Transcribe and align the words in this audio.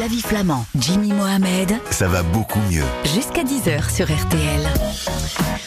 Flavie 0.00 0.22
Flamand, 0.22 0.64
Jimmy 0.78 1.12
Mohamed, 1.12 1.74
Ça 1.90 2.08
va 2.08 2.22
beaucoup 2.22 2.58
mieux. 2.70 2.84
jusqu'à 3.04 3.42
10h 3.42 3.94
sur 3.94 4.06
RTL. 4.06 4.66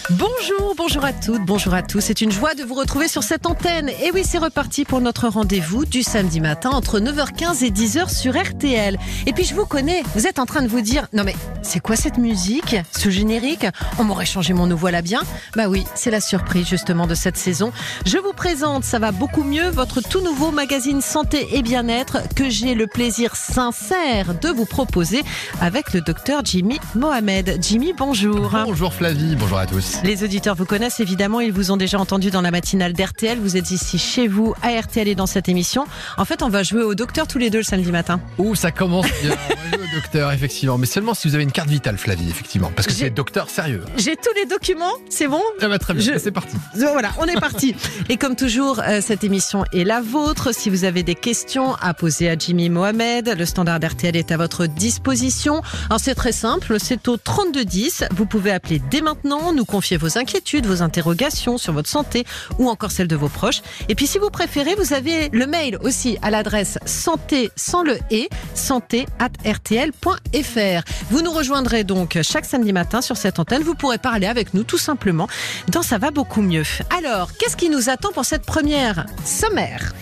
Bonjour, 0.09 0.75
bonjour 0.75 1.05
à 1.05 1.13
toutes, 1.13 1.45
bonjour 1.45 1.73
à 1.73 1.82
tous. 1.82 2.01
C'est 2.01 2.19
une 2.19 2.32
joie 2.32 2.55
de 2.55 2.63
vous 2.63 2.73
retrouver 2.73 3.07
sur 3.07 3.23
cette 3.23 3.45
antenne. 3.45 3.87
Et 3.87 4.11
oui, 4.14 4.23
c'est 4.25 4.37
reparti 4.37 4.83
pour 4.83 5.00
notre 5.00 5.29
rendez-vous 5.29 5.85
du 5.85 6.03
samedi 6.03 6.41
matin 6.41 6.71
entre 6.71 7.00
9h15 7.00 7.64
et 7.64 7.71
10h 7.71 8.13
sur 8.13 8.38
RTL. 8.38 8.97
Et 9.25 9.31
puis 9.31 9.46
je 9.46 9.55
vous 9.55 9.66
connais, 9.66 10.04
vous 10.14 10.28
êtes 10.28 10.39
en 10.39 10.46
train 10.46 10.61
de 10.61 10.68
vous 10.68 10.82
dire, 10.82 11.07
non 11.14 11.24
mais 11.24 11.36
c'est 11.61 11.79
quoi 11.79 11.96
cette 11.96 12.18
musique, 12.18 12.75
ce 12.92 13.10
générique? 13.10 13.66
On 13.97 14.04
m'aurait 14.04 14.25
changé 14.25 14.54
mon 14.54 14.68
nous 14.68 14.75
voilà 14.75 15.02
bien. 15.02 15.21
Bah 15.55 15.70
oui, 15.70 15.86
c'est 15.96 16.11
la 16.11 16.20
surprise 16.20 16.68
justement 16.68 17.07
de 17.07 17.15
cette 17.15 17.38
saison. 17.38 17.71
Je 18.06 18.18
vous 18.18 18.33
présente, 18.33 18.83
ça 18.83 19.00
va 19.00 19.14
beaucoup 19.14 19.43
mieux, 19.43 19.70
votre 19.70 20.01
tout 20.01 20.20
nouveau 20.20 20.51
magazine 20.51 21.00
santé 21.00 21.47
et 21.56 21.61
bien-être 21.61 22.18
que 22.36 22.50
j'ai 22.50 22.75
le 22.75 22.88
plaisir 22.88 23.38
sincère 23.38 24.33
de 24.33 24.50
vous 24.50 24.65
proposer 24.65 25.24
avec 25.61 25.93
le 25.93 26.01
docteur 26.01 26.42
Jimmy 26.43 26.78
Mohamed. 26.93 27.57
Jimmy, 27.61 27.93
bonjour. 27.97 28.51
Bonjour 28.65 28.93
Flavie, 28.93 29.38
bonjour 29.38 29.60
à 29.60 29.65
tous. 29.65 29.93
Les 30.04 30.24
auditeurs 30.24 30.56
vous 30.56 30.65
connaissent 30.65 31.00
évidemment, 31.00 31.39
ils 31.39 31.52
vous 31.52 31.71
ont 31.71 31.78
déjà 31.78 31.97
entendu 32.00 32.29
dans 32.31 32.41
la 32.41 32.52
matinale 32.52 32.93
d'RTL. 32.93 33.38
Vous 33.39 33.55
êtes 33.57 33.71
ici 33.71 33.97
chez 33.97 34.27
vous 34.27 34.53
à 34.61 34.69
RTL 34.79 35.07
et 35.07 35.16
dans 35.16 35.27
cette 35.27 35.47
émission. 35.49 35.85
En 36.17 36.25
fait, 36.25 36.41
on 36.43 36.49
va 36.49 36.63
jouer 36.63 36.83
au 36.83 36.93
docteur 36.95 37.27
tous 37.27 37.38
les 37.38 37.49
deux 37.49 37.59
le 37.59 37.63
samedi 37.63 37.91
matin. 37.91 38.19
Ouh, 38.38 38.55
ça 38.55 38.71
commence 38.71 39.05
bien. 39.21 39.31
On 39.31 39.53
va 39.71 39.77
jouer 39.77 39.85
au 39.91 39.95
docteur, 39.95 40.31
effectivement. 40.31 40.77
Mais 40.77 40.85
seulement 40.88 41.13
si 41.13 41.27
vous 41.27 41.35
avez 41.35 41.43
une 41.43 41.52
carte 41.52 41.69
vitale, 41.69 41.97
Flavie, 41.97 42.29
effectivement. 42.29 42.71
Parce 42.75 42.88
que 42.88 42.93
c'est 42.93 43.09
docteur 43.11 43.49
sérieux. 43.49 43.83
J'ai 43.97 44.16
tous 44.16 44.33
les 44.35 44.45
documents, 44.45 44.91
c'est 45.09 45.27
bon? 45.27 45.41
Ah 45.61 45.67
bah, 45.69 45.79
très 45.79 45.94
bien, 45.94 46.13
Je- 46.13 46.19
c'est 46.19 46.31
parti. 46.31 46.55
Voilà, 46.75 47.11
on 47.19 47.25
est 47.25 47.39
parti. 47.39 47.75
Et 48.09 48.17
comme 48.17 48.35
toujours, 48.35 48.81
euh, 48.85 48.99
cette 49.02 49.23
émission 49.23 49.63
est 49.73 49.83
la 49.85 50.02
vôtre. 50.02 50.53
Si 50.53 50.69
vous 50.69 50.83
avez 50.85 51.03
des 51.03 51.16
questions 51.16 51.75
à 51.75 51.94
poser 51.94 52.30
à 52.30 52.35
Jimmy 52.38 52.69
Mohamed, 52.69 53.35
le 53.38 53.45
standard 53.45 53.80
RTL 53.81 54.16
est 54.17 54.31
à 54.31 54.38
votre 54.38 54.66
disposition. 54.66 55.61
Alors 55.89 55.99
c'est 55.99 56.16
très 56.16 56.31
simple, 56.33 56.77
c'est 56.80 57.07
au 57.07 57.17
3210. 57.17 58.05
Vous 58.11 58.25
pouvez 58.25 58.52
appeler 58.52 58.81
dès 58.91 59.02
maintenant, 59.02 59.53
nous 59.53 59.66
confier 59.66 59.83
vos 59.92 60.17
inquiétudes, 60.17 60.66
vos 60.66 60.81
interrogations 60.81 61.58
sur 61.58 61.73
votre 61.73 61.89
santé 61.89 62.26
ou 62.59 62.70
encore 62.70 62.92
celle 62.92 63.08
de 63.08 63.16
vos 63.16 63.30
proches. 63.30 63.62
Et 63.89 63.95
puis 63.95 64.08
si 64.08 64.17
vous 64.17 64.30
préférez, 64.30 64.76
vous 64.76 64.94
avez 64.94 65.30
le 65.30 65.45
mail 65.45 65.78
aussi 65.81 66.17
à 66.22 66.31
l'adresse 66.31 66.80
santé 66.86 67.52
sans 67.56 67.84
le 67.84 67.98
et, 68.09 68.30
santé 68.56 69.06
at 69.20 69.30
rtl.fr. 69.45 70.84
Vous 71.09 71.22
nous 71.22 71.31
rejoindrez 71.31 71.84
donc 71.84 72.17
chaque 72.22 72.45
samedi 72.45 72.73
matin 72.73 73.02
sur 73.02 73.17
cette 73.17 73.39
antenne. 73.39 73.64
Vous 73.64 73.76
pourrez 73.76 73.98
parler 73.98 74.28
avec 74.28 74.54
nous 74.54 74.64
tout 74.64 74.78
simplement 74.78 75.28
dans 75.70 75.84
Ça 75.84 75.98
va 75.98 76.11
beaucoup 76.11 76.42
mieux. 76.42 76.64
Alors, 76.98 77.34
qu'est-ce 77.38 77.58
qui 77.58 77.70
nous 77.70 77.89
attend 77.89 78.11
pour 78.11 78.26
cette 78.26 78.45
première 78.45 79.06
sommaire? 79.26 79.94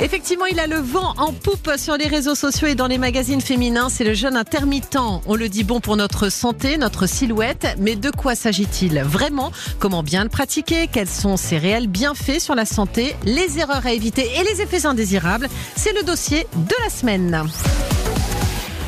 Effectivement, 0.00 0.46
il 0.46 0.58
a 0.60 0.66
le 0.66 0.76
vent 0.76 1.14
en 1.18 1.32
poupe 1.32 1.70
sur 1.76 1.96
les 1.96 2.06
réseaux 2.06 2.34
sociaux 2.34 2.68
et 2.68 2.74
dans 2.74 2.86
les 2.86 2.98
magazines 2.98 3.40
féminins. 3.40 3.88
C'est 3.88 4.04
le 4.04 4.14
jeûne 4.14 4.36
intermittent. 4.36 4.98
On 5.26 5.34
le 5.34 5.48
dit 5.48 5.64
bon 5.64 5.80
pour 5.80 5.96
notre 5.96 6.28
santé, 6.28 6.76
notre 6.76 7.06
silhouette. 7.06 7.66
Mais 7.78 7.96
de 7.96 8.10
quoi 8.10 8.34
s'agit-il 8.34 9.00
vraiment? 9.00 9.52
Comment 9.78 10.02
bien 10.02 10.24
le 10.24 10.28
pratiquer? 10.28 10.88
Quels 10.88 11.08
sont 11.08 11.36
ses 11.36 11.58
réels 11.58 11.86
bienfaits 11.86 12.40
sur 12.40 12.54
la 12.54 12.66
santé? 12.66 13.14
Les 13.24 13.58
erreurs 13.58 13.86
à 13.86 13.92
éviter 13.92 14.28
et 14.38 14.44
les 14.44 14.60
effets 14.60 14.86
indésirables 14.86 15.48
C'est 15.76 15.92
le 15.92 16.02
dossier 16.02 16.46
de 16.54 16.74
la 16.82 16.90
semaine. 16.90 17.44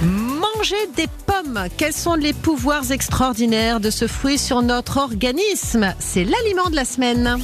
Manger 0.03 0.77
des 0.97 1.07
pommes. 1.27 1.69
Quels 1.77 1.93
sont 1.93 2.15
les 2.15 2.33
pouvoirs 2.33 2.91
extraordinaires 2.91 3.81
de 3.81 3.91
ce 3.91 4.07
fruit 4.07 4.39
sur 4.39 4.63
notre 4.63 4.99
organisme? 4.99 5.95
C'est 5.99 6.25
l'aliment 6.25 6.69
de 6.71 6.77
la 6.77 6.85
semaine. 6.85 7.39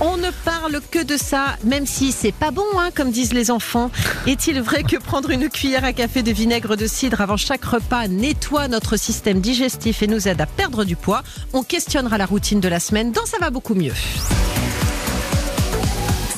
On 0.00 0.16
ne 0.16 0.30
parle 0.44 0.80
que 0.90 1.02
de 1.02 1.16
ça, 1.16 1.56
même 1.64 1.86
si 1.86 2.12
c'est 2.12 2.32
pas 2.32 2.50
bon, 2.50 2.64
hein, 2.78 2.90
comme 2.94 3.10
disent 3.10 3.32
les 3.32 3.50
enfants. 3.50 3.90
Est-il 4.26 4.60
vrai 4.60 4.82
que 4.82 4.96
prendre 4.96 5.30
une 5.30 5.48
cuillère 5.48 5.84
à 5.84 5.92
café 5.92 6.22
de 6.22 6.32
vinaigre 6.32 6.76
de 6.76 6.86
cidre 6.86 7.20
avant 7.20 7.36
chaque 7.36 7.64
repas 7.64 8.08
nettoie 8.08 8.68
notre 8.68 8.96
système 8.96 9.40
digestif 9.40 10.02
et 10.02 10.06
nous 10.06 10.28
aide 10.28 10.40
à 10.40 10.46
perdre 10.46 10.84
du 10.84 10.96
poids? 10.96 11.22
On 11.52 11.62
questionnera 11.62 12.18
la 12.18 12.26
routine 12.26 12.60
de 12.60 12.68
la 12.68 12.80
semaine 12.80 13.12
dans 13.12 13.26
Ça 13.26 13.38
va 13.40 13.50
beaucoup 13.50 13.74
mieux. 13.74 13.94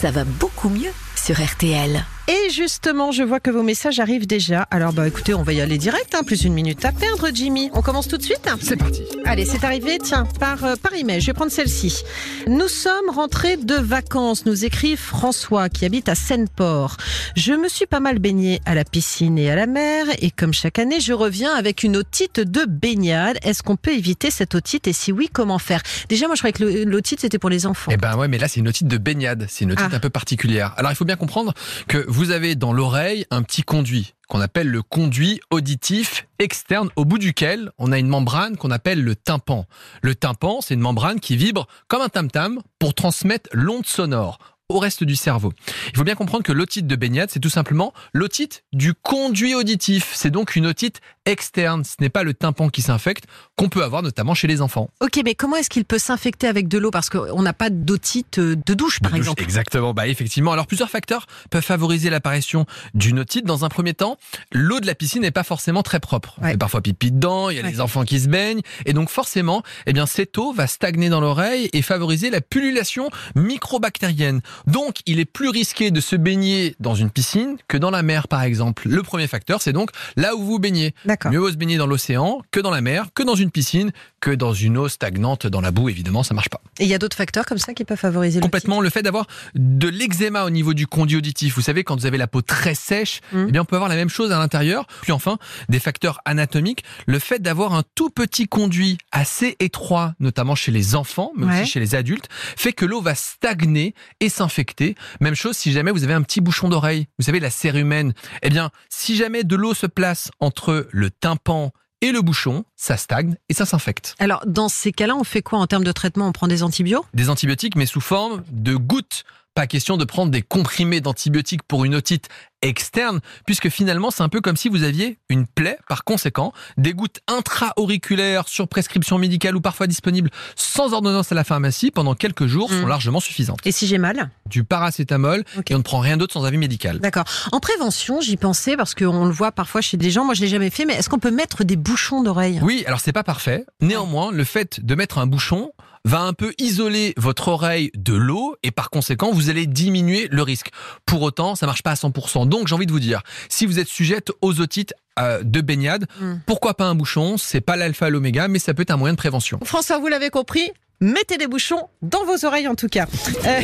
Ça 0.00 0.10
va 0.10 0.24
beaucoup 0.24 0.68
mieux 0.68 0.92
sur 1.16 1.42
RTL. 1.42 2.04
Et 2.28 2.50
justement, 2.50 3.12
je 3.12 3.22
vois 3.22 3.38
que 3.38 3.50
vos 3.50 3.62
messages 3.62 4.00
arrivent 4.00 4.26
déjà. 4.26 4.62
Alors 4.72 4.92
bah 4.92 5.06
écoutez, 5.06 5.32
on 5.32 5.44
va 5.44 5.52
y 5.52 5.60
aller 5.60 5.78
direct, 5.78 6.12
hein, 6.16 6.22
plus 6.24 6.42
une 6.44 6.54
minute 6.54 6.84
à 6.84 6.90
perdre, 6.90 7.28
Jimmy. 7.32 7.70
On 7.72 7.82
commence 7.82 8.08
tout 8.08 8.16
de 8.16 8.22
suite 8.22 8.40
C'est 8.60 8.76
parti. 8.76 9.02
Allez, 9.24 9.44
c'est 9.44 9.62
arrivé, 9.62 9.98
tiens, 10.02 10.24
par, 10.40 10.64
euh, 10.64 10.74
par 10.74 10.92
email. 10.94 11.20
Je 11.20 11.26
vais 11.26 11.32
prendre 11.34 11.52
celle-ci. 11.52 12.02
Nous 12.48 12.66
sommes 12.66 13.10
rentrés 13.14 13.56
de 13.56 13.76
vacances, 13.76 14.44
nous 14.44 14.64
écrit 14.64 14.96
François, 14.96 15.68
qui 15.68 15.84
habite 15.84 16.08
à 16.08 16.16
Seine-Port. 16.16 16.96
Je 17.36 17.52
me 17.52 17.68
suis 17.68 17.86
pas 17.86 18.00
mal 18.00 18.18
baigné 18.18 18.60
à 18.66 18.74
la 18.74 18.82
piscine 18.84 19.38
et 19.38 19.48
à 19.50 19.54
la 19.54 19.66
mer, 19.66 20.06
et 20.20 20.32
comme 20.32 20.52
chaque 20.52 20.80
année, 20.80 20.98
je 21.00 21.12
reviens 21.12 21.54
avec 21.54 21.84
une 21.84 21.96
otite 21.96 22.40
de 22.40 22.64
baignade. 22.64 23.38
Est-ce 23.42 23.62
qu'on 23.62 23.76
peut 23.76 23.92
éviter 23.92 24.32
cette 24.32 24.56
otite, 24.56 24.88
et 24.88 24.92
si 24.92 25.12
oui, 25.12 25.28
comment 25.32 25.58
faire? 25.60 25.80
Déjà, 26.08 26.26
moi, 26.26 26.34
je 26.34 26.40
croyais 26.40 26.52
que 26.52 26.84
l'otite, 26.88 27.20
c'était 27.20 27.38
pour 27.38 27.50
les 27.50 27.66
enfants. 27.66 27.92
Eh 27.94 27.96
ben 27.96 28.16
ouais, 28.16 28.26
mais 28.26 28.38
là 28.38 28.48
c'est 28.48 28.58
une 28.60 28.68
otite 28.68 28.88
de 28.88 28.98
baignade, 28.98 29.46
c'est 29.48 29.64
une 29.64 29.72
otite 29.72 29.86
Ah. 29.92 29.96
un 29.96 30.00
peu 30.00 30.10
particulière. 30.10 30.74
Alors 30.76 30.90
il 30.90 30.96
faut 30.96 31.04
bien 31.04 31.16
comprendre 31.16 31.54
que 31.86 32.04
vous 32.16 32.30
avez 32.30 32.54
dans 32.54 32.72
l'oreille 32.72 33.26
un 33.30 33.42
petit 33.42 33.60
conduit 33.60 34.14
qu'on 34.26 34.40
appelle 34.40 34.68
le 34.68 34.80
conduit 34.80 35.38
auditif 35.50 36.26
externe 36.38 36.88
au 36.96 37.04
bout 37.04 37.18
duquel 37.18 37.72
on 37.76 37.92
a 37.92 37.98
une 37.98 38.08
membrane 38.08 38.56
qu'on 38.56 38.70
appelle 38.70 39.04
le 39.04 39.14
tympan. 39.14 39.66
Le 40.00 40.14
tympan, 40.14 40.62
c'est 40.62 40.72
une 40.72 40.80
membrane 40.80 41.20
qui 41.20 41.36
vibre 41.36 41.68
comme 41.88 42.00
un 42.00 42.08
tam-tam 42.08 42.62
pour 42.78 42.94
transmettre 42.94 43.50
l'onde 43.52 43.84
sonore 43.84 44.38
au 44.70 44.78
reste 44.78 45.04
du 45.04 45.14
cerveau. 45.14 45.52
Il 45.90 45.96
faut 45.98 46.04
bien 46.04 46.14
comprendre 46.14 46.42
que 46.42 46.52
l'otite 46.52 46.86
de 46.86 46.96
baignade, 46.96 47.30
c'est 47.30 47.38
tout 47.38 47.50
simplement 47.50 47.92
l'otite 48.14 48.64
du 48.72 48.94
conduit 48.94 49.54
auditif. 49.54 50.12
C'est 50.14 50.30
donc 50.30 50.56
une 50.56 50.66
otite 50.66 51.02
externe. 51.26 51.84
Ce 51.84 51.94
n'est 52.00 52.08
pas 52.08 52.22
le 52.22 52.32
tympan 52.34 52.68
qui 52.68 52.82
s'infecte, 52.82 53.24
qu'on 53.56 53.68
peut 53.68 53.82
avoir 53.84 54.02
notamment 54.02 54.34
chez 54.34 54.46
les 54.46 54.62
enfants. 54.62 54.88
Ok, 55.00 55.20
mais 55.24 55.34
comment 55.34 55.56
est-ce 55.56 55.68
qu'il 55.70 55.84
peut 55.84 55.98
s'infecter 55.98 56.46
avec 56.46 56.68
de 56.68 56.78
l'eau 56.78 56.90
Parce 56.90 57.10
qu'on 57.10 57.42
n'a 57.42 57.52
pas 57.52 57.68
d'otite 57.70 58.38
euh, 58.38 58.56
de 58.66 58.74
douche, 58.74 59.00
par 59.00 59.10
De 59.10 59.16
douche, 59.16 59.24
exemple. 59.26 59.42
Exactement, 59.42 59.92
bah 59.92 60.06
effectivement. 60.06 60.52
Alors 60.52 60.66
plusieurs 60.66 60.90
facteurs 60.90 61.26
peuvent 61.50 61.62
favoriser 61.64 62.10
l'apparition 62.10 62.64
d'une 62.94 63.18
otite. 63.18 63.44
Dans 63.44 63.64
un 63.64 63.68
premier 63.68 63.94
temps, 63.94 64.16
l'eau 64.52 64.80
de 64.80 64.86
la 64.86 64.94
piscine 64.94 65.22
n'est 65.22 65.30
pas 65.30 65.42
forcément 65.44 65.82
très 65.82 66.00
propre. 66.00 66.36
Ouais. 66.40 66.52
fait 66.52 66.56
parfois 66.56 66.80
pipi 66.80 67.10
dedans, 67.12 67.50
il 67.50 67.56
y 67.56 67.60
a 67.60 67.62
Ouais. 67.62 67.70
les 67.72 67.80
enfants 67.80 68.04
qui 68.04 68.20
se 68.20 68.28
baignent, 68.28 68.60
et 68.84 68.92
donc 68.92 69.08
forcément, 69.10 69.62
eh 69.86 69.92
bien 69.92 70.06
cette 70.06 70.36
eau 70.38 70.52
va 70.52 70.66
stagner 70.66 71.08
dans 71.08 71.20
l'oreille 71.20 71.68
et 71.72 71.82
favoriser 71.82 72.30
la 72.30 72.40
pullulation 72.40 73.08
microbactérienne. 73.34 74.40
Donc 74.66 74.96
il 75.06 75.18
est 75.18 75.24
plus 75.24 75.48
risqué 75.48 75.90
de 75.90 76.00
se 76.00 76.14
baigner 76.16 76.76
dans 76.78 76.94
une 76.94 77.10
piscine 77.10 77.56
que 77.68 77.76
dans 77.76 77.90
la 77.90 78.02
mer, 78.02 78.28
par 78.28 78.42
exemple. 78.42 78.88
Le 78.88 79.02
premier 79.02 79.26
facteur, 79.26 79.60
c'est 79.62 79.72
donc 79.72 79.90
là 80.16 80.36
où 80.36 80.42
vous 80.44 80.58
baignez. 80.58 80.94
D'accord. 81.16 81.32
Mieux 81.32 81.38
vaut 81.38 81.50
se 81.50 81.56
baigner 81.56 81.76
dans 81.78 81.86
l'océan 81.86 82.40
que 82.50 82.60
dans 82.60 82.70
la 82.70 82.80
mer, 82.82 83.06
que 83.14 83.22
dans 83.22 83.34
une 83.34 83.50
piscine, 83.50 83.90
que 84.20 84.30
dans 84.30 84.52
une 84.52 84.76
eau 84.76 84.88
stagnante 84.88 85.46
dans 85.46 85.60
la 85.60 85.70
boue. 85.70 85.88
Évidemment, 85.88 86.22
ça 86.22 86.34
marche 86.34 86.48
pas. 86.50 86.60
Et 86.78 86.84
il 86.84 86.90
y 86.90 86.94
a 86.94 86.98
d'autres 86.98 87.16
facteurs 87.16 87.44
comme 87.46 87.58
ça 87.58 87.72
qui 87.74 87.84
peuvent 87.84 87.96
favoriser 87.98 88.40
Complètement. 88.40 88.80
Le 88.80 88.90
fait 88.90 89.02
d'avoir 89.02 89.26
de 89.54 89.88
l'eczéma 89.88 90.44
au 90.44 90.50
niveau 90.50 90.74
du 90.74 90.86
conduit 90.86 91.16
auditif. 91.16 91.54
Vous 91.54 91.62
savez, 91.62 91.84
quand 91.84 91.98
vous 91.98 92.06
avez 92.06 92.18
la 92.18 92.26
peau 92.26 92.42
très 92.42 92.74
sèche, 92.74 93.20
Mhm. 93.32 93.46
eh 93.48 93.52
bien, 93.52 93.62
on 93.62 93.64
peut 93.64 93.76
avoir 93.76 93.88
la 93.88 93.96
même 93.96 94.08
chose 94.10 94.30
à 94.32 94.38
l'intérieur. 94.38 94.86
Puis 95.02 95.12
enfin, 95.12 95.38
des 95.68 95.80
facteurs 95.80 96.18
anatomiques. 96.24 96.84
Le 97.06 97.18
fait 97.18 97.40
d'avoir 97.40 97.72
un 97.74 97.82
tout 97.94 98.10
petit 98.10 98.46
conduit 98.46 98.98
assez 99.12 99.56
étroit, 99.60 100.14
notamment 100.20 100.54
chez 100.54 100.72
les 100.72 100.94
enfants, 100.94 101.32
mais 101.36 101.46
Ouais. 101.46 101.62
aussi 101.62 101.70
chez 101.72 101.80
les 101.80 101.94
adultes, 101.94 102.28
fait 102.56 102.72
que 102.72 102.84
l'eau 102.84 103.00
va 103.00 103.14
stagner 103.14 103.94
et 104.20 104.28
s'infecter. 104.28 104.94
Même 105.20 105.34
chose 105.34 105.56
si 105.56 105.72
jamais 105.72 105.90
vous 105.92 106.04
avez 106.04 106.14
un 106.14 106.22
petit 106.22 106.40
bouchon 106.40 106.68
d'oreille. 106.68 107.06
Vous 107.18 107.24
savez, 107.24 107.40
la 107.40 107.50
cérumen. 107.50 108.12
Eh 108.42 108.50
bien, 108.50 108.70
si 108.88 109.16
jamais 109.16 109.44
de 109.44 109.56
l'eau 109.56 109.72
se 109.74 109.86
place 109.86 110.30
entre 110.40 110.88
le 110.90 111.05
tympan 111.08 111.72
et 112.02 112.12
le 112.12 112.20
bouchon, 112.20 112.64
ça 112.76 112.96
stagne 112.96 113.36
et 113.48 113.54
ça 113.54 113.64
s'infecte. 113.64 114.14
Alors, 114.18 114.44
dans 114.46 114.68
ces 114.68 114.92
cas-là, 114.92 115.16
on 115.16 115.24
fait 115.24 115.42
quoi 115.42 115.58
en 115.58 115.66
termes 115.66 115.84
de 115.84 115.92
traitement? 115.92 116.28
On 116.28 116.32
prend 116.32 116.48
des 116.48 116.62
antibiotiques? 116.62 117.08
Des 117.14 117.30
antibiotiques, 117.30 117.76
mais 117.76 117.86
sous 117.86 118.00
forme 118.00 118.44
de 118.50 118.76
gouttes. 118.76 119.24
Pas 119.56 119.66
question 119.66 119.96
de 119.96 120.04
prendre 120.04 120.30
des 120.30 120.42
comprimés 120.42 121.00
d'antibiotiques 121.00 121.62
pour 121.62 121.86
une 121.86 121.94
otite 121.94 122.28
externe, 122.60 123.20
puisque 123.46 123.70
finalement 123.70 124.10
c'est 124.10 124.22
un 124.22 124.28
peu 124.28 124.42
comme 124.42 124.56
si 124.56 124.68
vous 124.68 124.82
aviez 124.82 125.18
une 125.30 125.46
plaie. 125.46 125.78
Par 125.88 126.04
conséquent, 126.04 126.52
des 126.76 126.92
gouttes 126.92 127.20
intra-auriculaires 127.26 128.48
sur 128.48 128.68
prescription 128.68 129.18
médicale 129.18 129.56
ou 129.56 129.60
parfois 129.62 129.86
disponibles 129.86 130.30
sans 130.56 130.92
ordonnance 130.92 131.32
à 131.32 131.34
la 131.34 131.42
pharmacie 131.44 131.90
pendant 131.90 132.14
quelques 132.14 132.46
jours 132.46 132.68
sont 132.70 132.84
Mm. 132.84 132.88
largement 132.88 133.20
suffisantes. 133.20 133.60
Et 133.64 133.72
si 133.72 133.86
j'ai 133.86 133.96
mal 133.98 134.30
Du 134.46 134.62
paracétamol 134.62 135.42
et 135.68 135.74
on 135.74 135.78
ne 135.78 135.82
prend 135.82 136.00
rien 136.00 136.16
d'autre 136.18 136.34
sans 136.34 136.44
avis 136.44 136.58
médical. 136.58 136.98
D'accord. 137.00 137.24
En 137.52 137.60
prévention, 137.60 138.20
j'y 138.20 138.36
pensais 138.36 138.76
parce 138.76 138.94
qu'on 138.94 139.24
le 139.24 139.32
voit 139.32 139.52
parfois 139.52 139.80
chez 139.80 139.96
des 139.96 140.10
gens. 140.10 140.24
Moi, 140.26 140.34
je 140.34 140.42
l'ai 140.42 140.48
jamais 140.48 140.68
fait, 140.70 140.84
mais 140.84 140.94
est-ce 140.94 141.08
qu'on 141.08 141.18
peut 141.18 141.30
mettre 141.30 141.64
des 141.64 141.76
bouchons 141.76 142.22
d'oreille 142.22 142.60
Oui, 142.62 142.84
alors 142.86 143.00
c'est 143.00 143.12
pas 143.12 143.24
parfait. 143.24 143.64
Néanmoins, 143.80 144.32
le 144.32 144.44
fait 144.44 144.84
de 144.84 144.94
mettre 144.94 145.16
un 145.18 145.26
bouchon 145.26 145.70
va 146.06 146.20
un 146.20 146.32
peu 146.32 146.54
isoler 146.58 147.12
votre 147.18 147.48
oreille 147.48 147.90
de 147.94 148.14
l'eau 148.14 148.56
et 148.62 148.70
par 148.70 148.88
conséquent, 148.90 149.32
vous 149.32 149.50
allez 149.50 149.66
diminuer 149.66 150.28
le 150.30 150.40
risque. 150.42 150.70
Pour 151.04 151.20
autant, 151.22 151.54
ça 151.56 151.66
marche 151.66 151.82
pas 151.82 151.90
à 151.90 151.94
100%. 151.94 152.48
Donc, 152.48 152.68
j'ai 152.68 152.74
envie 152.74 152.86
de 152.86 152.92
vous 152.92 153.00
dire, 153.00 153.22
si 153.48 153.66
vous 153.66 153.78
êtes 153.78 153.88
sujette 153.88 154.30
aux 154.40 154.60
otites 154.60 154.94
euh, 155.18 155.42
de 155.42 155.60
baignade, 155.60 156.06
Mm. 156.20 156.36
pourquoi 156.46 156.74
pas 156.74 156.84
un 156.84 156.94
bouchon? 156.94 157.36
C'est 157.36 157.60
pas 157.60 157.76
l'alpha 157.76 158.08
et 158.08 158.10
l'oméga, 158.10 158.48
mais 158.48 158.58
ça 158.58 158.72
peut 158.72 158.82
être 158.82 158.90
un 158.92 158.96
moyen 158.96 159.12
de 159.14 159.18
prévention. 159.18 159.58
François, 159.64 159.98
vous 159.98 160.06
l'avez 160.08 160.30
compris 160.30 160.70
Mettez 161.00 161.36
des 161.36 161.46
bouchons 161.46 161.88
dans 162.00 162.24
vos 162.24 162.46
oreilles 162.46 162.68
en 162.68 162.74
tout 162.74 162.88
cas. 162.88 163.04
Euh, 163.44 163.60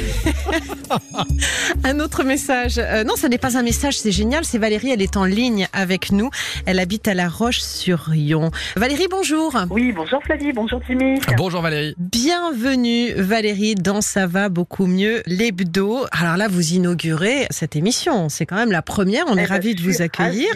un 1.84 1.98
autre 1.98 2.24
message. 2.24 2.74
Euh, 2.76 3.04
non, 3.04 3.14
ce 3.16 3.26
n'est 3.26 3.38
pas 3.38 3.56
un 3.56 3.62
message, 3.62 3.98
c'est 3.98 4.12
génial. 4.12 4.44
C'est 4.44 4.58
Valérie, 4.58 4.90
elle 4.90 5.00
est 5.00 5.16
en 5.16 5.24
ligne 5.24 5.66
avec 5.72 6.12
nous. 6.12 6.28
Elle 6.66 6.78
habite 6.78 7.08
à 7.08 7.14
La 7.14 7.28
Roche-sur-Yon. 7.28 8.50
Valérie, 8.76 9.06
bonjour. 9.10 9.56
Oui, 9.70 9.92
bonjour 9.92 10.22
Flavie, 10.22 10.52
bonjour 10.52 10.80
Jimmy. 10.86 11.20
Bonjour 11.38 11.62
Valérie. 11.62 11.94
Bienvenue 11.96 13.12
Valérie 13.14 13.76
dans 13.76 14.02
Ça 14.02 14.26
va 14.26 14.50
beaucoup 14.50 14.86
mieux, 14.86 15.22
l'hebdo. 15.24 16.04
Alors 16.12 16.36
là, 16.36 16.48
vous 16.48 16.72
inaugurez 16.74 17.46
cette 17.48 17.76
émission. 17.76 18.28
C'est 18.28 18.44
quand 18.44 18.56
même 18.56 18.72
la 18.72 18.82
première. 18.82 19.24
On 19.28 19.38
est 19.38 19.44
Eh 19.44 19.46
ben, 19.48 19.54
ravis 19.54 19.74
de 19.74 19.80
vous 19.82 20.02
accueillir. 20.02 20.50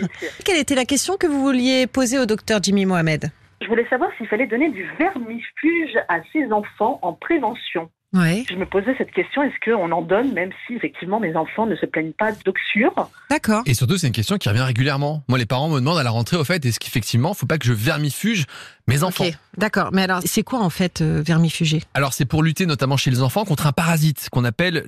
Quelle 0.44 0.58
était 0.58 0.75
la 0.75 0.84
question 0.84 1.17
que 1.17 1.26
vous 1.26 1.40
vouliez 1.40 1.87
poser 1.87 2.19
au 2.19 2.26
docteur 2.26 2.61
Jimmy 2.62 2.84
Mohamed? 2.84 3.31
Je 3.61 3.67
voulais 3.69 3.87
savoir 3.88 4.11
s'il 4.17 4.26
fallait 4.29 4.47
donner 4.47 4.70
du 4.70 4.87
vermifuge 4.99 5.97
à 6.08 6.19
ses 6.32 6.53
enfants 6.53 6.99
en 7.03 7.12
prévention. 7.12 7.91
Oui, 8.12 8.47
Je 8.49 8.55
me 8.55 8.64
posais 8.64 8.94
cette 8.97 9.11
question, 9.11 9.43
est-ce 9.43 9.70
qu'on 9.70 9.91
en 9.91 10.00
donne 10.00 10.32
même 10.32 10.50
si 10.67 10.75
effectivement 10.75 11.20
mes 11.20 11.35
enfants 11.37 11.67
ne 11.67 11.75
se 11.75 11.85
plaignent 11.87 12.12
pas 12.12 12.32
d'oxure 12.44 13.11
d'accord. 13.29 13.62
Et 13.67 13.75
surtout, 13.75 13.99
c'est 13.99 14.06
une 14.06 14.12
question 14.12 14.38
qui 14.38 14.49
revient 14.49 14.62
régulièrement. 14.62 15.23
Moi, 15.29 15.38
les 15.38 15.44
parents 15.44 15.69
me 15.69 15.81
demandent 15.81 15.99
à 15.99 16.03
la 16.03 16.11
rentrée, 16.11 16.37
au 16.37 16.44
fait, 16.44 16.64
est-ce 16.64 16.79
qu'effectivement, 16.79 17.35
faut 17.35 17.47
pas 17.47 17.58
que 17.58 17.67
je 17.67 17.73
vermifuge 17.73 18.47
mes 18.87 19.03
enfants? 19.03 19.25
d'accord. 19.58 19.91
Mais 19.93 20.03
alors, 20.03 20.20
c'est 20.25 20.44
quoi 20.44 20.61
en 20.61 20.70
fait 20.70 21.00
euh, 21.00 21.20
vermifuger? 21.20 21.82
Alors, 21.94 22.12
c'est 22.12 22.25
pour 22.25 22.43
lutter 22.43 22.64
notamment 22.64 22.97
chez 22.97 23.11
les 23.11 23.23
enfants 23.23 23.44
contre 23.44 23.67
un 23.67 23.73
parasite 23.73 24.29
qu'on 24.31 24.44
appelle 24.44 24.85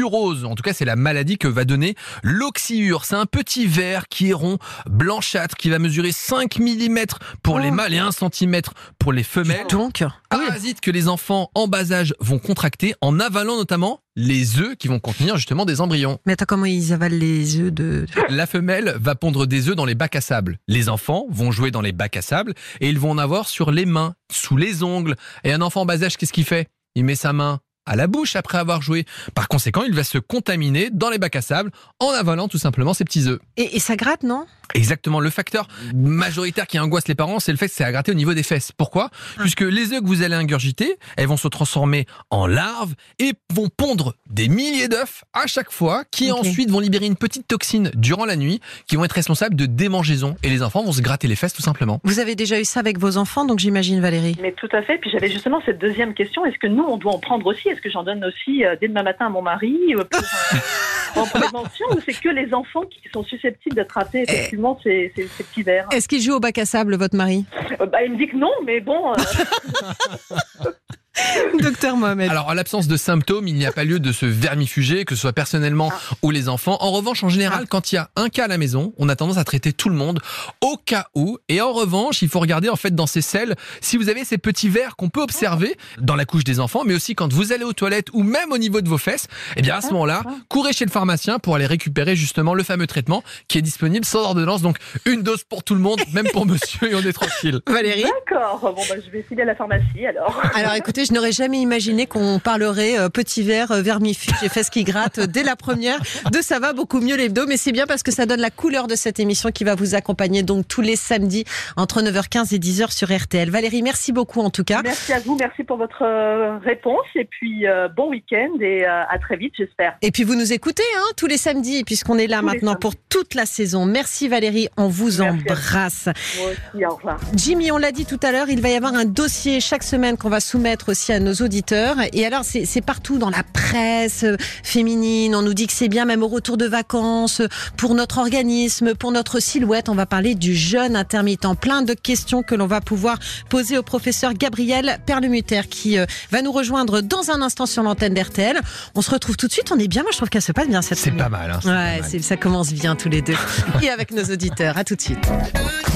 l'oxyurose. 0.00 0.44
En 0.44 0.54
tout 0.54 0.62
cas, 0.62 0.72
c'est 0.72 0.84
la 0.84 0.96
maladie 0.96 1.38
que 1.38 1.48
va 1.48 1.64
donner 1.64 1.94
l'oxyure. 2.22 3.04
C'est 3.04 3.14
un 3.16 3.26
petit 3.26 3.66
ver 3.66 4.08
qui 4.08 4.30
est 4.30 4.32
rond, 4.32 4.58
blanchâtre, 4.88 5.56
qui 5.56 5.70
va 5.70 5.78
mesurer 5.78 6.12
5 6.12 6.58
mm 6.58 6.98
pour 7.42 7.58
les 7.58 7.68
Oh. 7.68 7.72
mâles 7.72 7.94
et 7.94 7.98
1 7.98 8.10
cm 8.12 8.60
pour 8.98 9.12
les 9.12 9.22
femelles. 9.22 9.66
Donc, 9.68 10.02
ah 10.02 10.12
Parasite 10.30 10.80
que 10.80 10.90
les 10.90 11.08
enfants 11.08 11.50
en 11.54 11.66
bas 11.68 11.92
âge 11.92 12.14
vont 12.20 12.38
contracter 12.38 12.94
en 13.00 13.18
avalant 13.20 13.56
notamment 13.56 14.00
les 14.16 14.58
œufs 14.60 14.76
qui 14.76 14.88
vont 14.88 14.98
contenir 14.98 15.36
justement 15.36 15.64
des 15.66 15.80
embryons. 15.80 16.18
mais 16.26 16.32
attends, 16.34 16.46
comment 16.48 16.64
ils 16.64 16.92
avalent 16.92 17.18
les 17.18 17.58
œufs 17.60 17.72
de... 17.72 18.06
La 18.30 18.46
femelle 18.46 18.96
va 18.98 19.14
pondre 19.14 19.46
des 19.46 19.68
œufs 19.68 19.76
dans 19.76 19.84
les 19.84 19.94
bacs 19.94 20.16
à 20.16 20.20
sable. 20.20 20.58
Les 20.68 20.88
enfants 20.88 21.26
vont 21.30 21.50
jouer 21.52 21.70
dans 21.70 21.82
les 21.82 21.92
bacs 21.92 22.16
à 22.16 22.22
sable 22.22 22.54
et 22.80 22.88
ils 22.88 22.98
vont 22.98 23.10
en 23.10 23.18
avoir 23.18 23.48
sur 23.48 23.70
les 23.70 23.84
mains, 23.86 24.14
sous 24.32 24.56
les 24.56 24.82
ongles. 24.82 25.16
Et 25.44 25.52
un 25.52 25.60
enfant 25.60 25.82
en 25.82 25.86
bas 25.86 26.02
âge, 26.02 26.16
qu'est-ce 26.16 26.32
qu'il 26.32 26.44
fait? 26.44 26.68
Il 26.94 27.04
met 27.04 27.14
sa 27.14 27.34
main 27.34 27.60
à 27.86 27.96
la 27.96 28.06
bouche 28.06 28.36
après 28.36 28.58
avoir 28.58 28.82
joué. 28.82 29.04
Par 29.34 29.48
conséquent, 29.48 29.82
il 29.82 29.94
va 29.94 30.04
se 30.04 30.18
contaminer 30.18 30.90
dans 30.90 31.10
les 31.10 31.18
bacs 31.18 31.36
à 31.36 31.42
sable 31.42 31.70
en 32.00 32.10
avalant 32.10 32.48
tout 32.48 32.58
simplement 32.58 32.94
ses 32.94 33.04
petits 33.04 33.28
œufs. 33.28 33.38
Et, 33.56 33.76
et 33.76 33.80
ça 33.80 33.96
gratte, 33.96 34.22
non? 34.22 34.46
Exactement. 34.74 35.20
Le 35.20 35.30
facteur 35.30 35.68
majoritaire 35.94 36.66
qui 36.66 36.78
angoisse 36.78 37.06
les 37.06 37.14
parents, 37.14 37.38
c'est 37.38 37.52
le 37.52 37.58
fait 37.58 37.68
que 37.68 37.74
c'est 37.74 37.84
à 37.84 37.92
gratter 37.92 38.10
au 38.10 38.16
niveau 38.16 38.34
des 38.34 38.42
fesses. 38.42 38.72
Pourquoi? 38.76 39.10
Ah. 39.12 39.42
Puisque 39.42 39.60
les 39.60 39.92
œufs 39.92 40.00
que 40.00 40.06
vous 40.06 40.22
allez 40.22 40.34
ingurgiter, 40.34 40.98
elles 41.16 41.28
vont 41.28 41.36
se 41.36 41.48
transformer 41.48 42.06
en 42.30 42.46
larves 42.46 42.94
et 43.18 43.34
vont 43.54 43.68
pondre 43.68 44.14
des 44.28 44.48
milliers 44.48 44.88
d'œufs 44.88 45.24
à 45.32 45.46
chaque 45.46 45.70
fois, 45.70 46.04
qui 46.10 46.32
ensuite 46.32 46.70
vont 46.70 46.80
libérer 46.80 47.06
une 47.06 47.16
petite 47.16 47.46
toxine 47.46 47.90
durant 47.94 48.24
la 48.24 48.36
nuit, 48.36 48.60
qui 48.86 48.96
vont 48.96 49.04
être 49.04 49.12
responsables 49.12 49.54
de 49.54 49.66
démangeaisons. 49.66 50.36
Et 50.42 50.50
les 50.50 50.62
enfants 50.62 50.82
vont 50.82 50.92
se 50.92 51.00
gratter 51.00 51.28
les 51.28 51.36
fesses 51.36 51.54
tout 51.54 51.62
simplement. 51.62 52.00
Vous 52.02 52.18
avez 52.18 52.34
déjà 52.34 52.60
eu 52.60 52.64
ça 52.64 52.80
avec 52.80 52.98
vos 52.98 53.16
enfants, 53.16 53.44
donc 53.44 53.60
j'imagine 53.60 54.00
Valérie? 54.00 54.36
Mais 54.42 54.52
tout 54.52 54.68
à 54.72 54.82
fait. 54.82 54.98
Puis 54.98 55.10
j'avais 55.10 55.30
justement 55.30 55.62
cette 55.64 55.78
deuxième 55.78 56.12
question, 56.12 56.44
est-ce 56.44 56.58
que 56.58 56.66
nous 56.66 56.82
on 56.82 56.96
doit 56.96 57.12
en 57.12 57.18
prendre 57.20 57.46
aussi? 57.46 57.68
Est-ce 57.76 57.82
que 57.82 57.90
j'en 57.90 58.02
donne 58.04 58.24
aussi 58.24 58.64
euh, 58.64 58.74
dès 58.80 58.88
demain 58.88 59.02
matin 59.02 59.26
à 59.26 59.28
mon 59.28 59.42
mari 59.42 59.76
euh, 59.94 60.04
pour, 60.04 60.20
euh, 60.20 61.20
en 61.20 61.26
prévention 61.26 61.86
ou 61.90 62.00
c'est 62.04 62.18
que 62.18 62.30
les 62.30 62.54
enfants 62.54 62.82
qui 62.82 63.00
sont 63.12 63.22
susceptibles 63.22 63.76
d'attraper 63.76 64.22
effectivement 64.22 64.80
ces, 64.82 65.12
ces- 65.14 65.28
ces 65.28 65.44
petits 65.44 65.62
vers? 65.62 65.86
Est-ce 65.92 66.08
qu'il 66.08 66.22
joue 66.22 66.32
au 66.34 66.40
bac 66.40 66.56
à 66.56 66.64
sable, 66.64 66.96
votre 66.96 67.16
mari? 67.16 67.44
Euh, 67.80 67.86
bah, 67.86 68.02
Il 68.02 68.12
me 68.12 68.16
dit 68.18 68.28
que 68.28 68.36
non, 68.36 68.50
mais 68.64 68.80
bon, 68.80 69.12
euh, 69.12 69.16
Docteur 71.60 71.96
Mohamed. 71.96 72.30
Alors, 72.30 72.48
en 72.48 72.52
l'absence 72.52 72.88
de 72.88 72.96
symptômes, 72.96 73.48
il 73.48 73.54
n'y 73.54 73.66
a 73.66 73.72
pas 73.72 73.84
lieu 73.84 74.00
de 74.00 74.12
se 74.12 74.26
vermifuger, 74.26 75.04
que 75.04 75.14
ce 75.14 75.20
soit 75.22 75.32
personnellement 75.32 75.92
ou 76.22 76.30
les 76.30 76.48
enfants. 76.48 76.76
En 76.80 76.90
revanche, 76.90 77.24
en 77.24 77.28
général, 77.28 77.66
quand 77.68 77.92
il 77.92 77.96
y 77.96 77.98
a 77.98 78.10
un 78.16 78.28
cas 78.28 78.44
à 78.44 78.48
la 78.48 78.58
maison, 78.58 78.92
on 78.98 79.08
a 79.08 79.16
tendance 79.16 79.38
à 79.38 79.44
traiter 79.44 79.72
tout 79.72 79.88
le 79.88 79.94
monde 79.94 80.20
au 80.60 80.76
cas 80.76 81.06
où. 81.14 81.38
Et 81.48 81.60
en 81.60 81.72
revanche, 81.72 82.22
il 82.22 82.28
faut 82.28 82.40
regarder 82.40 82.68
en 82.68 82.76
fait 82.76 82.94
dans 82.94 83.06
ces 83.06 83.22
selles 83.22 83.54
si 83.80 83.96
vous 83.96 84.08
avez 84.08 84.24
ces 84.24 84.38
petits 84.38 84.68
verres 84.68 84.96
qu'on 84.96 85.08
peut 85.08 85.22
observer 85.22 85.76
dans 85.98 86.16
la 86.16 86.24
couche 86.24 86.44
des 86.44 86.60
enfants, 86.60 86.82
mais 86.84 86.94
aussi 86.94 87.14
quand 87.14 87.32
vous 87.32 87.52
allez 87.52 87.64
aux 87.64 87.72
toilettes 87.72 88.08
ou 88.12 88.22
même 88.22 88.52
au 88.52 88.58
niveau 88.58 88.80
de 88.80 88.88
vos 88.88 88.98
fesses. 88.98 89.28
Eh 89.56 89.62
bien, 89.62 89.76
à 89.76 89.80
ce 89.80 89.88
moment-là, 89.88 90.22
courez 90.48 90.72
chez 90.72 90.84
le 90.84 90.90
pharmacien 90.90 91.38
pour 91.38 91.54
aller 91.54 91.66
récupérer 91.66 92.16
justement 92.16 92.54
le 92.54 92.62
fameux 92.62 92.86
traitement 92.86 93.22
qui 93.48 93.58
est 93.58 93.62
disponible 93.62 94.04
sans 94.04 94.20
ordonnance. 94.20 94.62
Donc, 94.62 94.78
une 95.06 95.22
dose 95.22 95.44
pour 95.44 95.64
tout 95.64 95.74
le 95.74 95.80
monde, 95.80 96.00
même 96.12 96.28
pour 96.32 96.46
monsieur, 96.46 96.90
et 96.90 96.94
on 96.94 97.00
est 97.00 97.12
tranquille. 97.12 97.60
Valérie? 97.66 98.04
D'accord. 98.04 98.60
Bon, 98.60 98.82
bah, 98.88 98.96
je 99.04 99.10
vais 99.10 99.22
filer 99.22 99.42
à 99.42 99.46
la 99.46 99.54
pharmacie 99.54 100.06
alors. 100.06 100.40
Alors 100.54 100.74
écoutez, 100.74 101.05
je 101.06 101.12
n'aurais 101.12 101.32
jamais 101.32 101.58
imaginé 101.58 102.06
qu'on 102.06 102.38
parlerait 102.38 102.98
euh, 102.98 103.08
petit 103.08 103.42
verre, 103.42 103.70
euh, 103.72 103.82
vermifuge 103.82 104.34
et 104.42 104.48
fesses 104.48 104.70
qui 104.70 104.84
grattent 104.84 105.18
euh, 105.18 105.26
dès 105.26 105.42
la 105.42 105.56
première 105.56 106.00
de 106.32 106.40
Ça 106.42 106.58
va 106.58 106.72
beaucoup 106.72 107.00
mieux 107.00 107.16
l'hebdo, 107.16 107.46
mais 107.46 107.56
c'est 107.56 107.72
bien 107.72 107.86
parce 107.86 108.02
que 108.02 108.10
ça 108.10 108.26
donne 108.26 108.40
la 108.40 108.50
couleur 108.50 108.86
de 108.86 108.94
cette 108.94 109.20
émission 109.20 109.50
qui 109.50 109.64
va 109.64 109.74
vous 109.74 109.94
accompagner 109.94 110.42
donc 110.42 110.66
tous 110.68 110.80
les 110.80 110.96
samedis 110.96 111.44
entre 111.76 112.02
9h15 112.02 112.54
et 112.54 112.58
10h 112.58 112.92
sur 112.92 113.08
RTL. 113.14 113.50
Valérie, 113.50 113.82
merci 113.82 114.12
beaucoup 114.12 114.40
en 114.40 114.50
tout 114.50 114.64
cas. 114.64 114.80
Merci 114.82 115.12
à 115.12 115.20
vous, 115.20 115.36
merci 115.36 115.62
pour 115.64 115.76
votre 115.76 116.02
euh, 116.02 116.58
réponse 116.58 117.06
et 117.14 117.24
puis 117.24 117.66
euh, 117.66 117.88
bon 117.88 118.10
week-end 118.10 118.50
et 118.60 118.84
euh, 118.86 119.02
à 119.08 119.18
très 119.18 119.36
vite 119.36 119.54
j'espère. 119.56 119.96
Et 120.02 120.10
puis 120.10 120.24
vous 120.24 120.34
nous 120.34 120.52
écoutez 120.52 120.82
hein, 120.96 121.12
tous 121.16 121.26
les 121.26 121.38
samedis 121.38 121.84
puisqu'on 121.84 122.18
est 122.18 122.26
là 122.26 122.40
Tous 122.40 122.46
maintenant 122.46 122.74
pour 122.76 122.94
toute 122.96 123.34
la 123.34 123.46
saison. 123.46 123.86
Merci 123.86 124.28
Valérie, 124.28 124.68
on 124.76 124.88
vous 124.88 125.18
Merci 125.18 125.22
à 125.22 125.32
vous. 125.32 125.38
embrasse. 125.38 126.08
Moi 126.38 126.50
aussi, 126.50 126.84
au 126.84 126.94
revoir. 126.96 127.20
Jimmy, 127.34 127.70
on 127.70 127.78
l'a 127.78 127.92
dit 127.92 128.06
tout 128.06 128.20
à 128.22 128.32
l'heure, 128.32 128.48
il 128.48 128.60
va 128.60 128.68
y 128.70 128.74
avoir 128.74 128.94
un 128.94 129.04
dossier 129.04 129.60
chaque 129.60 129.82
semaine 129.82 130.16
qu'on 130.16 130.30
va 130.30 130.40
soumettre 130.40 130.88
aussi 130.96 131.12
à 131.12 131.20
nos 131.20 131.34
auditeurs. 131.34 131.96
Et 132.14 132.24
alors, 132.24 132.42
c'est 132.44 132.80
partout 132.80 133.18
dans 133.18 133.28
la 133.28 133.42
presse 133.42 134.24
euh, 134.24 134.36
féminine. 134.62 135.34
On 135.34 135.42
nous 135.42 135.52
dit 135.52 135.66
que 135.66 135.72
c'est 135.74 135.88
bien, 135.88 136.06
même 136.06 136.22
au 136.22 136.28
retour 136.28 136.56
de 136.56 136.64
vacances, 136.66 137.40
euh, 137.40 137.48
pour 137.76 137.94
notre 137.94 138.16
organisme, 138.18 138.94
pour 138.94 139.12
notre 139.12 139.38
silhouette. 139.38 139.90
On 139.90 139.94
va 139.94 140.06
parler 140.06 140.34
du 140.34 140.54
jeûne 140.54 140.96
intermittent. 140.96 141.46
Plein 141.60 141.82
de 141.82 141.92
questions 141.92 142.42
que 142.42 142.54
l'on 142.54 142.66
va 142.66 142.80
pouvoir 142.80 143.18
poser 143.50 143.76
au 143.76 143.82
professeur 143.82 144.32
Gabriel 144.32 144.98
Perlemuter 145.04 145.62
qui 145.68 145.98
euh, 145.98 146.06
va 146.30 146.40
nous 146.40 146.50
rejoindre 146.52 147.02
dans 147.02 147.30
un 147.30 147.42
instant 147.42 147.66
sur 147.66 147.82
l'antenne 147.82 148.14
d'RTL. 148.14 148.58
On 148.94 149.02
se 149.02 149.10
retrouve 149.10 149.36
tout 149.36 149.48
de 149.48 149.52
suite. 149.52 149.70
On 149.72 149.78
est 149.78 149.88
bien. 149.88 150.00
Moi, 150.02 150.12
je 150.12 150.16
trouve 150.16 150.30
qu'elle 150.30 150.40
se 150.40 150.52
passe 150.52 150.68
bien 150.68 150.80
cette 150.80 150.96
C'est 150.98 151.10
pas 151.10 151.28
mal. 151.28 151.50
Hein, 151.50 151.58
c'est 151.60 151.68
pas 151.68 151.74
Ouais, 151.76 152.00
mal. 152.00 152.22
ça 152.22 152.36
commence 152.38 152.72
bien 152.72 152.96
tous 152.96 153.10
les 153.10 153.20
deux. 153.20 153.36
Et 153.82 153.90
avec 153.90 154.12
nos 154.12 154.24
auditeurs. 154.24 154.78
À 154.78 154.84
tout 154.84 154.96
de 154.96 155.02
suite. 155.02 155.18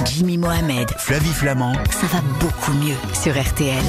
Jimmy 0.05 0.37
Mohamed, 0.37 0.91
Flavie 0.99 1.33
Flamand, 1.33 1.73
ça 1.91 2.07
va 2.13 2.21
beaucoup 2.39 2.73
mieux 2.73 2.97
sur 3.15 3.41
RTL. 3.41 3.83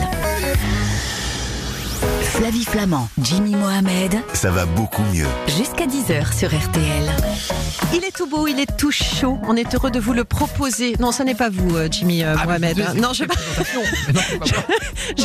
Flavie 2.24 2.65
Flamand, 2.65 3.07
Jimmy 3.21 3.56
Mohamed, 3.56 4.15
ça 4.33 4.51
va 4.51 4.65
beaucoup 4.65 5.03
mieux. 5.13 5.27
jusqu'à 5.48 5.86
10h 5.86 6.33
sur 6.38 6.50
RTL. 6.50 7.09
Il 7.94 8.03
est 8.03 8.15
tout 8.15 8.27
beau, 8.27 8.47
il 8.47 8.59
est 8.59 8.78
tout 8.78 8.92
chaud. 8.92 9.37
On 9.47 9.56
est 9.56 9.73
heureux 9.75 9.92
de 9.92 9.99
vous 9.99 10.13
le 10.13 10.23
proposer. 10.23 10.95
Non, 10.99 11.11
ce 11.11 11.23
n'est 11.23 11.35
pas 11.35 11.49
vous, 11.49 11.75
euh, 11.75 11.87
Jimmy 11.92 12.23
euh, 12.23 12.35
Ah, 12.40 12.45
Mohamed. 12.45 12.80
hein. 12.81 12.94
Non, 12.95 13.13
je, 13.13 13.23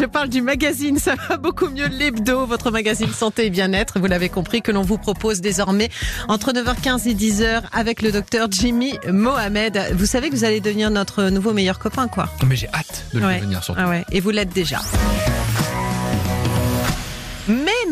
parle 0.04 0.28
du 0.28 0.42
magazine. 0.42 0.98
Ça 0.98 1.14
va 1.28 1.36
beaucoup 1.36 1.68
mieux 1.68 1.86
l'hebdo, 1.88 2.46
votre 2.46 2.70
magazine 2.70 3.12
santé 3.12 3.46
et 3.46 3.50
bien-être. 3.50 3.98
Vous 3.98 4.06
l'avez 4.06 4.28
compris 4.28 4.62
que 4.62 4.72
l'on 4.72 4.82
vous 4.82 4.98
propose 4.98 5.40
désormais 5.40 5.88
entre 6.28 6.52
9h15 6.52 7.08
et 7.08 7.14
10h 7.14 7.62
avec 7.72 8.02
le 8.02 8.12
docteur 8.12 8.48
Jimmy 8.50 8.98
Mohamed. 9.10 9.94
Vous 9.96 10.06
savez 10.06 10.30
que 10.30 10.36
vous 10.36 10.44
allez 10.44 10.60
devenir 10.60 10.90
notre 10.90 11.24
nouveau 11.24 11.52
meilleur 11.52 11.78
copain, 11.78 12.08
quoi. 12.08 12.28
Mais 12.46 12.56
j'ai 12.56 12.68
hâte 12.74 13.04
de 13.12 13.20
le 13.20 13.26
Ouais. 13.26 13.40
devenir 13.40 13.62
surtout. 13.64 13.80
Ah 13.84 13.88
ouais, 13.88 14.04
et 14.12 14.20
vous 14.20 14.30
l'êtes 14.30 14.52
déjà. 14.52 14.80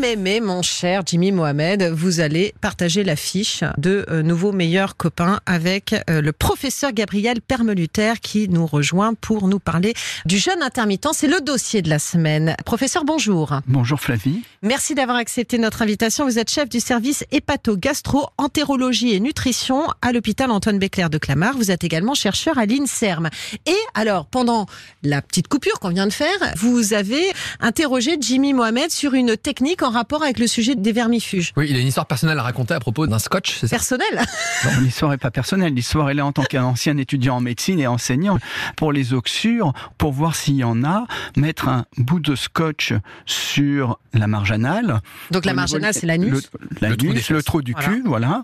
Mais, 0.05 0.15
mais, 0.17 0.35
mais, 0.35 0.39
mon 0.39 0.61
cher 0.61 1.01
Jimmy 1.03 1.31
Mohamed, 1.31 1.81
vous 1.91 2.19
allez 2.19 2.53
partager 2.61 3.03
l'affiche 3.03 3.63
de 3.77 4.05
euh, 4.09 4.21
nouveaux 4.21 4.51
meilleurs 4.51 4.97
copains 4.97 5.39
avec 5.47 5.95
euh, 6.09 6.21
le 6.21 6.31
professeur 6.31 6.91
Gabriel 6.91 7.41
Permeluter 7.41 8.13
qui 8.21 8.47
nous 8.47 8.67
rejoint 8.67 9.15
pour 9.15 9.47
nous 9.47 9.57
parler 9.57 9.93
du 10.25 10.37
jeûne 10.37 10.61
intermittent. 10.61 11.07
C'est 11.13 11.27
le 11.27 11.41
dossier 11.41 11.81
de 11.81 11.89
la 11.89 11.97
semaine. 11.97 12.55
Professeur, 12.65 13.03
bonjour. 13.03 13.61
Bonjour 13.67 13.99
Flavie. 13.99 14.43
Merci 14.61 14.93
d'avoir 14.93 15.17
accepté 15.17 15.57
notre 15.57 15.81
invitation. 15.81 16.25
Vous 16.25 16.37
êtes 16.37 16.51
chef 16.51 16.69
du 16.69 16.79
service 16.79 17.23
hépato-gastro, 17.31 18.27
entérologie 18.37 19.15
et 19.15 19.19
nutrition 19.19 19.87
à 20.03 20.11
l'hôpital 20.11 20.51
Antoine 20.51 20.77
Béclair 20.77 21.09
de 21.09 21.17
Clamart. 21.17 21.57
Vous 21.57 21.71
êtes 21.71 21.83
également 21.83 22.13
chercheur 22.13 22.59
à 22.59 22.67
l'INSERM. 22.67 23.29
Et 23.65 23.77
alors, 23.95 24.27
pendant 24.27 24.67
la 25.01 25.23
petite 25.23 25.47
coupure 25.47 25.79
qu'on 25.79 25.89
vient 25.89 26.07
de 26.07 26.13
faire, 26.13 26.37
vous 26.57 26.93
avez 26.93 27.23
interrogé 27.59 28.17
Jimmy 28.19 28.53
Mohamed 28.53 28.91
sur 28.91 29.13
une 29.13 29.37
technique 29.37 29.81
en 29.81 29.94
rapport 29.95 30.21
avec 30.23 30.37
le 30.39 30.47
sujet 30.47 30.75
des 30.75 30.91
vermifuges. 30.91 31.51
Oui, 31.57 31.67
il 31.69 31.75
a 31.75 31.79
une 31.79 31.87
histoire 31.87 32.05
personnelle 32.05 32.37
à 32.39 32.43
raconter 32.43 32.73
à 32.75 32.79
propos 32.79 33.07
d'un 33.07 33.19
scotch, 33.19 33.57
c'est 33.59 33.67
ça? 33.67 33.75
Personnel? 33.75 34.07
Non, 34.65 34.71
l'histoire 34.81 35.11
n'est 35.11 35.17
pas 35.17 35.31
personnelle. 35.31 35.73
L'histoire, 35.73 36.09
elle 36.09 36.19
est 36.19 36.23
en 36.23 36.31
tant 36.31 36.43
qu'ancien 36.43 36.97
étudiant 36.97 37.37
en 37.37 37.41
médecine 37.41 37.79
et 37.79 37.87
enseignant. 37.87 38.37
Pour 38.77 38.91
les 38.93 39.13
oxures, 39.13 39.73
pour 39.97 40.11
voir 40.13 40.35
s'il 40.35 40.55
y 40.55 40.63
en 40.63 40.83
a, 40.83 41.05
mettre 41.35 41.67
un 41.67 41.85
bout 41.97 42.19
de 42.19 42.35
scotch 42.35 42.93
sur 43.25 43.99
la 44.13 44.27
marge 44.27 44.51
anale. 44.51 45.01
Donc 45.31 45.45
la 45.45 45.53
marge 45.53 45.73
anale, 45.73 45.93
c'est 45.93 46.05
l'anus. 46.05 46.49
Le, 46.81 46.89
Le 46.89 46.95
trou 46.95 47.33
le 47.33 47.43
trou 47.43 47.61
du 47.61 47.71
Voilà. 47.73 47.87
cul, 47.87 48.03
voilà. 48.05 48.41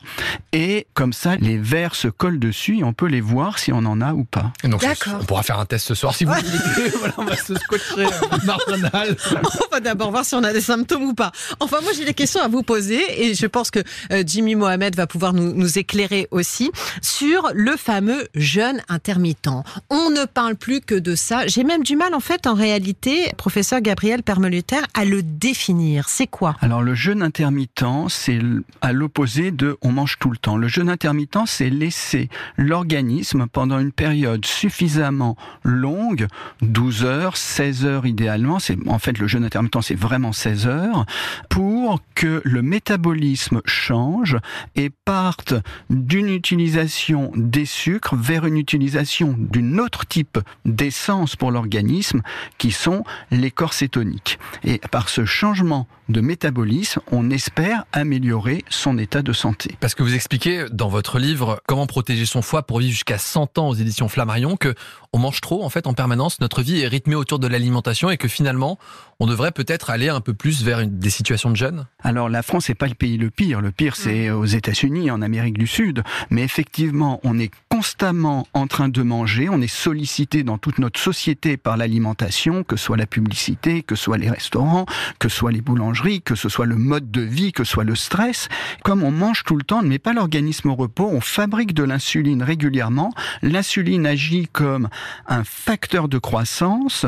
Et 0.53 0.87
comme 0.93 1.13
ça, 1.13 1.35
les 1.37 1.57
vers 1.57 1.95
se 1.95 2.07
collent 2.07 2.39
dessus 2.39 2.79
et 2.79 2.83
on 2.83 2.93
peut 2.93 3.07
les 3.07 3.21
voir 3.21 3.59
si 3.59 3.71
on 3.71 3.77
en 3.85 4.01
a 4.01 4.13
ou 4.13 4.23
pas. 4.23 4.51
Et 4.63 4.67
Donc, 4.67 4.83
on 5.19 5.23
pourra 5.25 5.43
faire 5.43 5.59
un 5.59 5.65
test 5.65 5.87
ce 5.87 5.95
soir 5.95 6.15
si 6.15 6.25
vous 6.25 6.33
voulez. 6.33 6.89
voilà, 6.99 7.13
on 7.17 7.25
va 7.25 7.35
se 7.37 7.55
scotcher 7.55 8.05
euh, 8.05 8.37
marginal. 8.45 9.15
On 9.33 9.71
va 9.71 9.79
d'abord 9.79 10.11
voir 10.11 10.25
si 10.25 10.35
on 10.35 10.43
a 10.43 10.53
des 10.53 10.61
symptômes 10.61 11.03
ou 11.03 11.13
pas. 11.13 11.31
Enfin, 11.59 11.81
moi, 11.81 11.91
j'ai 11.95 12.05
des 12.05 12.13
questions 12.13 12.41
à 12.41 12.47
vous 12.47 12.63
poser 12.63 13.01
et 13.23 13.33
je 13.33 13.45
pense 13.45 13.71
que 13.71 13.79
euh, 14.11 14.23
Jimmy 14.25 14.55
Mohamed 14.55 14.95
va 14.95 15.07
pouvoir 15.07 15.33
nous, 15.33 15.53
nous 15.53 15.79
éclairer 15.79 16.27
aussi 16.31 16.71
sur 17.01 17.49
le 17.53 17.75
fameux 17.77 18.27
jeûne 18.35 18.81
intermittent. 18.89 19.49
On 19.89 20.09
ne 20.09 20.25
parle 20.25 20.55
plus 20.55 20.81
que 20.81 20.95
de 20.95 21.15
ça. 21.15 21.47
J'ai 21.47 21.63
même 21.63 21.83
du 21.83 21.95
mal, 21.95 22.13
en 22.13 22.19
fait, 22.19 22.47
en 22.47 22.53
réalité, 22.53 23.31
professeur 23.37 23.81
Gabriel 23.81 24.23
Permeluter, 24.23 24.81
à 24.93 25.05
le 25.05 25.23
définir. 25.23 26.09
C'est 26.09 26.27
quoi? 26.27 26.55
Alors 26.61 26.81
le 26.81 26.95
jeûne 26.95 27.21
intermittent, 27.23 27.83
c'est 28.09 28.39
à 28.81 28.93
l'opposé 28.93 29.51
de 29.51 29.77
on 29.81 29.91
mange 29.91 30.17
tout 30.19 30.29
le 30.29 30.37
temps. 30.37 30.57
Le 30.57 30.67
jeûne 30.67 30.89
intermittent, 30.89 31.37
c'est 31.45 31.69
laisser 31.69 32.29
l'organisme 32.57 33.47
pendant 33.47 33.79
une 33.79 33.91
période 33.91 34.45
suffisamment 34.45 35.35
longue, 35.63 36.27
12 36.61 37.05
heures, 37.05 37.37
16 37.37 37.85
heures 37.85 38.05
idéalement, 38.05 38.59
c'est 38.59 38.77
en 38.87 38.99
fait 38.99 39.17
le 39.17 39.27
jeûne 39.27 39.43
intermittent 39.43 39.71
c'est 39.81 39.95
vraiment 39.95 40.33
16 40.33 40.67
heures 40.67 41.05
pour 41.49 41.99
que 42.15 42.41
le 42.43 42.61
métabolisme 42.61 43.61
change 43.65 44.37
et 44.75 44.89
parte 44.89 45.53
d'une 45.89 46.29
utilisation 46.29 47.31
des 47.35 47.65
sucres 47.65 48.15
vers 48.15 48.45
une 48.45 48.57
utilisation 48.57 49.35
d'une 49.37 49.79
autre 49.79 50.05
type 50.05 50.39
d'essence 50.65 51.35
pour 51.35 51.51
l'organisme 51.51 52.21
qui 52.57 52.71
sont 52.71 53.03
les 53.31 53.51
corps 53.51 53.73
cétoniques. 53.73 54.39
Et 54.63 54.79
par 54.91 55.09
ce 55.09 55.25
changement 55.25 55.87
de 56.09 56.21
métabolisme, 56.21 57.01
on 57.11 57.29
espère 57.29 57.85
améliorer 57.93 58.63
son 58.69 58.97
état 58.97 59.21
de 59.21 59.33
santé. 59.33 59.75
Parce 59.79 59.95
que 59.95 60.03
vous 60.03 60.13
expliquez 60.13 60.65
dans 60.71 60.89
votre 60.89 61.19
livre 61.19 61.61
Comment 61.67 61.87
protéger 61.87 62.25
son 62.25 62.41
foie 62.41 62.63
pour 62.63 62.79
vivre 62.79 62.91
jusqu'à 62.91 63.17
100 63.17 63.57
ans 63.57 63.69
aux 63.69 63.75
éditions 63.75 64.09
Flammarion 64.09 64.57
que 64.57 64.75
on 65.13 65.19
mange 65.19 65.41
trop 65.41 65.63
en 65.63 65.69
fait 65.69 65.87
en 65.87 65.93
permanence, 65.93 66.39
notre 66.39 66.61
vie 66.61 66.81
est 66.81 66.87
rythmée 66.87 67.15
autour 67.15 67.39
de 67.39 67.47
l'alimentation 67.47 68.09
et 68.09 68.17
que 68.17 68.27
finalement 68.27 68.77
on 69.21 69.27
devrait 69.27 69.51
peut-être 69.51 69.91
aller 69.91 70.09
un 70.09 70.19
peu 70.19 70.33
plus 70.33 70.63
vers 70.63 70.79
une- 70.79 70.97
des 70.97 71.11
situations 71.11 71.51
de 71.51 71.55
jeûne. 71.55 71.85
Alors 72.03 72.27
la 72.27 72.41
France 72.41 72.69
n'est 72.69 72.75
pas 72.75 72.87
le 72.87 72.95
pays 72.95 73.17
le 73.17 73.29
pire. 73.29 73.61
Le 73.61 73.69
pire 73.69 73.95
c'est 73.95 74.31
aux 74.31 74.45
États-Unis, 74.45 75.11
en 75.11 75.21
Amérique 75.21 75.59
du 75.59 75.67
Sud. 75.67 76.01
Mais 76.31 76.41
effectivement, 76.41 77.19
on 77.23 77.37
est 77.37 77.51
constamment 77.69 78.47
en 78.53 78.65
train 78.65 78.89
de 78.89 79.03
manger. 79.03 79.47
On 79.47 79.61
est 79.61 79.67
sollicité 79.67 80.41
dans 80.41 80.57
toute 80.57 80.79
notre 80.79 80.99
société 80.99 81.55
par 81.55 81.77
l'alimentation, 81.77 82.63
que 82.63 82.75
ce 82.75 82.85
soit 82.85 82.97
la 82.97 83.05
publicité, 83.05 83.83
que 83.83 83.93
ce 83.95 84.05
soit 84.05 84.17
les 84.17 84.29
restaurants, 84.31 84.87
que 85.19 85.29
ce 85.29 85.37
soit 85.37 85.51
les 85.51 85.61
boulangeries, 85.61 86.23
que 86.23 86.33
ce 86.33 86.49
soit 86.49 86.65
le 86.65 86.75
mode 86.77 87.11
de 87.11 87.21
vie, 87.21 87.51
que 87.51 87.63
ce 87.63 87.73
soit 87.73 87.83
le 87.83 87.95
stress. 87.95 88.49
Comme 88.83 89.03
on 89.03 89.11
mange 89.11 89.43
tout 89.43 89.55
le 89.55 89.63
temps, 89.63 89.79
on 89.79 89.83
ne 89.83 89.87
met 89.89 89.99
pas 89.99 90.13
l'organisme 90.13 90.69
au 90.71 90.75
repos. 90.75 91.07
On 91.11 91.21
fabrique 91.21 91.75
de 91.75 91.83
l'insuline 91.83 92.41
régulièrement. 92.41 93.13
L'insuline 93.43 94.07
agit 94.07 94.47
comme 94.51 94.89
un 95.27 95.43
facteur 95.43 96.07
de 96.07 96.17
croissance. 96.17 97.05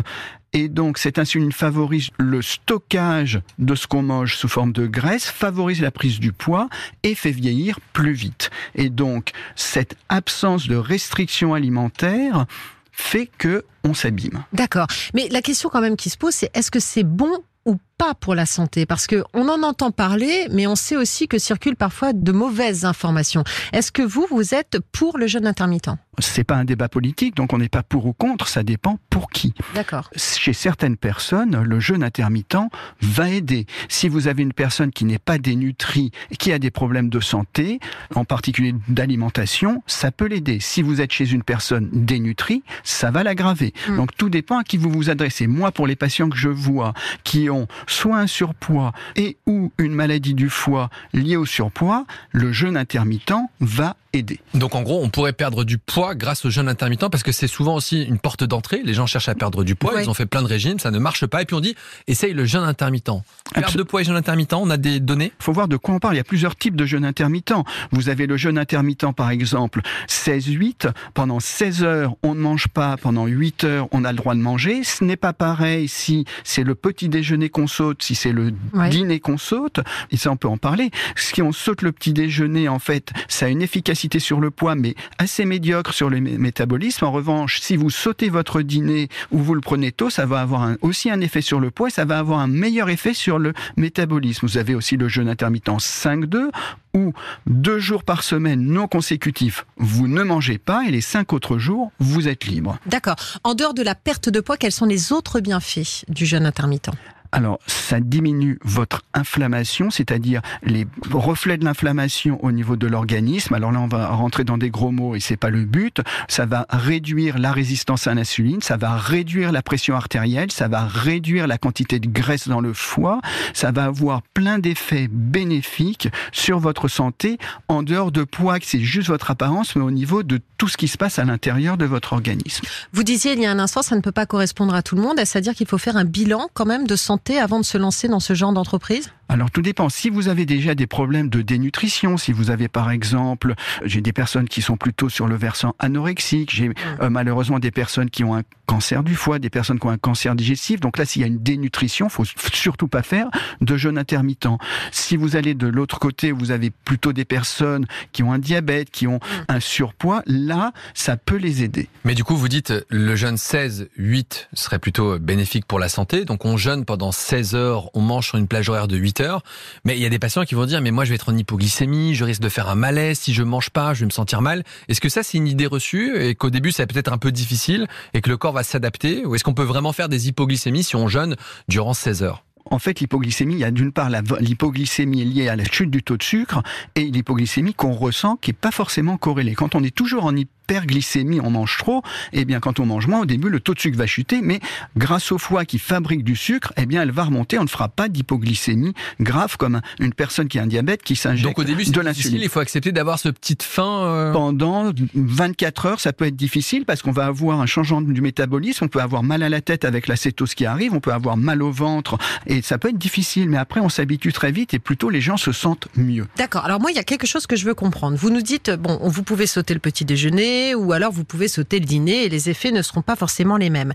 Et 0.54 0.70
donc, 0.70 1.00
cette 1.00 1.18
insuline 1.18 1.52
favorise 1.52 2.10
le 2.18 2.42
stockage 2.44 3.42
de 3.58 3.74
ce 3.74 3.88
qu'on 3.88 4.04
mange 4.04 4.36
sous 4.38 4.48
forme 4.48 4.72
de 4.72 4.86
graisse, 4.86 5.26
favorise 5.26 5.82
la 5.82 5.92
prise 5.92 6.20
du 6.20 6.32
poids 6.32 6.70
et 7.02 7.16
fait 7.16 7.32
vieillir 7.32 7.80
plus 7.92 8.14
vite. 8.14 8.52
Et 8.76 8.90
donc, 8.90 9.32
cette 9.56 9.96
absence 10.10 10.68
de 10.68 10.76
restriction 10.76 11.56
alimentaire 11.56 12.46
fait 12.92 13.30
que 13.38 13.66
on 13.84 13.94
s'abîme. 13.94 14.44
D'accord. 14.54 14.88
Mais 15.14 15.28
la 15.30 15.42
question 15.42 15.70
quand 15.70 15.82
même 15.82 15.98
qui 15.98 16.10
se 16.10 16.18
pose, 16.18 16.34
c'est 16.34 16.56
est-ce 16.56 16.72
que 16.72 16.80
c'est 16.80 17.04
bon 17.04 17.44
ou 17.66 17.78
pas 18.04 18.14
pour 18.14 18.36
la 18.36 18.46
santé 18.46 18.86
Parce 18.86 19.08
que 19.08 19.24
on 19.34 19.48
en 19.48 19.64
entend 19.64 19.92
parler, 19.92 20.48
mais 20.52 20.68
on 20.68 20.76
sait 20.76 20.98
aussi 20.98 21.30
que 21.30 21.38
circulent 21.38 21.78
parfois 21.78 22.12
de 22.12 22.32
mauvaises 22.34 22.84
informations. 22.84 23.46
Est-ce 23.72 23.94
que 23.94 24.02
vous, 24.02 24.28
vous 24.30 24.54
êtes 24.54 24.80
pour 24.92 25.18
le 25.18 25.28
jeûne 25.28 25.48
intermittent? 25.48 25.92
C'est 26.20 26.44
pas 26.44 26.56
un 26.56 26.66
débat 26.66 26.90
politique, 26.90 27.36
donc 27.36 27.54
on 27.54 27.58
n'est 27.58 27.70
pas 27.70 27.82
pour 27.82 28.06
ou 28.06 28.14
contre, 28.14 28.48
ça 28.48 28.62
dépend 28.62 29.00
pour 29.10 29.30
qui. 29.32 29.54
D'accord. 29.74 30.12
Chez 30.16 30.54
certaines 30.54 30.98
personnes, 30.98 31.64
le 31.64 31.80
jeûne 31.80 32.04
intermittent 32.04 32.70
va 33.02 33.30
aider. 33.30 33.66
Si 33.90 34.10
vous 34.10 34.28
avez 34.28 34.44
une 34.44 34.54
personne 34.54 34.92
qui 34.92 35.06
n'est 35.06 35.18
pas 35.18 35.40
dénutrie, 35.40 36.12
et 36.30 36.36
qui 36.36 36.52
a 36.52 36.60
des 36.60 36.70
problèmes 36.70 37.10
de 37.10 37.20
santé, 37.20 37.80
en 38.14 38.26
particulier 38.26 38.76
d'alimentation, 38.90 39.82
ça 39.88 40.12
peut 40.12 40.28
l'aider. 40.28 40.60
Si 40.60 40.84
vous 40.84 41.02
êtes 41.02 41.12
chez 41.12 41.32
une 41.32 41.42
personne 41.42 41.90
dénutrie, 41.92 42.64
ça 42.84 43.10
va 43.10 43.24
l'aggraver. 43.24 43.74
Mm. 43.90 43.96
Donc 43.96 44.16
tout 44.16 44.30
dépend 44.30 44.60
à 44.60 44.64
qui 44.64 44.78
vous 44.78 44.92
vous 44.92 45.10
adressez. 45.10 45.48
Moi, 45.48 45.72
pour 45.72 45.88
les 45.88 45.96
patients 45.96 46.30
que 46.30 46.38
je 46.38 46.50
vois 46.50 46.94
qui 47.24 47.50
ont 47.50 47.68
soit 47.94 48.18
un 48.18 48.28
surpoids 48.28 48.92
et 49.16 49.38
ou 49.46 49.72
une 49.78 49.94
maladie 49.94 50.34
du 50.34 50.50
foie 50.50 50.90
liée 51.14 51.38
au 51.38 51.46
surpoids, 51.46 52.06
le 52.32 52.52
jeûne 52.52 52.76
intermittent 52.78 53.34
va 53.60 53.96
aider. 54.14 54.40
Donc 54.54 54.76
en 54.76 54.84
gros, 54.84 55.02
on 55.04 55.10
pourrait 55.10 55.34
perdre 55.34 55.64
du 55.64 55.78
poids 55.80 56.14
grâce 56.14 56.46
au 56.46 56.50
jeûne 56.52 56.70
intermittent 56.70 57.10
parce 57.10 57.24
que 57.24 57.32
c'est 57.32 57.48
souvent 57.48 57.76
aussi 57.76 58.04
une 58.04 58.20
porte 58.20 58.44
d'entrée. 58.44 58.82
Les 58.84 58.94
gens 58.94 59.08
cherchent 59.08 59.30
à 59.30 59.34
perdre 59.36 59.64
du 59.64 59.74
poids, 59.76 59.96
Ouais. 59.96 60.04
ils 60.04 60.10
ont 60.10 60.14
fait 60.14 60.28
plein 60.28 60.42
de 60.44 60.48
régimes, 60.48 60.78
ça 60.80 60.92
ne 60.92 61.00
marche 61.00 61.26
pas. 61.26 61.42
Et 61.42 61.46
puis 61.46 61.56
on 61.56 61.60
dit, 61.62 61.76
essaye 62.08 62.34
le 62.34 62.46
jeûne 62.46 62.64
intermittent. 62.64 63.10
Perte 63.54 63.76
de 63.78 63.84
poids 63.84 64.02
et 64.02 64.04
jeûne 64.04 64.16
intermittent, 64.16 64.54
on 64.54 64.70
a 64.70 64.78
des 64.78 65.00
données 65.00 65.32
Il 65.40 65.44
faut 65.44 65.54
voir 65.54 65.68
de 65.68 65.78
quoi 65.78 65.96
on 65.96 66.00
parle. 66.00 66.14
Il 66.14 66.18
y 66.18 66.22
a 66.22 66.24
plusieurs 66.24 66.56
types 66.56 66.76
de 66.76 66.86
jeûne 66.86 67.06
intermittent. 67.06 67.54
Vous 67.92 68.10
avez 68.10 68.28
le 68.28 68.38
jeûne 68.38 68.58
intermittent, 68.60 69.12
par 69.16 69.32
exemple, 69.32 69.82
16-8. 70.08 70.88
Pendant 71.14 71.40
16 71.40 71.84
heures, 71.84 72.16
on 72.24 72.36
ne 72.36 72.40
mange 72.40 72.68
pas. 72.68 72.98
Pendant 72.98 73.26
8 73.26 73.64
heures, 73.64 73.88
on 73.92 74.04
a 74.06 74.12
le 74.12 74.18
droit 74.18 74.36
de 74.36 74.40
manger. 74.40 74.84
Ce 74.84 75.04
n'est 75.04 75.18
pas 75.18 75.34
pareil 75.34 75.88
si 75.88 76.26
c'est 76.44 76.64
le 76.64 76.76
petit 76.76 77.10
déjeuner 77.10 77.50
qu'on 77.50 77.68
saute, 77.74 78.04
si 78.04 78.16
c'est 78.16 78.32
le 78.32 78.54
Ouais. 78.74 78.90
dîner 78.90 79.20
qu'on 79.20 79.38
saute. 79.38 79.80
Et 80.12 80.18
ça, 80.18 80.32
on 80.32 80.38
peut 80.38 80.48
en 80.48 80.58
parler. 80.58 80.92
Si 81.16 81.42
on 81.42 81.52
saute 81.52 81.82
le 81.82 81.92
petit 81.92 82.14
déjeuner, 82.14 82.70
en 82.70 82.80
fait, 82.80 83.12
ça 83.28 83.46
a 83.48 83.50
une 83.50 83.62
efficacité 83.62 84.20
sur 84.20 84.40
le 84.40 84.52
poids, 84.52 84.76
mais 84.76 84.96
assez 85.18 85.46
médiocre 85.46 85.94
sur 85.94 86.10
le 86.10 86.18
mé- 86.18 86.38
métabolisme. 86.38 87.06
En 87.06 87.12
revanche, 87.12 87.60
si 87.62 87.76
vous 87.76 87.90
sautez 87.90 88.30
votre 88.30 88.62
dîner 88.62 89.10
ou 89.32 89.40
vous 89.40 89.56
le 89.56 89.62
prenez 89.62 89.92
tôt, 89.92 90.10
ça 90.10 90.26
va 90.26 90.42
avoir 90.42 90.64
un- 90.64 90.78
aussi 90.82 91.10
un 91.10 91.22
effet 91.22 91.42
sur 91.42 91.60
le 91.60 91.72
poids 91.72 91.88
et 91.88 91.92
ça 91.92 92.06
va 92.06 92.20
avoir 92.20 92.40
un 92.40 92.48
meilleur 92.48 92.90
effet 92.90 93.14
sur 93.14 93.40
le 93.40 93.54
métabolisme. 93.78 94.46
Vous 94.48 94.58
avez 94.58 94.76
aussi 94.76 94.98
le 94.98 95.08
jeûne 95.08 95.30
intermittent 95.30 95.70
5-2 95.80 96.52
où 96.96 97.14
deux 97.48 97.80
jours 97.80 98.04
par 98.04 98.22
semaine 98.24 98.62
non 98.62 98.88
consécutifs, 98.88 99.66
vous 99.78 100.08
ne 100.08 100.22
mangez 100.24 100.58
pas 100.60 100.84
et 100.88 100.92
les 100.92 101.02
cinq 101.02 101.34
autres 101.34 101.58
jours, 101.58 101.92
vous 102.00 102.28
êtes 102.28 102.46
libre. 102.46 102.78
D'accord. 102.86 103.16
En 103.44 103.56
dehors 103.56 103.74
de 103.74 103.82
la 103.82 103.96
perte 103.96 104.30
de 104.30 104.40
poids, 104.42 104.58
quels 104.58 104.72
sont 104.72 104.86
les 104.86 105.12
autres 105.12 105.40
bienfaits 105.40 106.06
du 106.10 106.26
jeûne 106.26 106.46
intermittent? 106.46 106.92
Alors, 107.34 107.58
ça 107.66 108.00
diminue 108.00 108.60
votre 108.64 109.02
inflammation, 109.16 109.90
c'est-à-dire 109.90 110.44
les 110.62 110.86
reflets 111.10 111.58
de 111.58 111.66
l'inflammation 111.66 112.38
au 112.46 112.52
niveau 112.52 112.76
de 112.76 112.86
l'organisme. 112.86 113.56
Alors 113.56 113.72
là, 113.72 113.80
on 113.80 113.88
va 113.88 114.10
rentrer 114.10 114.44
dans 114.44 114.60
des 114.60 114.70
gros 114.70 114.92
mots 114.92 115.16
et 115.16 115.20
c'est 115.20 115.36
pas 115.36 115.50
le 115.50 115.66
but. 115.66 116.00
Ça 116.28 116.46
va 116.46 116.68
réduire 116.70 117.40
la 117.40 117.52
résistance 117.52 118.06
à 118.06 118.14
l'insuline, 118.14 118.62
ça 118.62 118.78
va 118.78 118.96
réduire 118.98 119.52
la 119.52 119.64
pression 119.64 119.96
artérielle, 119.96 120.52
ça 120.52 120.68
va 120.68 120.86
réduire 120.86 121.48
la 121.48 121.58
quantité 121.58 122.00
de 122.00 122.08
graisse 122.08 122.48
dans 122.48 122.62
le 122.62 122.72
foie, 122.72 123.20
ça 123.56 123.72
va 123.72 123.86
avoir 123.86 124.22
plein 124.36 124.60
d'effets 124.60 125.08
bénéfiques 125.10 126.10
sur 126.32 126.60
votre 126.60 126.88
santé 126.88 127.40
en 127.68 127.82
dehors 127.82 128.12
de 128.12 128.24
poids, 128.24 128.60
que 128.60 128.68
c'est 128.68 128.80
juste 128.80 129.08
votre 129.08 129.32
apparence, 129.32 129.76
mais 129.76 129.82
au 129.82 129.92
niveau 129.92 130.22
de 130.22 130.40
tout 130.60 130.68
ce 130.68 130.78
qui 130.78 130.88
se 130.88 131.00
passe 131.00 131.18
à 131.18 131.26
l'intérieur 131.26 131.78
de 131.78 131.86
votre 131.86 132.14
organisme. 132.14 132.64
Vous 132.92 133.04
disiez 133.04 133.34
il 133.34 133.42
y 133.42 133.48
a 133.48 133.52
un 133.52 133.58
instant, 133.58 133.82
ça 133.82 133.96
ne 133.96 134.02
peut 134.02 134.12
pas 134.12 134.28
correspondre 134.28 134.76
à 134.76 134.84
tout 134.84 134.96
le 134.96 135.02
monde. 135.02 135.18
Est-ce 135.18 135.36
à 135.36 135.42
dire 135.42 135.56
qu'il 135.56 135.66
faut 135.66 135.80
faire 135.80 135.98
un 135.98 136.06
bilan 136.06 136.48
quand 136.54 136.68
même 136.68 136.86
de 136.86 136.96
santé 136.96 137.23
avant 137.32 137.60
de 137.60 137.66
se 137.66 137.78
lancer 137.78 138.08
dans 138.08 138.20
ce 138.20 138.34
genre 138.34 138.54
d'entreprise? 138.54 139.12
Alors 139.30 139.50
tout 139.50 139.62
dépend. 139.62 139.90
Si 139.90 140.10
vous 140.10 140.28
avez 140.28 140.46
déjà 140.46 140.76
des 140.76 140.86
problèmes 140.86 141.30
de 141.30 141.42
dénutrition, 141.42 142.18
si 142.18 142.32
vous 142.32 142.52
avez 142.52 142.68
par 142.68 142.92
exemple, 142.92 143.56
j'ai 143.84 144.02
des 144.02 144.14
personnes 144.14 144.48
qui 144.48 144.62
sont 144.62 144.78
plutôt 144.78 145.10
sur 145.10 145.28
le 145.28 145.36
versant 145.36 145.76
anorexique, 145.80 146.54
j'ai 146.54 146.72
euh, 147.02 147.10
malheureusement 147.10 147.58
des 147.60 147.72
personnes 147.72 148.10
qui 148.10 148.24
ont 148.24 148.36
un 148.36 148.44
cancer 148.66 149.04
du 149.04 149.16
foie, 149.16 149.40
des 149.40 149.50
personnes 149.50 149.80
qui 149.80 149.88
ont 149.88 149.92
un 149.92 149.98
cancer 149.98 150.36
digestif. 150.36 150.80
Donc 150.80 150.98
là, 150.98 151.06
s'il 151.06 151.22
y 151.22 151.26
a 151.26 151.28
une 151.28 151.42
dénutrition, 151.42 152.10
faut 152.10 152.26
surtout 152.26 152.88
pas 152.88 153.02
faire 153.02 153.30
de 153.62 153.78
jeûne 153.78 153.98
intermittent. 153.98 154.48
Si 154.92 155.18
vous 155.18 155.36
allez 155.36 155.54
de 155.54 155.68
l'autre 155.68 156.00
côté, 156.00 156.32
vous 156.32 156.52
avez 156.52 156.70
plutôt 156.70 157.14
des 157.14 157.26
personnes 157.26 157.86
qui 158.12 158.24
ont 158.24 158.34
un 158.34 158.40
diabète, 158.40 158.92
qui 158.92 159.08
ont 159.08 159.20
un 159.48 159.60
surpoids, 159.60 160.22
là, 160.28 160.74
ça 160.94 161.18
peut 161.18 161.38
les 161.38 161.64
aider. 161.64 161.88
Mais 162.04 162.14
du 162.14 162.24
coup, 162.24 162.36
vous 162.36 162.50
dites 162.50 162.74
le 162.90 163.16
jeûne 163.16 163.36
16-8 163.36 164.48
serait 164.54 164.80
plutôt 164.80 165.18
bénéfique 165.18 165.66
pour 165.66 165.80
la 165.80 165.90
santé. 165.90 166.26
Donc 166.26 166.46
on 166.46 166.58
jeûne 166.58 166.86
pendant 166.86 167.13
16 167.14 167.56
heures, 167.56 167.90
on 167.94 168.02
mange 168.02 168.28
sur 168.28 168.38
une 168.38 168.48
plage 168.48 168.70
horaire 168.70 168.88
de 168.88 168.98
8 168.98 169.22
heures. 169.22 169.44
Mais 169.86 169.96
il 169.96 170.02
y 170.02 170.06
a 170.06 170.10
des 170.10 170.20
patients 170.20 170.44
qui 170.44 170.56
vont 170.56 170.66
dire 170.66 170.82
mais 170.82 170.92
moi 170.92 171.06
je 171.06 171.10
vais 171.10 171.16
être 171.16 171.32
en 171.32 171.38
hypoglycémie, 171.38 172.16
je 172.16 172.24
risque 172.24 172.42
de 172.42 172.50
faire 172.50 172.70
un 172.70 172.76
malaise 172.76 173.20
si 173.20 173.34
je 173.34 173.44
mange 173.44 173.70
pas, 173.70 173.94
je 173.94 174.02
vais 174.02 174.06
me 174.06 174.12
sentir 174.12 174.42
mal. 174.42 174.64
Est-ce 174.88 175.02
que 175.02 175.10
ça 175.10 175.24
c'est 175.24 175.38
une 175.38 175.48
idée 175.48 175.68
reçue 175.68 176.22
et 176.22 176.36
qu'au 176.36 176.50
début 176.50 176.72
ça 176.72 176.86
peut-être 176.86 177.14
un 177.14 177.18
peu 177.18 177.32
difficile 177.32 177.88
et 178.14 178.22
que 178.22 178.30
le 178.30 178.38
corps 178.38 178.54
va 178.54 178.64
s'adapter 178.64 179.26
ou 179.26 179.36
est-ce 179.36 179.44
qu'on 179.44 179.54
peut 179.54 179.64
vraiment 179.64 179.94
faire 179.94 180.10
des 180.10 180.28
hypoglycémies 180.28 180.84
si 180.84 180.96
on 180.96 181.08
jeûne 181.08 181.36
durant 181.68 181.94
16 181.94 182.24
heures? 182.24 182.44
En 182.72 182.80
fait, 182.80 183.02
l'hypoglycémie, 183.02 183.56
il 183.56 183.60
y 183.60 183.66
a 183.66 183.72
d'une 183.72 183.92
part 183.92 184.10
l'hypoglycémie 184.10 185.26
liée 185.26 185.50
à 185.50 185.56
la 185.56 185.66
chute 185.66 185.92
du 185.92 186.02
taux 186.02 186.18
de 186.18 186.24
sucre 186.24 186.64
et 186.96 187.04
l'hypoglycémie 187.04 187.74
qu'on 187.74 187.92
ressent 187.92 188.38
qui 188.38 188.52
est 188.52 188.54
pas 188.54 188.72
forcément 188.72 189.18
corrélée. 189.18 189.54
Quand 189.54 189.76
on 189.76 189.84
est 189.84 189.94
toujours 189.94 190.26
en 190.26 190.36
hyperglycémie, 190.64 191.40
on 191.42 191.50
mange 191.50 191.78
trop, 191.78 192.02
eh 192.32 192.46
bien 192.46 192.60
quand 192.60 192.80
on 192.80 192.86
mange 192.86 193.08
moins, 193.08 193.22
au 193.22 193.26
début 193.26 193.50
le 193.50 193.60
taux 193.60 193.74
de 193.74 193.80
sucre 193.80 193.98
va 193.98 194.08
chuter, 194.08 194.40
mais 194.42 194.60
grâce 194.98 195.32
au 195.32 195.38
foie 195.38 195.66
qui 195.66 195.80
fabrique 195.80 196.24
du 196.24 196.36
sucre, 196.36 196.74
eh 196.78 196.86
bien 196.86 197.02
elle 197.02 197.12
va 197.12 197.24
remonter. 197.26 197.60
On 197.60 197.64
ne 197.64 197.68
fera 197.70 197.90
pas 197.90 198.08
d'hypoglycémie 198.10 198.94
grave 199.20 199.58
comme 199.58 199.82
une 200.00 200.14
personne 200.14 200.48
qui 200.48 200.60
a 200.60 200.64
un 200.64 200.68
diabète 200.68 201.04
qui 201.04 201.16
s'injecte 201.16 201.44
Donc 201.48 201.60
au 201.60 201.64
début, 201.64 201.84
c'est 201.86 201.92
de 201.92 202.02
difficile, 202.02 202.24
l'insuline. 202.32 202.42
il 202.44 202.50
faut 202.50 202.60
accepter 202.60 202.92
d'avoir 202.92 203.20
ce 203.20 203.30
petite 203.30 203.64
faim. 203.64 204.04
euh, 204.06 204.34
Pendant 204.34 204.92
24 205.14 205.86
heures, 205.86 206.00
ça 206.00 206.14
peut 206.14 206.26
être 206.26 206.36
difficile 206.36 206.86
parce 206.86 207.02
qu'on 207.02 207.12
va 207.12 207.26
avoir 207.26 207.62
un 207.62 207.66
changement 207.66 208.02
du 208.02 208.22
métabolisme, 208.22 208.86
on 208.86 208.88
peut 208.88 209.02
avoir 209.02 209.24
mal 209.24 209.44
à 209.44 209.50
la 209.50 209.62
tête 209.62 209.86
avec 209.86 210.08
la 210.08 210.16
cétose 210.16 210.54
qui 210.56 210.66
arrive, 210.66 210.94
on 210.94 211.00
peut 211.00 211.14
avoir 211.14 211.38
mal 211.38 211.62
au 211.62 211.72
ventre 211.72 212.18
et 212.48 212.62
ça 212.62 212.78
peut 212.78 212.90
être 212.90 212.98
difficile. 212.98 213.50
Mais 213.50 213.58
après, 213.58 213.80
on 213.80 213.90
s'habitue 213.90 214.34
très 214.34 214.52
vite 214.52 214.74
et 214.74 214.80
plutôt 214.80 215.10
les 215.10 215.22
gens 215.22 215.38
se 215.38 215.52
sentent 215.52 215.88
mieux. 215.96 216.28
D'accord. 216.38 216.66
Alors 216.66 216.80
moi, 216.80 216.92
il 216.92 216.96
y 216.96 217.00
a 217.00 217.04
quelque 217.04 217.28
chose 217.28 217.48
que 217.48 217.56
je 217.56 217.66
veux 217.66 217.74
comprendre. 217.74 218.18
Vous 218.18 218.30
nous 218.30 218.42
dites, 218.42 218.72
bon, 218.72 219.00
vous 219.04 219.24
pouvez 219.24 219.48
sauter 219.48 219.74
le 219.74 219.80
petit 219.80 220.06
déjeuner 220.06 220.53
ou 220.76 220.92
alors 220.94 221.12
vous 221.12 221.24
pouvez 221.24 221.48
sauter 221.48 221.80
le 221.80 221.86
dîner 221.86 222.24
et 222.26 222.30
les 222.30 222.50
effets 222.50 222.72
ne 222.72 222.82
seront 222.82 223.02
pas 223.02 223.16
forcément 223.16 223.58
les 223.58 223.70
mêmes. 223.70 223.94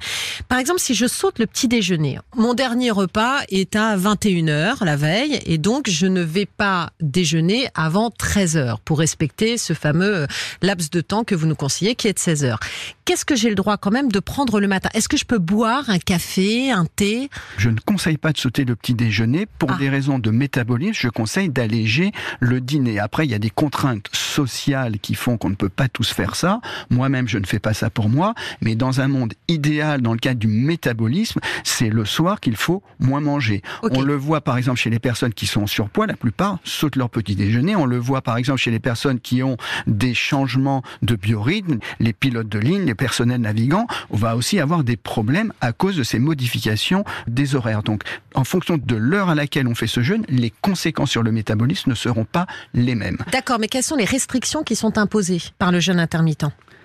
Par 0.49 0.59
exemple, 0.59 0.81
si 0.81 0.95
je 0.95 1.07
saute 1.07 1.39
le 1.39 1.47
petit 1.47 1.69
déjeuner, 1.69 2.19
mon 2.37 2.55
dernier 2.55 2.91
repas 2.91 3.39
est 3.51 3.77
à 3.77 3.97
21h 3.97 4.85
la 4.85 4.97
veille 4.97 5.41
et 5.47 5.59
donc 5.59 5.89
je 5.89 6.07
ne 6.07 6.23
vais 6.23 6.47
pas 6.47 6.91
déjeuner 7.01 7.69
avant 7.75 8.11
13h 8.11 8.77
pour 8.85 8.99
respecter 8.99 9.59
ce 9.59 9.73
fameux 9.73 10.27
laps 10.63 10.91
de 10.91 11.01
temps 11.01 11.25
que 11.25 11.35
vous 11.35 11.47
nous 11.47 11.55
conseillez 11.57 11.95
qui 11.95 12.09
est 12.09 12.13
de 12.13 12.19
16h. 12.19 12.57
Qu'est-ce 13.05 13.25
que 13.25 13.37
j'ai 13.37 13.49
le 13.49 13.55
droit 13.55 13.77
quand 13.79 13.91
même 13.91 14.11
de 14.13 14.21
prendre 14.21 14.61
le 14.61 14.69
matin? 14.69 14.89
Est-ce 14.95 15.09
que 15.09 15.17
je 15.17 15.25
peux 15.25 15.39
boire 15.39 15.89
un 15.89 15.99
café, 15.99 16.71
un 16.71 16.85
thé? 16.85 17.31
Je 17.57 17.71
ne 17.71 17.79
conseille 17.81 18.19
pas 18.19 18.33
de 18.33 18.39
sauter 18.39 18.65
le 18.65 18.77
petit 18.77 18.95
déjeuner 18.95 19.47
pour 19.59 19.71
Ah. 19.73 19.77
des 19.79 19.89
raisons 19.89 20.19
de 20.19 20.31
métabolisme. 20.31 20.95
Je 20.95 21.09
conseille 21.09 21.49
d'alléger 21.49 22.13
le 22.41 22.61
dîner. 22.61 22.99
Après, 22.99 23.25
il 23.25 23.31
y 23.31 23.35
a 23.35 23.39
des 23.39 23.51
contraintes 23.51 24.07
sociales 24.13 24.99
qui 25.01 25.15
font 25.15 25.37
qu'on 25.39 25.51
ne 25.51 25.55
peut 25.55 25.69
pas 25.69 25.89
tous 25.89 26.11
faire 26.13 26.37
ça. 26.37 26.48
Moi-même, 26.91 27.29
je 27.29 27.39
ne 27.39 27.47
fais 27.47 27.59
pas 27.59 27.75
ça 27.75 27.91
pour 27.91 28.09
moi. 28.09 28.35
Mais 28.61 28.75
dans 28.75 29.01
un 29.01 29.09
monde 29.09 29.35
idéal, 29.49 30.01
dans 30.01 30.13
le 30.13 30.19
cadre 30.19 30.41
du 30.41 30.49
métabolisme, 30.49 31.41
c'est 31.65 31.91
le 31.91 32.05
soir 32.05 32.41
qu'il 32.41 32.57
faut 32.57 32.83
moins 32.99 33.21
manger. 33.21 33.63
On 33.83 34.03
le 34.03 34.15
voit 34.15 34.41
par 34.41 34.57
exemple 34.57 34.79
chez 34.79 34.91
les 34.91 34.99
personnes 34.99 35.35
qui 35.35 35.47
sont 35.47 35.63
en 35.63 35.67
surpoids, 35.67 36.07
la 36.07 36.17
plupart 36.17 36.59
sautent 36.65 36.97
leur 36.97 37.11
petit 37.11 37.35
déjeuner. 37.35 37.77
On 37.77 37.87
le 37.87 37.99
voit 37.99 38.23
par 38.23 38.37
exemple 38.37 38.61
chez 38.61 38.71
les 38.71 38.79
personnes 38.81 39.21
qui 39.21 39.43
ont 39.43 39.57
des 39.87 40.15
changements 40.15 40.83
de 41.03 41.15
biorhythme, 41.17 41.79
les 42.01 42.13
pilotes 42.13 42.49
de 42.49 42.59
ligne, 42.59 42.85
les 42.85 42.95
personnels 42.95 43.41
navigants. 43.41 43.87
On 44.11 44.17
va 44.17 44.37
aussi 44.37 44.61
avoir 44.61 44.85
des 44.85 44.97
problèmes 44.97 45.53
à 45.61 45.73
cause 45.73 45.97
de 45.97 46.03
ces 46.03 46.19
modifications 46.19 47.05
des 47.27 47.55
horaires. 47.55 47.83
Donc, 47.83 48.03
en 48.35 48.45
fonction 48.45 48.79
de 48.79 48.97
l'heure 48.97 49.29
à 49.29 49.35
laquelle 49.35 49.67
on 49.67 49.75
fait 49.75 49.87
ce 49.87 50.03
jeûne, 50.03 50.25
les 50.29 50.53
conséquences 50.63 51.11
sur 51.11 51.23
le 51.23 51.33
métabolisme 51.33 51.91
ne 51.91 51.95
seront 51.95 52.25
pas 52.25 52.47
les 52.75 52.95
mêmes. 52.95 53.19
D'accord, 53.33 53.59
mais 53.59 53.69
quelles 53.69 53.83
sont 53.83 53.97
les 53.97 54.05
restrictions 54.05 54.63
qui 54.63 54.77
sont 54.77 54.99
imposées 54.99 55.43
par 55.59 55.73
le 55.73 55.81
jeûne 55.81 56.01
intermittent? 56.01 56.38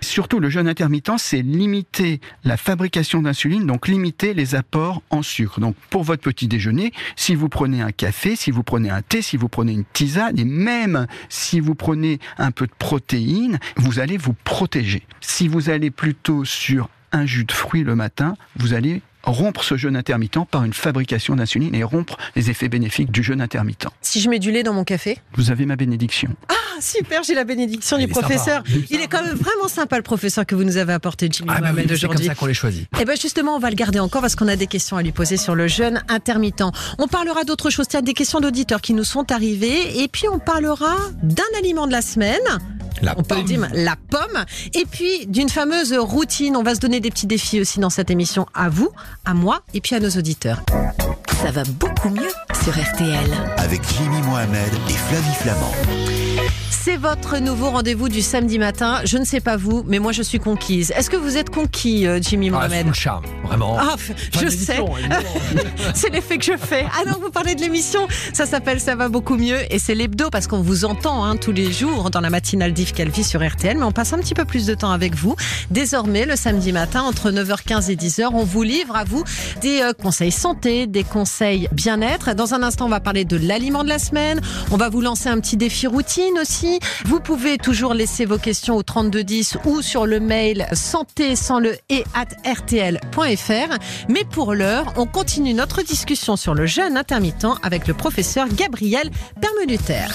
Surtout, 0.04 0.40
le 0.40 0.50
jeûne 0.50 0.68
intermittent, 0.68 1.18
c'est 1.18 1.42
limiter 1.42 2.20
la 2.44 2.58
fabrication 2.58 3.22
d'insuline, 3.22 3.66
donc 3.66 3.88
limiter 3.88 4.34
les 4.34 4.54
apports 4.54 5.02
en 5.10 5.22
sucre. 5.22 5.62
Donc, 5.62 5.76
pour 5.90 6.04
votre 6.04 6.22
petit 6.22 6.48
déjeuner, 6.48 6.92
si 7.16 7.36
vous 7.36 7.48
prenez 7.48 7.82
un 7.82 7.92
café, 7.92 8.36
si 8.36 8.52
vous 8.52 8.64
prenez 8.64 8.90
un 8.90 9.02
thé, 9.02 9.22
si 9.22 9.38
vous 9.38 9.48
prenez 9.48 9.72
une 9.72 9.86
tisane, 9.86 10.38
et 10.38 10.44
même 10.44 11.08
si 11.30 11.62
vous 11.62 11.74
prenez 11.74 12.20
un 12.38 12.52
peu 12.52 12.68
de 12.68 12.74
protéines, 12.78 13.60
vous 13.78 14.00
allez 14.00 14.18
vous 14.18 14.36
protéger. 14.44 15.08
Si 15.22 15.48
vous 15.48 15.70
allez 15.70 15.90
plutôt 15.90 16.44
sur 16.44 16.90
un 17.14 17.26
jus 17.26 17.46
de 17.46 17.52
fruits 17.54 17.84
le 17.84 17.96
matin, 17.96 18.36
vous 18.58 18.74
allez 18.74 19.02
rompre 19.24 19.64
ce 19.64 19.78
jeûne 19.78 19.96
intermittent 19.96 20.46
par 20.50 20.64
une 20.64 20.74
fabrication 20.74 21.36
d'insuline 21.36 21.76
et 21.76 21.84
rompre 21.84 22.18
les 22.36 22.50
effets 22.50 22.70
bénéfiques 22.70 23.12
du 23.12 23.24
jeûne 23.24 23.42
intermittent. 23.42 23.88
Si 24.02 24.20
je 24.22 24.30
mets 24.30 24.40
du 24.40 24.52
lait 24.52 24.64
dans 24.64 24.74
mon 24.74 24.84
café 24.84 25.18
Vous 25.36 25.52
avez 25.52 25.66
ma 25.66 25.76
bénédiction. 25.76 26.30
Ah, 26.50 26.54
super, 26.82 27.24
j'ai 27.24 27.34
la 27.34 27.44
bénédiction 27.44 27.98
Ah, 27.98 28.06
du 28.06 28.12
sympa, 28.12 28.20
professeur. 28.20 28.64
Il 28.90 29.00
est 29.00 29.08
quand 29.08 29.24
même 29.24 29.36
vraiment 29.36 29.68
sympa 29.68 29.98
le 29.98 30.04
professeur 30.04 30.46
que 30.46 30.56
vous 30.56 30.64
nous 30.64 30.78
avez 30.78 30.94
apporté, 30.94 31.30
Jimmy 31.32 31.50
Ah 31.54 31.62
bah 31.62 31.70
oui, 31.76 31.84
c'est 31.88 32.08
comme 32.08 32.18
ça 32.18 32.36
qu'on 32.36 32.46
les 32.46 32.54
choisit. 32.54 32.88
Et 33.00 33.06
bien 33.06 33.16
justement, 33.16 33.56
on 33.56 33.60
va 33.60 33.70
le 33.70 33.76
garder 33.76 34.00
encore 34.00 34.22
parce 34.22 34.36
qu'on 34.36 34.48
a 34.48 34.56
des 34.56 34.68
questions 34.68 34.98
à 34.98 35.02
lui 35.04 35.12
poser 35.12 35.38
sur 35.38 35.56
le 35.56 35.68
jeûne 35.68 36.02
intermittent. 36.10 36.64
On 36.98 37.08
parlera 37.08 37.44
d'autres 37.44 37.70
choses, 37.70 37.88
des 37.88 38.14
questions 38.14 38.40
d'auditeurs 38.40 38.82
qui 38.82 38.94
nous 38.94 39.04
sont 39.04 39.32
arrivées. 39.32 40.02
Et 40.04 40.08
puis 40.08 40.28
on 40.30 40.40
parlera 40.40 40.96
d'un 41.22 41.44
aliment 41.60 41.88
de 41.88 41.92
la 41.92 42.02
semaine. 42.02 42.40
La 43.02 43.14
on 43.18 43.24
peut 43.24 43.36
le 43.36 43.42
pomme. 43.42 43.46
dire, 43.46 43.68
la 43.74 43.96
pomme. 44.10 44.46
Et 44.74 44.86
puis 44.86 45.26
d'une 45.28 45.50
fameuse 45.50 45.94
routine. 45.94 46.56
On 46.56 46.64
va 46.64 46.76
se 46.76 46.80
donner 46.80 47.00
des 47.00 47.10
petits 47.10 47.28
défis 47.28 47.60
aussi 47.60 47.80
dans 47.80 47.90
cette 47.90 48.10
émission 48.12 48.46
à 48.54 48.70
vous, 48.70 48.90
à 49.26 49.34
moi 49.34 49.62
et 49.74 49.82
puis 49.82 49.96
à 49.96 50.00
nos 50.00 50.10
auditeurs. 50.10 50.62
Ça 51.42 51.52
va 51.52 51.64
beaucoup 51.64 52.10
mieux 52.10 52.32
sur 52.64 52.74
RTL. 52.74 53.32
Avec 53.58 53.82
Jimmy 53.98 54.22
Mohamed 54.22 54.74
et 54.90 54.94
Flavie 54.94 55.36
Flamand. 55.42 56.13
C'est 56.74 56.98
votre 56.98 57.38
nouveau 57.38 57.70
rendez-vous 57.70 58.10
du 58.10 58.22
samedi 58.22 58.60
matin. 58.60 59.00
Je 59.06 59.18
ne 59.18 59.24
sais 59.24 59.40
pas 59.40 59.56
vous, 59.56 59.84
mais 59.88 60.00
moi 60.00 60.12
je 60.12 60.22
suis 60.22 60.40
conquise. 60.40 60.92
Est-ce 60.98 61.10
que 61.10 61.16
vous 61.16 61.38
êtes 61.38 61.50
conquis, 61.50 62.06
euh, 62.08 62.20
Jimmy 62.22 62.50
Ah, 62.50 62.68
Mohamed 62.68 62.82
sous 62.82 62.88
le 62.88 62.94
charme, 62.94 63.24
vraiment. 63.46 63.78
Ah, 63.80 63.96
je 64.32 64.50
sais. 64.50 64.80
C'est 65.94 66.10
l'effet 66.10 66.38
que 66.40 66.44
je 66.46 66.58
fais. 66.58 66.86
Ah 66.92 67.10
non, 67.10 67.18
vous 67.22 67.30
parlez 67.30 67.56
de 67.56 67.62
l'émission. 67.62 68.06
Ça 68.34 68.46
s'appelle 68.46 68.82
Ça 68.82 68.96
va 68.96 69.08
beaucoup 69.08 69.38
mieux. 69.38 69.60
Et 69.72 69.80
c'est 69.80 69.96
l'hebdo 69.96 70.30
parce 70.30 70.48
qu'on 70.48 70.62
vous 70.62 70.84
entend 70.84 71.24
hein, 71.24 71.38
tous 71.38 71.54
les 71.54 71.72
jours 71.72 72.10
dans 72.10 72.20
la 72.20 72.30
matinale 72.30 72.74
d'Yves 72.74 72.94
Calvi 72.94 73.24
sur 73.24 73.48
RTL. 73.48 73.78
Mais 73.78 73.86
on 73.86 73.92
passe 73.94 74.12
un 74.12 74.18
petit 74.18 74.34
peu 74.34 74.44
plus 74.44 74.66
de 74.66 74.74
temps 74.74 74.92
avec 74.92 75.16
vous. 75.16 75.36
Désormais, 75.70 76.26
le 76.26 76.36
samedi 76.36 76.74
matin, 76.74 77.04
entre 77.04 77.32
9h15 77.32 77.92
et 77.92 77.96
10h, 77.96 78.30
on 78.34 78.44
vous 78.44 78.64
livre 78.64 78.96
à 78.96 79.04
vous 79.04 79.24
des 79.62 79.82
euh, 79.82 79.94
conseils 79.94 80.32
santé, 80.32 80.88
des 80.88 81.04
conseils 81.04 81.70
bien-être. 81.72 82.34
Dans 82.34 82.56
un 82.56 82.64
instant, 82.64 82.88
on 82.88 82.90
va 82.90 83.00
parler 83.00 83.26
de 83.26 83.38
l'aliment 83.38 83.84
de 83.84 83.90
la 83.90 84.00
semaine. 84.00 84.42
On 84.72 84.78
va 84.78 84.90
vous 84.90 85.02
lancer 85.02 85.30
un 85.30 85.40
petit 85.40 85.56
défi 85.56 85.88
routine 85.88 86.40
aussi. 86.42 86.63
Vous 87.06 87.20
pouvez 87.20 87.58
toujours 87.58 87.94
laisser 87.94 88.26
vos 88.26 88.38
questions 88.38 88.76
au 88.76 88.84
3210 88.84 89.58
ou 89.66 89.82
sur 89.82 90.06
le 90.06 90.20
mail 90.20 90.68
santé 90.74 91.36
sans 91.36 91.60
le 91.60 91.76
et 91.90 92.04
at 92.14 92.28
rtl.fr. 92.50 93.78
Mais 94.10 94.24
pour 94.24 94.54
l'heure, 94.54 94.94
on 94.98 95.06
continue 95.06 95.54
notre 95.54 95.82
discussion 95.82 96.36
sur 96.36 96.54
le 96.54 96.66
jeûne 96.66 96.98
intermittent 96.98 97.48
avec 97.64 97.88
le 97.88 97.94
professeur 97.94 98.48
Gabriel 98.50 99.10
Permeluter. 99.42 100.08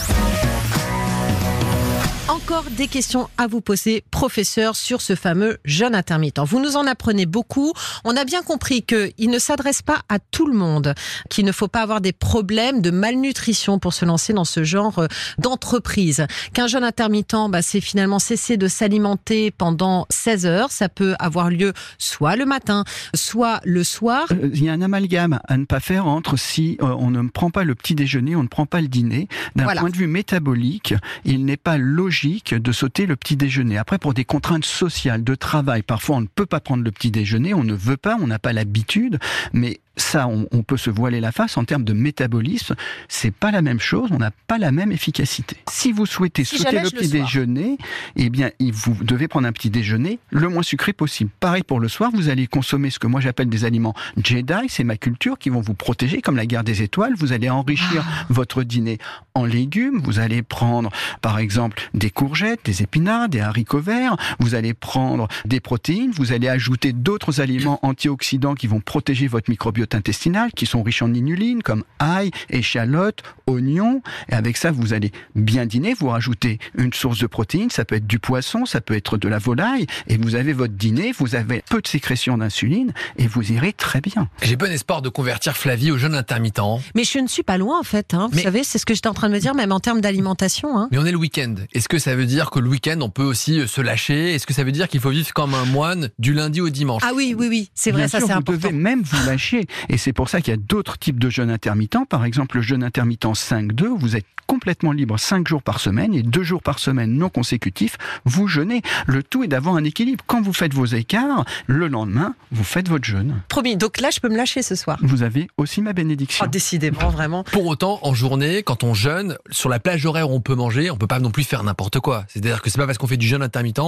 Encore 2.28 2.64
des 2.76 2.88
questions 2.88 3.30
à 3.38 3.46
vous 3.46 3.62
poser, 3.62 4.04
professeur, 4.10 4.76
sur 4.76 5.00
ce 5.00 5.14
fameux 5.14 5.56
jeûne 5.64 5.94
intermittent. 5.94 6.40
Vous 6.40 6.60
nous 6.60 6.76
en 6.76 6.86
apprenez 6.86 7.24
beaucoup. 7.24 7.72
On 8.04 8.16
a 8.18 8.24
bien 8.26 8.42
compris 8.42 8.82
qu'il 8.82 9.30
ne 9.30 9.38
s'adresse 9.38 9.80
pas 9.80 10.00
à 10.10 10.18
tout 10.18 10.46
le 10.46 10.52
monde, 10.52 10.94
qu'il 11.30 11.46
ne 11.46 11.52
faut 11.52 11.68
pas 11.68 11.80
avoir 11.80 12.02
des 12.02 12.12
problèmes 12.12 12.82
de 12.82 12.90
malnutrition 12.90 13.78
pour 13.78 13.94
se 13.94 14.04
lancer 14.04 14.34
dans 14.34 14.44
ce 14.44 14.62
genre 14.62 14.98
euh, 14.98 15.06
d'entreprise. 15.38 16.26
Qu'un 16.52 16.66
jeûne 16.66 16.84
intermittent, 16.84 17.34
bah, 17.48 17.62
c'est 17.62 17.80
finalement 17.80 18.18
cesser 18.18 18.58
de 18.58 18.68
s'alimenter 18.68 19.50
pendant 19.50 20.06
16 20.10 20.44
heures. 20.44 20.70
Ça 20.70 20.90
peut 20.90 21.14
avoir 21.18 21.48
lieu 21.48 21.72
soit 21.96 22.36
le 22.36 22.44
matin, 22.44 22.84
soit 23.14 23.60
le 23.64 23.82
soir. 23.84 24.26
Euh, 24.32 24.50
Il 24.52 24.62
y 24.64 24.68
a 24.68 24.74
un 24.74 24.82
amalgame 24.82 25.40
à 25.48 25.56
ne 25.56 25.64
pas 25.64 25.80
faire 25.80 26.06
entre 26.06 26.36
si 26.36 26.76
euh, 26.82 26.94
on 26.98 27.10
ne 27.10 27.26
prend 27.30 27.48
pas 27.50 27.64
le 27.64 27.74
petit 27.74 27.94
déjeuner, 27.94 28.36
on 28.36 28.42
ne 28.42 28.48
prend 28.48 28.66
pas 28.66 28.82
le 28.82 28.88
dîner. 28.88 29.28
D'un 29.56 29.64
Voilà. 29.64 29.80
point 29.80 29.90
de 29.90 29.96
vue 29.96 30.06
métabolique, 30.08 30.92
il 31.24 31.46
n'est 31.46 31.56
pas 31.56 31.78
logique 31.78 32.17
de 32.26 32.72
sauter 32.72 33.06
le 33.06 33.16
petit 33.16 33.36
déjeuner. 33.36 33.78
Après, 33.78 33.98
pour 33.98 34.14
des 34.14 34.24
contraintes 34.24 34.64
sociales, 34.64 35.24
de 35.24 35.34
travail, 35.34 35.82
parfois 35.82 36.16
on 36.16 36.20
ne 36.20 36.26
peut 36.26 36.46
pas 36.46 36.60
prendre 36.60 36.82
le 36.82 36.90
petit 36.90 37.10
déjeuner, 37.10 37.54
on 37.54 37.64
ne 37.64 37.74
veut 37.74 37.96
pas, 37.96 38.16
on 38.20 38.26
n'a 38.26 38.38
pas 38.38 38.52
l'habitude, 38.52 39.18
mais 39.52 39.80
ça, 39.98 40.28
on, 40.28 40.46
on 40.52 40.62
peut 40.62 40.76
se 40.76 40.90
voiler 40.90 41.20
la 41.20 41.32
face 41.32 41.56
en 41.56 41.64
termes 41.64 41.84
de 41.84 41.92
métabolisme. 41.92 42.74
C'est 43.08 43.30
pas 43.30 43.50
la 43.50 43.62
même 43.62 43.80
chose, 43.80 44.10
on 44.12 44.18
n'a 44.18 44.30
pas 44.46 44.58
la 44.58 44.72
même 44.72 44.92
efficacité. 44.92 45.56
Si 45.68 45.92
vous 45.92 46.06
souhaitez 46.06 46.44
Si 46.44 46.58
sauter 46.58 46.76
le 46.76 46.84
le 46.84 46.90
petit 46.90 47.08
soir. 47.08 47.22
déjeuner, 47.22 47.78
eh 48.16 48.30
bien, 48.30 48.50
vous 48.72 48.96
devez 49.04 49.28
prendre 49.28 49.46
un 49.46 49.52
petit 49.52 49.70
déjeuner 49.70 50.18
le 50.30 50.48
moins 50.48 50.62
sucré 50.62 50.92
possible. 50.92 51.30
Pareil 51.40 51.62
pour 51.62 51.80
le 51.80 51.88
soir, 51.88 52.10
vous 52.14 52.28
allez 52.28 52.46
consommer 52.46 52.90
ce 52.90 52.98
que 52.98 53.06
moi 53.06 53.20
j'appelle 53.20 53.48
des 53.48 53.64
aliments 53.64 53.94
Jedi, 54.22 54.68
c'est 54.68 54.84
ma 54.84 54.96
culture, 54.96 55.38
qui 55.38 55.50
vont 55.50 55.60
vous 55.60 55.74
protéger 55.74 56.22
comme 56.22 56.36
la 56.36 56.46
guerre 56.46 56.64
des 56.64 56.82
étoiles. 56.82 57.14
Vous 57.16 57.32
allez 57.32 57.50
enrichir 57.50 58.04
votre 58.28 58.62
dîner 58.62 58.98
en 59.34 59.44
légumes. 59.44 60.00
Vous 60.02 60.18
allez 60.18 60.42
prendre, 60.42 60.90
par 61.20 61.38
exemple, 61.38 61.90
des 61.94 62.10
courgettes, 62.10 62.60
des 62.64 62.82
épinards, 62.82 63.28
des 63.28 63.40
haricots 63.40 63.80
verts. 63.80 64.16
Vous 64.38 64.54
allez 64.54 64.74
prendre 64.74 65.28
des 65.44 65.60
protéines. 65.60 66.10
Vous 66.12 66.32
allez 66.32 66.48
ajouter 66.48 66.92
d'autres 66.92 67.40
aliments 67.40 67.78
antioxydants 67.82 68.54
qui 68.54 68.66
vont 68.66 68.80
protéger 68.80 69.28
votre 69.28 69.50
microbiote 69.50 69.87
intestinal, 69.94 70.50
qui 70.54 70.66
sont 70.66 70.82
riches 70.82 71.02
en 71.02 71.12
inuline, 71.14 71.62
comme 71.62 71.84
ail, 71.98 72.30
échalote, 72.50 73.22
oignons. 73.46 74.02
Et 74.30 74.34
avec 74.34 74.56
ça, 74.56 74.70
vous 74.70 74.92
allez 74.92 75.12
bien 75.34 75.66
dîner. 75.66 75.94
Vous 75.98 76.08
rajoutez 76.08 76.58
une 76.76 76.92
source 76.92 77.18
de 77.18 77.26
protéines. 77.26 77.70
Ça 77.70 77.84
peut 77.84 77.94
être 77.96 78.06
du 78.06 78.18
poisson, 78.18 78.66
ça 78.66 78.80
peut 78.80 78.94
être 78.94 79.16
de 79.16 79.28
la 79.28 79.38
volaille. 79.38 79.86
Et 80.08 80.16
vous 80.16 80.34
avez 80.34 80.52
votre 80.52 80.74
dîner. 80.74 81.12
Vous 81.16 81.34
avez 81.34 81.62
peu 81.70 81.80
de 81.80 81.86
sécrétion 81.88 82.38
d'insuline 82.38 82.92
et 83.16 83.26
vous 83.26 83.52
irez 83.52 83.72
très 83.72 84.00
bien. 84.00 84.28
J'ai 84.42 84.56
bon 84.56 84.70
espoir 84.70 85.02
de 85.02 85.08
convertir 85.08 85.56
Flavie 85.56 85.90
au 85.90 85.98
jeûne 85.98 86.14
intermittent. 86.14 86.58
Mais 86.94 87.04
je 87.04 87.18
ne 87.18 87.28
suis 87.28 87.42
pas 87.42 87.58
loin 87.58 87.78
en 87.78 87.82
fait. 87.84 88.14
Hein. 88.14 88.28
Vous 88.30 88.36
Mais- 88.36 88.42
savez, 88.42 88.64
c'est 88.64 88.78
ce 88.78 88.86
que 88.86 88.94
j'étais 88.94 89.06
en 89.08 89.14
train 89.14 89.28
de 89.28 89.34
me 89.34 89.38
dire, 89.40 89.54
même 89.54 89.72
en 89.72 89.80
termes 89.80 90.00
d'alimentation. 90.00 90.78
Hein. 90.78 90.88
Mais 90.90 90.98
on 90.98 91.06
est 91.06 91.12
le 91.12 91.18
week-end. 91.18 91.54
Est-ce 91.72 91.88
que 91.88 91.98
ça 91.98 92.14
veut 92.16 92.26
dire 92.26 92.50
que 92.50 92.58
le 92.58 92.68
week-end, 92.68 92.98
on 93.00 93.10
peut 93.10 93.22
aussi 93.22 93.60
euh, 93.60 93.66
se 93.66 93.80
lâcher? 93.80 94.34
Est-ce 94.34 94.46
que 94.46 94.54
ça 94.54 94.64
veut 94.64 94.72
dire 94.72 94.88
qu'il 94.88 95.00
faut 95.00 95.10
vivre 95.10 95.32
comme 95.32 95.54
un 95.54 95.64
moine 95.66 96.10
du 96.18 96.32
lundi 96.34 96.60
au 96.60 96.68
dimanche? 96.70 97.02
Ah 97.04 97.12
oui, 97.14 97.34
oui, 97.38 97.46
oui, 97.48 97.70
c'est 97.74 97.90
vrai, 97.90 98.02
Bien 98.02 98.08
ça 98.08 98.18
c'est 98.20 98.26
vous 98.26 98.32
important. 98.32 98.52
devez 98.68 98.72
même 98.72 99.02
vous 99.02 99.26
lâcher. 99.26 99.66
Et 99.88 99.98
c'est 99.98 100.12
pour 100.12 100.28
ça 100.28 100.40
qu'il 100.40 100.52
y 100.52 100.54
a 100.54 100.60
d'autres 100.60 100.98
types 100.98 101.18
de 101.18 101.30
jeûnes 101.30 101.50
intermittents. 101.50 102.04
Par 102.04 102.24
exemple, 102.24 102.56
le 102.56 102.62
jeûne 102.62 102.82
intermittent 102.82 103.24
5-2, 103.24 103.86
vous 103.98 104.16
êtes 104.16 104.26
complètement 104.46 104.92
libre 104.92 105.18
5 105.18 105.46
jours 105.46 105.62
par 105.62 105.78
semaine 105.78 106.14
et 106.14 106.22
2 106.22 106.42
jours 106.42 106.62
par 106.62 106.78
semaine 106.78 107.12
non 107.12 107.28
consécutifs, 107.28 107.98
vous 108.24 108.48
jeûnez. 108.48 108.82
Le 109.06 109.22
tout 109.22 109.44
est 109.44 109.48
d'avoir 109.48 109.76
un 109.76 109.84
équilibre. 109.84 110.24
Quand 110.26 110.40
vous 110.40 110.52
faites 110.52 110.74
vos 110.74 110.86
écarts, 110.86 111.44
le 111.66 111.88
lendemain, 111.88 112.34
vous 112.50 112.64
faites 112.64 112.88
votre 112.88 113.04
jeûne. 113.04 113.42
Promis, 113.48 113.76
donc 113.76 114.00
là, 114.00 114.10
je 114.10 114.20
peux 114.20 114.28
me 114.28 114.36
lâcher 114.36 114.62
ce 114.62 114.74
soir. 114.74 114.98
Vous 115.02 115.22
avez 115.22 115.48
aussi 115.56 115.82
ma 115.82 115.92
bénédiction. 115.92 116.44
Oh, 116.46 116.48
décidément, 116.48 117.10
vraiment. 117.10 117.44
Pour 117.44 117.66
autant, 117.66 117.98
en 118.02 118.14
journée, 118.14 118.62
quand 118.62 118.84
on 118.84 118.94
jeûne, 118.94 119.36
sur 119.50 119.68
la 119.68 119.78
plage 119.78 120.04
horaire 120.06 120.30
où 120.30 120.34
on 120.34 120.40
peut 120.40 120.54
manger, 120.54 120.90
on 120.90 120.96
peut 120.96 121.06
pas 121.06 121.20
non 121.20 121.30
plus 121.30 121.44
faire 121.44 121.62
n'importe 121.62 122.00
quoi. 122.00 122.24
C'est-à-dire 122.28 122.62
que 122.62 122.70
c'est 122.70 122.78
pas 122.78 122.86
parce 122.86 122.98
qu'on 122.98 123.06
fait 123.06 123.16
du 123.16 123.26
jeûne 123.26 123.42
intermittent 123.42 123.78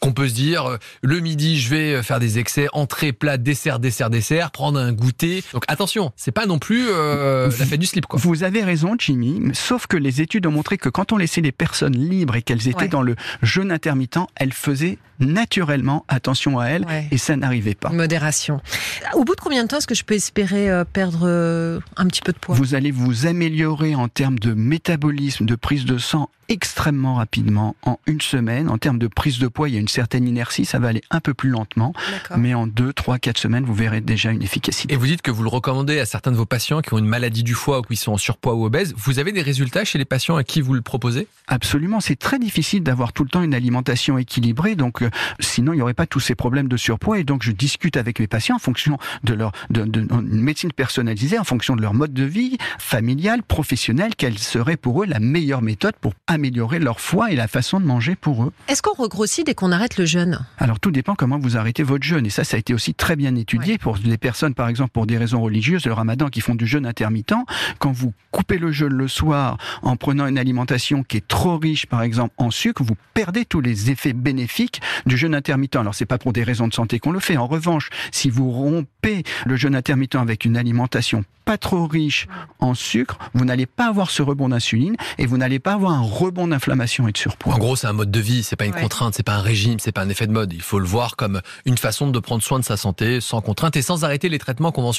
qu'on 0.00 0.12
peut 0.12 0.28
se 0.28 0.34
dire 0.34 0.66
euh, 0.66 0.76
le 1.02 1.20
midi 1.20 1.58
je 1.58 1.70
vais 1.70 2.02
faire 2.02 2.20
des 2.20 2.38
excès, 2.38 2.68
entrée, 2.72 3.12
plat, 3.12 3.36
dessert, 3.36 3.78
dessert, 3.78 4.10
dessert, 4.10 4.50
prendre 4.50 4.78
un 4.78 4.92
goûter. 4.92 5.27
Donc 5.52 5.64
attention, 5.68 6.12
c'est 6.16 6.32
pas 6.32 6.46
non 6.46 6.58
plus 6.58 6.86
euh, 6.88 7.50
la 7.58 7.64
fête 7.66 7.80
du 7.80 7.86
slip 7.86 8.06
quoi. 8.06 8.18
Vous 8.22 8.42
avez 8.42 8.62
raison, 8.62 8.94
Jimmy, 8.98 9.40
sauf 9.54 9.86
que 9.86 9.96
les 9.96 10.20
études 10.20 10.46
ont 10.46 10.50
montré 10.52 10.78
que 10.78 10.88
quand 10.88 11.12
on 11.12 11.16
laissait 11.16 11.40
les 11.40 11.52
personnes 11.52 11.96
libres 11.96 12.36
et 12.36 12.42
qu'elles 12.42 12.68
étaient 12.68 12.78
Ouais. 12.82 12.88
dans 12.88 13.02
le 13.02 13.16
jeûne 13.42 13.72
intermittent, 13.72 14.18
elles 14.36 14.52
faisaient 14.52 14.98
naturellement 15.20 16.04
attention 16.08 16.58
à 16.60 16.66
elles 16.66 16.84
Ouais. 16.86 17.08
et 17.10 17.18
ça 17.18 17.36
n'arrivait 17.36 17.74
pas. 17.74 17.90
Modération. 17.90 18.60
Au 19.14 19.24
bout 19.24 19.34
de 19.34 19.40
combien 19.40 19.64
de 19.64 19.68
temps 19.68 19.78
est-ce 19.78 19.86
que 19.86 19.94
je 19.94 20.04
peux 20.04 20.14
espérer 20.14 20.70
euh, 20.70 20.84
perdre 20.84 21.20
euh, 21.24 21.80
un 21.96 22.06
petit 22.06 22.22
peu 22.22 22.32
de 22.32 22.38
poids? 22.38 22.54
Vous 22.54 22.74
allez 22.74 22.90
vous 22.92 23.26
améliorer 23.26 23.94
en 23.94 24.08
termes 24.08 24.38
de 24.38 24.54
métabolisme, 24.54 25.44
de 25.44 25.54
prise 25.56 25.84
de 25.84 25.98
sang 25.98 26.30
extrêmement 26.50 27.16
rapidement 27.16 27.76
en 27.82 27.98
une 28.06 28.22
semaine. 28.22 28.70
En 28.70 28.78
termes 28.78 28.98
de 28.98 29.06
prise 29.06 29.38
de 29.38 29.48
poids, 29.48 29.68
il 29.68 29.74
y 29.74 29.76
a 29.76 29.80
une 29.80 29.88
certaine 29.88 30.26
inertie, 30.26 30.64
ça 30.64 30.78
va 30.78 30.88
aller 30.88 31.02
un 31.10 31.20
peu 31.20 31.34
plus 31.34 31.50
lentement, 31.50 31.92
mais 32.38 32.54
en 32.54 32.66
2, 32.66 32.94
3, 32.94 33.18
4 33.18 33.36
semaines, 33.36 33.64
vous 33.66 33.74
verrez 33.74 34.00
déjà 34.00 34.30
une 34.30 34.42
efficacité. 34.42 34.94
Et 34.94 34.96
vous 34.96 35.04
dites 35.06 35.17
que 35.22 35.30
vous 35.30 35.42
le 35.42 35.48
recommandez 35.48 35.98
à 36.00 36.06
certains 36.06 36.30
de 36.32 36.36
vos 36.36 36.46
patients 36.46 36.80
qui 36.80 36.94
ont 36.94 36.98
une 36.98 37.06
maladie 37.06 37.42
du 37.42 37.54
foie 37.54 37.78
ou 37.80 37.82
qui 37.82 37.96
sont 37.96 38.12
en 38.12 38.16
surpoids 38.16 38.54
ou 38.54 38.64
obèses. 38.64 38.94
Vous 38.96 39.18
avez 39.18 39.32
des 39.32 39.42
résultats 39.42 39.84
chez 39.84 39.98
les 39.98 40.04
patients 40.04 40.36
à 40.36 40.44
qui 40.44 40.60
vous 40.60 40.74
le 40.74 40.82
proposez? 40.82 41.26
Absolument, 41.46 42.00
c'est 42.00 42.16
très 42.16 42.38
difficile 42.38 42.82
d'avoir 42.82 43.12
tout 43.12 43.24
le 43.24 43.30
temps 43.30 43.42
une 43.42 43.54
alimentation 43.54 44.18
équilibrée, 44.18 44.74
donc 44.76 45.02
euh, 45.02 45.10
sinon 45.40 45.72
il 45.72 45.76
n'y 45.76 45.82
aurait 45.82 45.94
pas 45.94 46.06
tous 46.06 46.20
ces 46.20 46.34
problèmes 46.34 46.68
de 46.68 46.76
surpoids. 46.76 47.18
Et 47.18 47.24
donc 47.24 47.42
je 47.42 47.52
discute 47.52 47.96
avec 47.96 48.20
mes 48.20 48.26
patients 48.26 48.56
en 48.56 48.60
fonction 48.60 48.98
de 49.24 49.34
leur 49.34 49.52
de, 49.70 49.84
de- 49.84 50.06
une 50.10 50.42
médecine 50.42 50.72
personnalisée, 50.72 51.38
en 51.38 51.44
fonction 51.44 51.74
de 51.76 51.82
leur 51.82 51.94
mode 51.94 52.12
de 52.12 52.24
vie 52.24 52.58
familial, 52.78 53.42
professionnel, 53.42 54.12
quelle 54.16 54.38
serait 54.38 54.76
pour 54.76 55.02
eux 55.02 55.06
la 55.06 55.20
meilleure 55.20 55.62
méthode 55.62 55.94
pour 56.00 56.12
améliorer 56.26 56.78
leur 56.78 57.00
foie 57.00 57.32
et 57.32 57.36
la 57.36 57.48
façon 57.48 57.80
de 57.80 57.86
manger 57.86 58.14
pour 58.14 58.44
eux. 58.44 58.52
Est-ce 58.68 58.82
qu'on 58.82 59.00
regrossit 59.02 59.44
dès 59.46 59.54
qu'on 59.54 59.72
arrête 59.72 59.96
le 59.96 60.04
jeûne? 60.04 60.44
Alors 60.58 60.78
tout 60.80 60.90
dépend 60.90 61.14
comment 61.14 61.38
vous 61.38 61.56
arrêtez 61.56 61.82
votre 61.82 62.04
jeûne. 62.04 62.26
Et 62.26 62.30
ça, 62.30 62.44
ça 62.44 62.56
a 62.56 62.60
été 62.60 62.74
aussi 62.74 62.94
très 62.94 63.16
bien 63.16 63.34
étudié 63.34 63.78
pour 63.78 63.96
les 64.04 64.18
personnes, 64.18 64.54
par 64.54 64.68
exemple, 64.68 64.90
pour 64.92 65.06
des 65.08 65.18
raisons 65.18 65.42
religieuses, 65.42 65.84
le 65.86 65.92
ramadan, 65.92 66.28
qui 66.28 66.40
font 66.40 66.54
du 66.54 66.66
jeûne 66.66 66.86
intermittent. 66.86 67.34
Quand 67.80 67.90
vous 67.90 68.12
coupez 68.30 68.58
le 68.58 68.70
jeûne 68.70 68.92
le 68.92 69.08
soir 69.08 69.58
en 69.82 69.96
prenant 69.96 70.26
une 70.28 70.38
alimentation 70.38 71.02
qui 71.02 71.16
est 71.16 71.26
trop 71.26 71.58
riche, 71.58 71.86
par 71.86 72.02
exemple, 72.02 72.32
en 72.38 72.52
sucre, 72.52 72.84
vous 72.84 72.96
perdez 73.14 73.44
tous 73.44 73.60
les 73.60 73.90
effets 73.90 74.12
bénéfiques 74.12 74.80
du 75.06 75.16
jeûne 75.16 75.34
intermittent. 75.34 75.74
Alors 75.76 75.94
c'est 75.96 76.06
pas 76.06 76.18
pour 76.18 76.32
des 76.32 76.44
raisons 76.44 76.68
de 76.68 76.74
santé 76.74 77.00
qu'on 77.00 77.10
le 77.10 77.20
fait. 77.20 77.36
En 77.36 77.46
revanche, 77.48 77.90
si 78.12 78.30
vous 78.30 78.50
rompez 78.52 79.24
le 79.46 79.56
jeûne 79.56 79.74
intermittent 79.74 80.14
avec 80.14 80.44
une 80.44 80.56
alimentation 80.56 81.24
pas 81.44 81.56
trop 81.56 81.86
riche 81.86 82.26
en 82.58 82.74
sucre, 82.74 83.16
vous 83.32 83.46
n'allez 83.46 83.64
pas 83.64 83.86
avoir 83.88 84.10
ce 84.10 84.20
rebond 84.20 84.50
d'insuline 84.50 84.96
et 85.16 85.24
vous 85.24 85.38
n'allez 85.38 85.58
pas 85.58 85.72
avoir 85.72 85.92
un 85.92 86.02
rebond 86.02 86.46
d'inflammation 86.48 87.08
et 87.08 87.12
de 87.12 87.16
surpoids. 87.16 87.54
En 87.54 87.58
gros, 87.58 87.74
c'est 87.74 87.86
un 87.86 87.94
mode 87.94 88.10
de 88.10 88.20
vie, 88.20 88.42
c'est 88.42 88.54
pas 88.54 88.66
une 88.66 88.74
Ouais. 88.74 88.82
contrainte, 88.82 89.14
c'est 89.14 89.22
pas 89.22 89.36
un 89.36 89.40
régime, 89.40 89.78
c'est 89.80 89.90
pas 89.92 90.02
un 90.02 90.10
effet 90.10 90.26
de 90.26 90.32
mode. 90.32 90.52
Il 90.52 90.60
faut 90.60 90.78
le 90.78 90.84
voir 90.84 91.16
comme 91.16 91.40
une 91.64 91.78
façon 91.78 92.10
de 92.10 92.18
prendre 92.18 92.42
soin 92.42 92.58
de 92.58 92.64
sa 92.64 92.76
santé 92.76 93.22
sans 93.22 93.40
contrainte 93.40 93.76
et 93.76 93.82
sans 93.82 94.04
arrêter 94.04 94.28
les 94.28 94.38
traitements 94.38 94.72
conventionnels. 94.72 94.97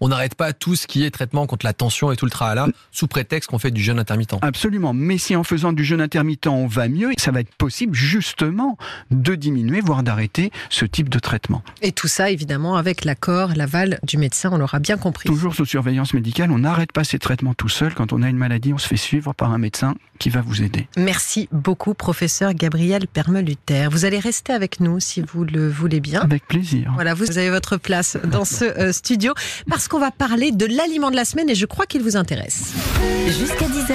On 0.00 0.08
n'arrête 0.08 0.34
pas 0.34 0.52
tout 0.52 0.76
ce 0.76 0.86
qui 0.86 1.04
est 1.04 1.10
traitement 1.10 1.46
contre 1.46 1.66
la 1.66 1.72
tension 1.72 2.12
et 2.12 2.16
tout 2.16 2.24
le 2.24 2.30
tralala 2.30 2.68
sous 2.92 3.06
prétexte 3.06 3.50
qu'on 3.50 3.58
fait 3.58 3.70
du 3.70 3.82
jeûne 3.82 3.98
intermittent. 3.98 4.36
Absolument. 4.42 4.92
Mais 4.92 5.18
si 5.18 5.36
en 5.36 5.44
faisant 5.44 5.72
du 5.72 5.84
jeûne 5.84 6.00
intermittent, 6.00 6.46
on 6.46 6.66
va 6.66 6.88
mieux, 6.88 7.12
ça 7.18 7.30
va 7.30 7.40
être 7.40 7.54
possible 7.54 7.94
justement 7.94 8.76
de 9.10 9.34
diminuer, 9.34 9.80
voire 9.80 10.02
d'arrêter 10.02 10.50
ce 10.70 10.84
type 10.84 11.08
de 11.08 11.18
traitement. 11.18 11.62
Et 11.82 11.92
tout 11.92 12.08
ça, 12.08 12.30
évidemment, 12.30 12.76
avec 12.76 13.04
l'accord, 13.04 13.50
l'aval 13.54 13.98
du 14.02 14.18
médecin, 14.18 14.50
on 14.52 14.58
l'aura 14.58 14.78
bien 14.78 14.96
compris. 14.96 15.28
Toujours 15.28 15.54
sous 15.54 15.64
surveillance 15.66 16.14
médicale, 16.14 16.50
on 16.50 16.58
n'arrête 16.58 16.92
pas 16.92 17.04
ces 17.04 17.18
traitements 17.18 17.54
tout 17.54 17.68
seul. 17.68 17.94
Quand 17.94 18.12
on 18.12 18.22
a 18.22 18.28
une 18.28 18.36
maladie, 18.36 18.72
on 18.72 18.78
se 18.78 18.86
fait 18.86 18.96
suivre 18.96 19.32
par 19.32 19.52
un 19.52 19.58
médecin 19.58 19.94
qui 20.18 20.30
va 20.30 20.40
vous 20.40 20.62
aider. 20.62 20.88
Merci 20.96 21.48
beaucoup, 21.52 21.94
professeur 21.94 22.54
Gabriel 22.54 23.06
Permeluter. 23.06 23.88
Vous 23.90 24.04
allez 24.04 24.18
rester 24.18 24.52
avec 24.52 24.80
nous 24.80 25.00
si 25.00 25.22
vous 25.22 25.44
le 25.44 25.68
voulez 25.68 26.00
bien. 26.00 26.20
Avec 26.22 26.46
plaisir. 26.46 26.90
Voilà, 26.94 27.14
vous 27.14 27.38
avez 27.38 27.50
votre 27.50 27.76
place 27.76 28.18
dans 28.24 28.44
ce 28.44 28.64
euh, 28.64 28.92
studio 28.92 29.32
parce 29.68 29.88
qu'on 29.88 29.98
va 29.98 30.10
parler 30.10 30.52
de 30.52 30.66
l'aliment 30.66 31.10
de 31.10 31.16
la 31.16 31.24
semaine 31.24 31.48
et 31.50 31.54
je 31.54 31.66
crois 31.66 31.86
qu'il 31.86 32.02
vous 32.02 32.16
intéresse. 32.16 32.72
Jusqu'à 33.26 33.66
10h, 33.66 33.94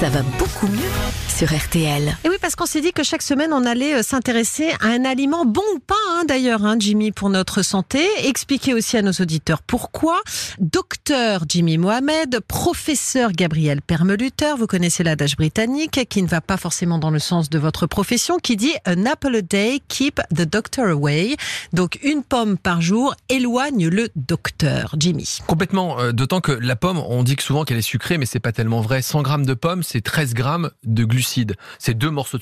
ça 0.00 0.08
va 0.10 0.22
beaucoup 0.38 0.66
mieux 0.66 0.80
sur 1.28 1.54
RTL. 1.54 2.16
Et 2.24 2.28
oui, 2.28 2.33
parce 2.44 2.56
qu'on 2.56 2.66
s'est 2.66 2.82
dit 2.82 2.92
que 2.92 3.02
chaque 3.02 3.22
semaine, 3.22 3.54
on 3.54 3.64
allait 3.64 3.94
euh, 3.94 4.02
s'intéresser 4.02 4.70
à 4.80 4.88
un 4.88 5.06
aliment 5.06 5.46
bon 5.46 5.62
ou 5.76 5.78
pas, 5.78 5.94
hein, 6.10 6.24
d'ailleurs, 6.28 6.62
hein, 6.66 6.76
Jimmy, 6.78 7.10
pour 7.10 7.30
notre 7.30 7.62
santé. 7.62 8.06
Expliquer 8.22 8.74
aussi 8.74 8.98
à 8.98 9.02
nos 9.02 9.12
auditeurs 9.12 9.62
pourquoi. 9.62 10.20
Docteur 10.58 11.44
Jimmy 11.48 11.78
Mohamed, 11.78 12.40
professeur 12.46 13.32
Gabriel 13.32 13.80
Permeluter, 13.80 14.52
vous 14.58 14.66
connaissez 14.66 15.02
l'adage 15.02 15.36
britannique 15.36 16.06
qui 16.10 16.22
ne 16.22 16.28
va 16.28 16.42
pas 16.42 16.58
forcément 16.58 16.98
dans 16.98 17.08
le 17.08 17.18
sens 17.18 17.48
de 17.48 17.58
votre 17.58 17.86
profession, 17.86 18.36
qui 18.36 18.56
dit 18.56 18.74
An 18.86 19.06
apple 19.06 19.36
a 19.36 19.40
day, 19.40 19.80
keep 19.88 20.20
the 20.28 20.42
doctor 20.42 20.88
away. 20.88 21.36
Donc, 21.72 21.98
une 22.02 22.22
pomme 22.22 22.58
par 22.58 22.82
jour 22.82 23.14
éloigne 23.30 23.88
le 23.88 24.10
docteur. 24.16 24.96
Jimmy. 24.98 25.38
Complètement, 25.46 25.98
euh, 25.98 26.12
d'autant 26.12 26.42
que 26.42 26.52
la 26.52 26.76
pomme, 26.76 26.98
on 26.98 27.22
dit 27.22 27.36
souvent 27.40 27.64
qu'elle 27.64 27.78
est 27.78 27.80
sucrée, 27.80 28.18
mais 28.18 28.26
c'est 28.26 28.38
pas 28.38 28.52
tellement 28.52 28.82
vrai. 28.82 29.00
100 29.00 29.22
grammes 29.22 29.46
de 29.46 29.54
pomme, 29.54 29.82
c'est 29.82 30.02
13 30.02 30.34
grammes 30.34 30.70
de 30.84 31.04
glucides. 31.06 31.56
C'est 31.78 31.94
deux 31.94 32.10
morceaux 32.10 32.33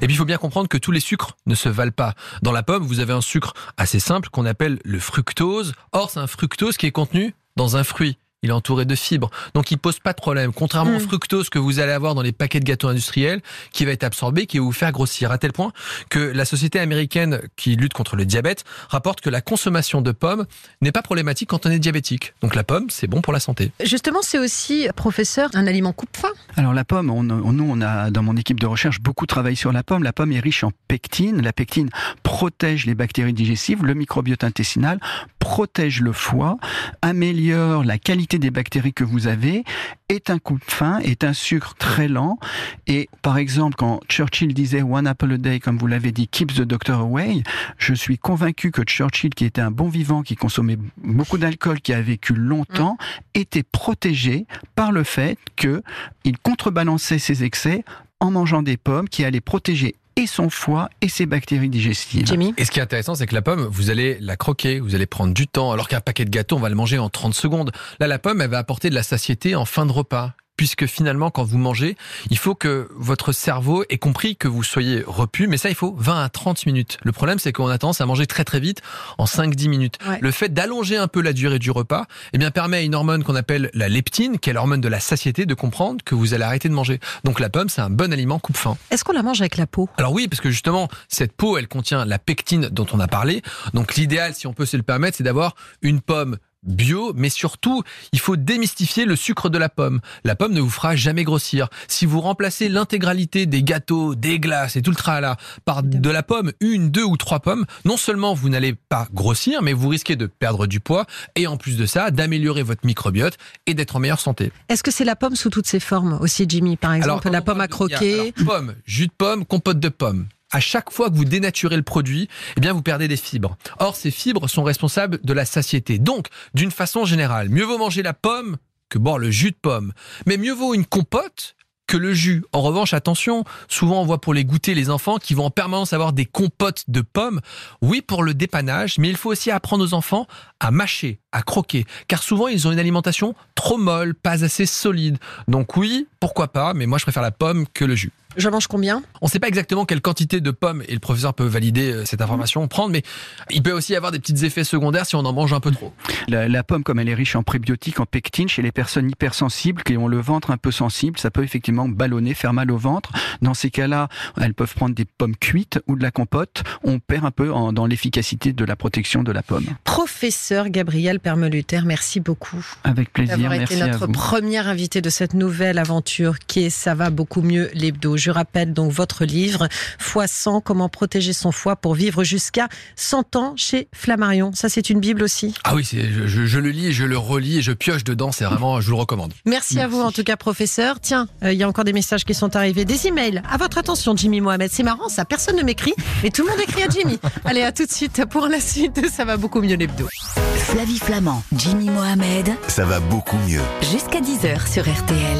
Et 0.00 0.06
puis 0.06 0.14
il 0.14 0.18
faut 0.18 0.24
bien 0.24 0.38
comprendre 0.38 0.68
que 0.68 0.78
tous 0.78 0.90
les 0.90 1.00
sucres 1.00 1.36
ne 1.46 1.54
se 1.54 1.68
valent 1.68 1.92
pas. 1.92 2.14
Dans 2.42 2.52
la 2.52 2.62
pomme, 2.62 2.82
vous 2.82 3.00
avez 3.00 3.12
un 3.12 3.20
sucre 3.20 3.54
assez 3.76 4.00
simple 4.00 4.28
qu'on 4.28 4.44
appelle 4.44 4.80
le 4.84 4.98
fructose. 4.98 5.74
Or, 5.92 6.10
c'est 6.10 6.20
un 6.20 6.26
fructose 6.26 6.76
qui 6.76 6.86
est 6.86 6.92
contenu 6.92 7.34
dans 7.56 7.76
un 7.76 7.84
fruit. 7.84 8.18
Il 8.44 8.50
est 8.50 8.52
entouré 8.52 8.84
de 8.84 8.94
fibres. 8.94 9.30
Donc 9.54 9.70
il 9.70 9.78
pose 9.78 9.98
pas 9.98 10.12
de 10.12 10.18
problème. 10.18 10.52
Contrairement 10.52 10.92
au 10.96 11.00
Mm. 11.00 11.08
fructose 11.08 11.48
que 11.48 11.58
vous 11.58 11.78
allez 11.80 11.92
avoir 11.92 12.14
dans 12.14 12.20
les 12.22 12.32
paquets 12.32 12.60
de 12.60 12.64
gâteaux 12.64 12.88
industriels, 12.88 13.40
qui 13.72 13.84
va 13.86 13.90
être 13.92 14.04
absorbé, 14.04 14.44
qui 14.46 14.58
va 14.58 14.64
vous 14.64 14.72
faire 14.72 14.92
grossir. 14.92 15.32
À 15.32 15.38
tel 15.38 15.52
point 15.52 15.72
que 16.10 16.18
la 16.18 16.44
société 16.44 16.78
américaine 16.78 17.40
qui 17.56 17.74
lutte 17.74 17.94
contre 17.94 18.16
le 18.16 18.26
diabète 18.26 18.64
rapporte 18.90 19.22
que 19.22 19.30
la 19.30 19.40
consommation 19.40 20.02
de 20.02 20.12
pommes 20.12 20.44
n'est 20.82 20.92
pas 20.92 21.00
problématique 21.02 21.48
quand 21.48 21.64
on 21.64 21.70
est 21.70 21.78
diabétique. 21.78 22.34
Donc 22.42 22.54
la 22.54 22.64
pomme, 22.64 22.90
c'est 22.90 23.06
bon 23.06 23.22
pour 23.22 23.32
la 23.32 23.40
santé. 23.40 23.72
Justement, 23.82 24.20
c'est 24.22 24.38
aussi, 24.38 24.88
professeur, 24.94 25.48
un 25.54 25.66
aliment 25.66 25.92
coupe-faim. 25.94 26.32
Alors 26.56 26.74
la 26.74 26.84
pomme, 26.84 27.08
on, 27.10 27.20
on- 27.30 27.52
nous 27.52 27.66
on 27.66 27.80
a 27.80 28.10
dans 28.10 28.22
mon 28.22 28.36
équipe 28.36 28.60
de 28.60 28.66
recherche 28.66 29.00
beaucoup 29.00 29.24
travaillé 29.26 29.56
sur 29.56 29.72
la 29.72 29.82
pomme. 29.82 30.02
La 30.02 30.12
pomme 30.12 30.32
est 30.32 30.40
riche 30.40 30.64
en 30.64 30.70
pectine. 30.88 31.40
La 31.40 31.54
pectine 31.54 31.88
protège 32.22 32.84
les 32.86 32.94
bactéries 32.94 33.32
digestives, 33.32 33.84
le 33.84 33.94
microbiote 33.94 34.44
intestinal, 34.44 35.00
protège 35.44 36.00
le 36.00 36.12
foie, 36.12 36.56
améliore 37.02 37.84
la 37.84 37.98
qualité 37.98 38.38
des 38.38 38.50
bactéries 38.50 38.94
que 38.94 39.04
vous 39.04 39.26
avez, 39.26 39.62
est 40.08 40.30
un 40.30 40.38
coup 40.38 40.56
de 40.56 40.64
faim, 40.64 41.00
est 41.04 41.22
un 41.22 41.34
sucre 41.34 41.74
très 41.74 42.08
lent. 42.08 42.38
Et 42.86 43.10
par 43.20 43.36
exemple, 43.36 43.76
quand 43.76 44.00
Churchill 44.08 44.54
disait 44.54 44.80
One 44.80 45.06
apple 45.06 45.32
a 45.32 45.36
day, 45.36 45.60
comme 45.60 45.76
vous 45.76 45.86
l'avez 45.86 46.12
dit, 46.12 46.28
keeps 46.28 46.54
the 46.54 46.62
doctor 46.62 46.98
away, 46.98 47.42
je 47.76 47.92
suis 47.92 48.16
convaincu 48.16 48.70
que 48.70 48.84
Churchill, 48.84 49.34
qui 49.34 49.44
était 49.44 49.60
un 49.60 49.70
bon 49.70 49.90
vivant, 49.90 50.22
qui 50.22 50.34
consommait 50.34 50.78
beaucoup 50.96 51.36
d'alcool, 51.36 51.82
qui 51.82 51.92
a 51.92 52.00
vécu 52.00 52.32
longtemps, 52.32 52.96
était 53.34 53.64
protégé 53.64 54.46
par 54.74 54.92
le 54.92 55.04
fait 55.04 55.36
que 55.56 55.82
il 56.24 56.38
contrebalançait 56.38 57.18
ses 57.18 57.44
excès 57.44 57.84
en 58.18 58.30
mangeant 58.30 58.62
des 58.62 58.78
pommes 58.78 59.10
qui 59.10 59.26
allaient 59.26 59.42
protéger 59.42 59.94
et 60.16 60.26
son 60.26 60.50
foie 60.50 60.88
et 61.00 61.08
ses 61.08 61.26
bactéries 61.26 61.68
digestives. 61.68 62.26
Jimmy. 62.26 62.54
Et 62.56 62.64
ce 62.64 62.70
qui 62.70 62.78
est 62.78 62.82
intéressant, 62.82 63.14
c'est 63.14 63.26
que 63.26 63.34
la 63.34 63.42
pomme, 63.42 63.66
vous 63.70 63.90
allez 63.90 64.18
la 64.20 64.36
croquer, 64.36 64.80
vous 64.80 64.94
allez 64.94 65.06
prendre 65.06 65.34
du 65.34 65.46
temps, 65.46 65.72
alors 65.72 65.88
qu'un 65.88 66.00
paquet 66.00 66.24
de 66.24 66.30
gâteaux, 66.30 66.56
on 66.56 66.60
va 66.60 66.68
le 66.68 66.74
manger 66.74 66.98
en 66.98 67.08
30 67.08 67.34
secondes. 67.34 67.72
Là, 68.00 68.06
la 68.06 68.18
pomme, 68.18 68.40
elle 68.40 68.50
va 68.50 68.58
apporter 68.58 68.90
de 68.90 68.94
la 68.94 69.02
satiété 69.02 69.54
en 69.54 69.64
fin 69.64 69.86
de 69.86 69.92
repas. 69.92 70.34
Puisque 70.56 70.86
finalement, 70.86 71.30
quand 71.30 71.42
vous 71.42 71.58
mangez, 71.58 71.96
il 72.30 72.38
faut 72.38 72.54
que 72.54 72.88
votre 72.94 73.32
cerveau 73.32 73.84
ait 73.88 73.98
compris 73.98 74.36
que 74.36 74.46
vous 74.46 74.62
soyez 74.62 75.02
repu, 75.06 75.48
mais 75.48 75.56
ça, 75.56 75.68
il 75.68 75.74
faut 75.74 75.94
20 75.98 76.22
à 76.22 76.28
30 76.28 76.66
minutes. 76.66 76.98
Le 77.02 77.10
problème, 77.12 77.38
c'est 77.40 77.52
qu'on 77.52 77.66
a 77.68 77.78
tendance 77.78 78.00
à 78.00 78.06
manger 78.06 78.26
très 78.26 78.44
très 78.44 78.60
vite, 78.60 78.80
en 79.18 79.24
5-10 79.24 79.68
minutes. 79.68 79.98
Ouais. 80.08 80.18
Le 80.20 80.30
fait 80.30 80.54
d'allonger 80.54 80.96
un 80.96 81.08
peu 81.08 81.20
la 81.22 81.32
durée 81.32 81.58
du 81.58 81.70
repas, 81.70 82.06
eh 82.32 82.38
bien, 82.38 82.52
permet 82.52 82.78
à 82.78 82.82
une 82.82 82.94
hormone 82.94 83.24
qu'on 83.24 83.34
appelle 83.34 83.70
la 83.74 83.88
leptine, 83.88 84.38
qui 84.38 84.50
est 84.50 84.52
l'hormone 84.52 84.80
de 84.80 84.88
la 84.88 85.00
satiété, 85.00 85.44
de 85.44 85.54
comprendre 85.54 86.04
que 86.04 86.14
vous 86.14 86.34
allez 86.34 86.44
arrêter 86.44 86.68
de 86.68 86.74
manger. 86.74 87.00
Donc 87.24 87.40
la 87.40 87.48
pomme, 87.48 87.68
c'est 87.68 87.80
un 87.80 87.90
bon 87.90 88.12
aliment 88.12 88.38
coupe-faim. 88.38 88.76
Est-ce 88.90 89.02
qu'on 89.02 89.12
la 89.12 89.22
mange 89.22 89.40
avec 89.40 89.56
la 89.56 89.66
peau? 89.66 89.88
Alors 89.96 90.12
oui, 90.12 90.28
parce 90.28 90.40
que 90.40 90.50
justement, 90.50 90.88
cette 91.08 91.32
peau, 91.32 91.58
elle 91.58 91.68
contient 91.68 92.04
la 92.04 92.18
pectine 92.18 92.68
dont 92.68 92.86
on 92.92 93.00
a 93.00 93.08
parlé. 93.08 93.42
Donc 93.72 93.96
l'idéal, 93.96 94.34
si 94.34 94.46
on 94.46 94.52
peut 94.52 94.66
se 94.66 94.76
le 94.76 94.84
permettre, 94.84 95.16
c'est 95.16 95.24
d'avoir 95.24 95.56
une 95.82 96.00
pomme 96.00 96.38
bio, 96.64 97.12
mais 97.14 97.28
surtout, 97.30 97.82
il 98.12 98.20
faut 98.20 98.36
démystifier 98.36 99.04
le 99.04 99.16
sucre 99.16 99.48
de 99.48 99.58
la 99.58 99.68
pomme. 99.68 100.00
La 100.24 100.34
pomme 100.36 100.52
ne 100.52 100.60
vous 100.60 100.70
fera 100.70 100.96
jamais 100.96 101.24
grossir. 101.24 101.68
Si 101.88 102.06
vous 102.06 102.20
remplacez 102.20 102.68
l'intégralité 102.68 103.46
des 103.46 103.62
gâteaux, 103.62 104.14
des 104.14 104.38
glaces 104.38 104.76
et 104.76 104.82
tout 104.82 104.90
le 104.90 104.96
tralala 104.96 105.36
par 105.64 105.82
de 105.82 106.10
la 106.10 106.22
pomme, 106.22 106.52
une, 106.60 106.90
deux 106.90 107.04
ou 107.04 107.16
trois 107.16 107.40
pommes, 107.40 107.64
non 107.84 107.96
seulement 107.96 108.34
vous 108.34 108.48
n'allez 108.48 108.74
pas 108.74 109.08
grossir, 109.12 109.62
mais 109.62 109.72
vous 109.72 109.88
risquez 109.88 110.16
de 110.16 110.26
perdre 110.26 110.66
du 110.66 110.80
poids 110.80 111.06
et 111.36 111.46
en 111.46 111.56
plus 111.56 111.76
de 111.76 111.86
ça, 111.86 112.10
d'améliorer 112.10 112.62
votre 112.62 112.86
microbiote 112.86 113.36
et 113.66 113.74
d'être 113.74 113.96
en 113.96 114.00
meilleure 114.00 114.20
santé. 114.20 114.52
Est-ce 114.68 114.82
que 114.82 114.90
c'est 114.90 115.04
la 115.04 115.16
pomme 115.16 115.36
sous 115.36 115.50
toutes 115.50 115.66
ses 115.66 115.80
formes 115.80 116.18
aussi, 116.20 116.46
Jimmy 116.48 116.76
Par 116.76 116.94
exemple, 116.94 117.30
la 117.30 117.42
pomme 117.42 117.60
à 117.60 117.64
a- 117.64 117.68
croquer? 117.68 118.14
alors, 118.14 118.32
pomme, 118.46 118.74
jus 118.86 119.06
de 119.06 119.12
pomme, 119.16 119.44
compote 119.44 119.80
de 119.80 119.88
pomme. 119.88 120.26
À 120.54 120.60
chaque 120.60 120.92
fois 120.92 121.10
que 121.10 121.16
vous 121.16 121.24
dénaturez 121.24 121.74
le 121.74 121.82
produit, 121.82 122.28
eh 122.56 122.60
bien, 122.60 122.72
vous 122.72 122.80
perdez 122.80 123.08
des 123.08 123.16
fibres. 123.16 123.56
Or, 123.80 123.96
ces 123.96 124.12
fibres 124.12 124.48
sont 124.48 124.62
responsables 124.62 125.18
de 125.24 125.32
la 125.32 125.44
satiété. 125.44 125.98
Donc, 125.98 126.28
d'une 126.54 126.70
façon 126.70 127.04
générale, 127.04 127.48
mieux 127.48 127.64
vaut 127.64 127.76
manger 127.76 128.04
la 128.04 128.14
pomme 128.14 128.58
que 128.88 128.98
boire 128.98 129.18
le 129.18 129.32
jus 129.32 129.50
de 129.50 129.56
pomme. 129.60 129.92
Mais 130.26 130.36
mieux 130.36 130.52
vaut 130.52 130.72
une 130.72 130.86
compote 130.86 131.56
que 131.88 131.96
le 131.96 132.14
jus. 132.14 132.44
En 132.52 132.62
revanche, 132.62 132.94
attention, 132.94 133.42
souvent 133.66 134.00
on 134.00 134.04
voit 134.04 134.20
pour 134.20 134.32
les 134.32 134.44
goûter 134.44 134.76
les 134.76 134.90
enfants 134.90 135.18
qui 135.18 135.34
vont 135.34 135.46
en 135.46 135.50
permanence 135.50 135.92
avoir 135.92 136.12
des 136.12 136.24
compotes 136.24 136.84
de 136.86 137.00
pommes. 137.00 137.40
Oui, 137.82 138.00
pour 138.00 138.22
le 138.22 138.32
dépannage, 138.32 138.98
mais 138.98 139.08
il 139.08 139.16
faut 139.16 139.32
aussi 139.32 139.50
apprendre 139.50 139.84
aux 139.84 139.92
enfants 139.92 140.28
à 140.60 140.70
mâcher, 140.70 141.18
à 141.32 141.42
croquer, 141.42 141.84
car 142.06 142.22
souvent 142.22 142.46
ils 142.46 142.68
ont 142.68 142.72
une 142.72 142.78
alimentation 142.78 143.34
trop 143.56 143.76
molle, 143.76 144.14
pas 144.14 144.44
assez 144.44 144.66
solide. 144.66 145.18
Donc 145.48 145.76
oui, 145.76 146.06
pourquoi 146.20 146.46
pas, 146.46 146.74
mais 146.74 146.86
moi 146.86 146.98
je 146.98 147.04
préfère 147.04 147.22
la 147.24 147.32
pomme 147.32 147.66
que 147.74 147.84
le 147.84 147.96
jus. 147.96 148.12
Je 148.36 148.48
mange 148.48 148.66
combien? 148.66 149.02
On 149.20 149.26
ne 149.26 149.30
sait 149.30 149.38
pas 149.38 149.48
exactement 149.48 149.84
quelle 149.84 150.00
quantité 150.00 150.40
de 150.40 150.50
pommes, 150.50 150.82
et 150.88 150.92
le 150.94 150.98
professeur 151.00 151.34
peut 151.34 151.44
valider 151.46 151.92
euh, 151.92 152.04
cette 152.04 152.20
information, 152.20 152.66
prendre, 152.68 152.90
mais 152.90 153.02
il 153.50 153.62
peut 153.62 153.72
aussi 153.72 153.92
y 153.92 153.96
avoir 153.96 154.12
des 154.12 154.18
petits 154.18 154.44
effets 154.44 154.64
secondaires 154.64 155.06
si 155.06 155.14
on 155.16 155.20
en 155.24 155.32
mange 155.32 155.52
un 155.52 155.60
peu 155.60 155.70
trop. 155.70 155.92
La, 156.28 156.48
la 156.48 156.62
pomme, 156.64 156.82
comme 156.84 156.98
elle 156.98 157.08
est 157.08 157.14
riche 157.14 157.36
en 157.36 157.42
prébiotiques, 157.42 158.00
en 158.00 158.06
pectine, 158.06 158.48
chez 158.48 158.62
les 158.62 158.72
personnes 158.72 159.08
hypersensibles 159.10 159.82
qui 159.82 159.96
ont 159.96 160.08
le 160.08 160.20
ventre 160.20 160.50
un 160.50 160.56
peu 160.56 160.70
sensible, 160.70 161.18
ça 161.18 161.30
peut 161.30 161.42
effectivement 161.44 161.88
ballonner, 161.88 162.34
faire 162.34 162.52
mal 162.52 162.70
au 162.70 162.76
ventre. 162.76 163.12
Dans 163.42 163.54
ces 163.54 163.70
cas-là, 163.70 164.08
elles 164.40 164.54
peuvent 164.54 164.74
prendre 164.74 164.94
des 164.94 165.04
pommes 165.04 165.36
cuites 165.36 165.80
ou 165.86 165.96
de 165.96 166.02
la 166.02 166.10
compote. 166.10 166.62
On 166.82 166.98
perd 166.98 167.24
un 167.24 167.30
peu 167.30 167.52
en- 167.52 167.72
dans 167.72 167.86
l'efficacité 167.86 168.52
de 168.52 168.64
la 168.64 168.76
protection 168.76 169.22
de 169.22 169.32
la 169.32 169.42
pomme. 169.42 169.66
Professeur 169.84 170.68
Gabriel 170.70 171.20
Permeluter, 171.20 171.80
merci 171.84 172.20
beaucoup 172.20 172.64
Avec 172.84 173.12
plaisir, 173.12 173.36
d'avoir 173.38 173.52
merci 173.58 173.74
été 173.74 173.82
à 173.82 173.86
notre 173.88 174.06
vous. 174.06 174.12
première 174.12 174.68
invitée 174.68 175.00
de 175.00 175.10
cette 175.10 175.34
nouvelle 175.34 175.78
aventure 175.78 176.38
qui 176.40 176.64
est 176.64 176.70
Ça 176.70 176.94
va 176.94 177.10
beaucoup 177.10 177.40
mieux 177.42 177.70
l'hebdo. 177.74 178.16
Je 178.24 178.30
rappelle 178.30 178.72
donc 178.72 178.90
votre 178.90 179.26
livre 179.26 179.68
Foie 179.98 180.26
100, 180.26 180.62
comment 180.62 180.88
protéger 180.88 181.34
son 181.34 181.52
foie 181.52 181.76
pour 181.76 181.92
vivre 181.94 182.24
jusqu'à 182.24 182.68
100 182.96 183.36
ans 183.36 183.52
chez 183.54 183.86
Flammarion. 183.94 184.52
Ça 184.54 184.70
c'est 184.70 184.88
une 184.88 184.98
bible 184.98 185.22
aussi? 185.22 185.52
Ah 185.62 185.74
oui, 185.74 185.84
c'est- 185.84 186.10
je, 186.10 186.26
je- 186.26 186.46
je 186.46 186.58
le 186.58 186.70
lis, 186.70 186.90
je 186.94 187.04
le 187.04 187.18
relis 187.18 187.58
et 187.58 187.62
je 187.62 187.72
pioche 187.72 188.02
dedans, 188.02 188.32
c'est 188.32 188.46
vraiment, 188.46 188.80
je 188.80 188.86
vous 188.86 188.92
le 188.94 189.00
recommande. 189.00 189.34
Merci, 189.44 189.78
à 189.78 189.88
vous 189.88 190.00
en 190.00 190.10
tout 190.10 190.24
cas 190.24 190.36
professeur. 190.38 191.00
Tiens, 191.00 191.28
euh, 191.42 191.52
il 191.52 191.58
y 191.58 191.62
a 191.64 191.68
encore 191.68 191.84
des 191.84 191.92
messages 191.92 192.24
qui 192.24 192.32
sont 192.32 192.56
arrivés, 192.56 192.86
des 192.86 193.06
emails. 193.08 193.42
À 193.50 193.58
votre 193.58 193.76
attention 193.76 194.16
Jimmy 194.16 194.40
Mohamed. 194.40 194.70
C'est 194.72 194.84
marrant 194.84 195.10
ça, 195.10 195.26
personne 195.26 195.56
ne 195.56 195.62
m'écrit, 195.62 195.92
mais 196.22 196.30
tout 196.30 196.44
le 196.44 196.48
monde 196.50 196.60
écrit 196.62 196.82
à 196.82 196.88
Jimmy. 196.88 197.18
Allez, 197.44 197.60
à 197.60 197.72
tout 197.72 197.84
de 197.84 197.92
suite 197.92 198.24
pour 198.30 198.46
la 198.48 198.58
suite 198.60 199.02
de 199.02 199.06
Ça 199.08 199.26
va 199.26 199.36
beaucoup 199.36 199.60
mieux 199.60 199.76
l'hebdo. 199.76 200.08
Flavie 200.56 200.98
Flamand, 200.98 201.42
Jimmy 201.54 201.90
Mohamed, 201.90 202.48
Ça 202.68 202.86
va 202.86 203.00
beaucoup 203.00 203.36
mieux. 203.46 203.60
jusqu'à 203.92 204.20
10h 204.22 204.66
sur 204.72 204.82
RTL. 204.82 205.36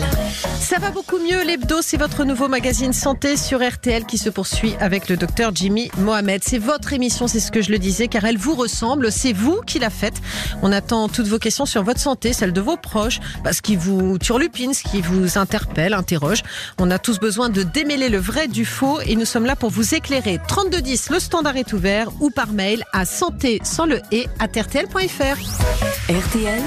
Ça 0.61 0.79
va 0.79 0.91
beaucoup 0.91 1.19
mieux, 1.19 1.45
l'hebdo, 1.45 1.77
c'est 1.83 1.97
votre 1.97 2.25
nouveau 2.25 2.49
magazine 2.49 2.74
santé 2.75 3.37
sur 3.37 3.67
RTL 3.67 4.05
qui 4.05 4.19
se 4.19 4.29
poursuit 4.29 4.75
avec 4.81 5.09
le 5.09 5.17
docteur 5.17 5.55
Jimmy 5.55 5.91
Mohamed. 5.99 6.43
C'est 6.45 6.59
votre 6.59 6.93
émission, 6.93 7.29
c'est 7.29 7.39
ce 7.39 7.53
que 7.53 7.63
je 7.63 7.71
le 7.71 7.79
disais, 7.79 8.09
car 8.09 8.25
elle 8.25 8.37
vous 8.37 8.57
ressemble, 8.57 9.13
c'est 9.13 9.33
vous 9.33 9.61
qui 9.65 9.79
la 9.79 9.91
faites. 9.91 10.21
On 10.61 10.73
attend 10.73 11.09
toutes 11.09 11.29
vos 11.29 11.39
questions 11.39 11.67
sur 11.67 11.85
votre 11.85 12.01
santé, 12.01 12.33
celle 12.33 12.53
de 12.53 12.61
vos 12.61 12.77
proches, 12.77 13.21
parce 13.45 13.61
qui 13.61 13.77
vous 13.77 14.19
turlupine, 14.19 14.75
ce 14.75 14.83
qui 14.83 15.03
vous 15.03 15.39
interpelle, 15.39 15.95
interroge. 15.95 16.43
On 16.79 16.91
a 16.91 16.99
tous 16.99 17.21
besoin 17.21 17.49
de 17.49 17.63
démêler 17.63 18.09
le 18.09 18.19
vrai 18.19 18.49
du 18.49 18.65
faux 18.65 19.01
et 19.01 19.15
nous 19.15 19.25
sommes 19.25 19.47
là 19.47 19.55
pour 19.55 19.71
vous 19.71 19.95
éclairer. 19.95 20.41
3210, 20.49 21.11
le 21.11 21.21
standard 21.21 21.57
est 21.57 21.73
ouvert 21.73 22.11
ou 22.21 22.31
par 22.31 22.49
mail 22.53 22.85
à 22.93 23.05
santé 23.05 23.61
sans 23.63 23.87
le 23.87 24.01
et 24.11 24.27
à 24.41 24.47
rtl.fr. 24.47 25.39
RTL, 26.11 26.63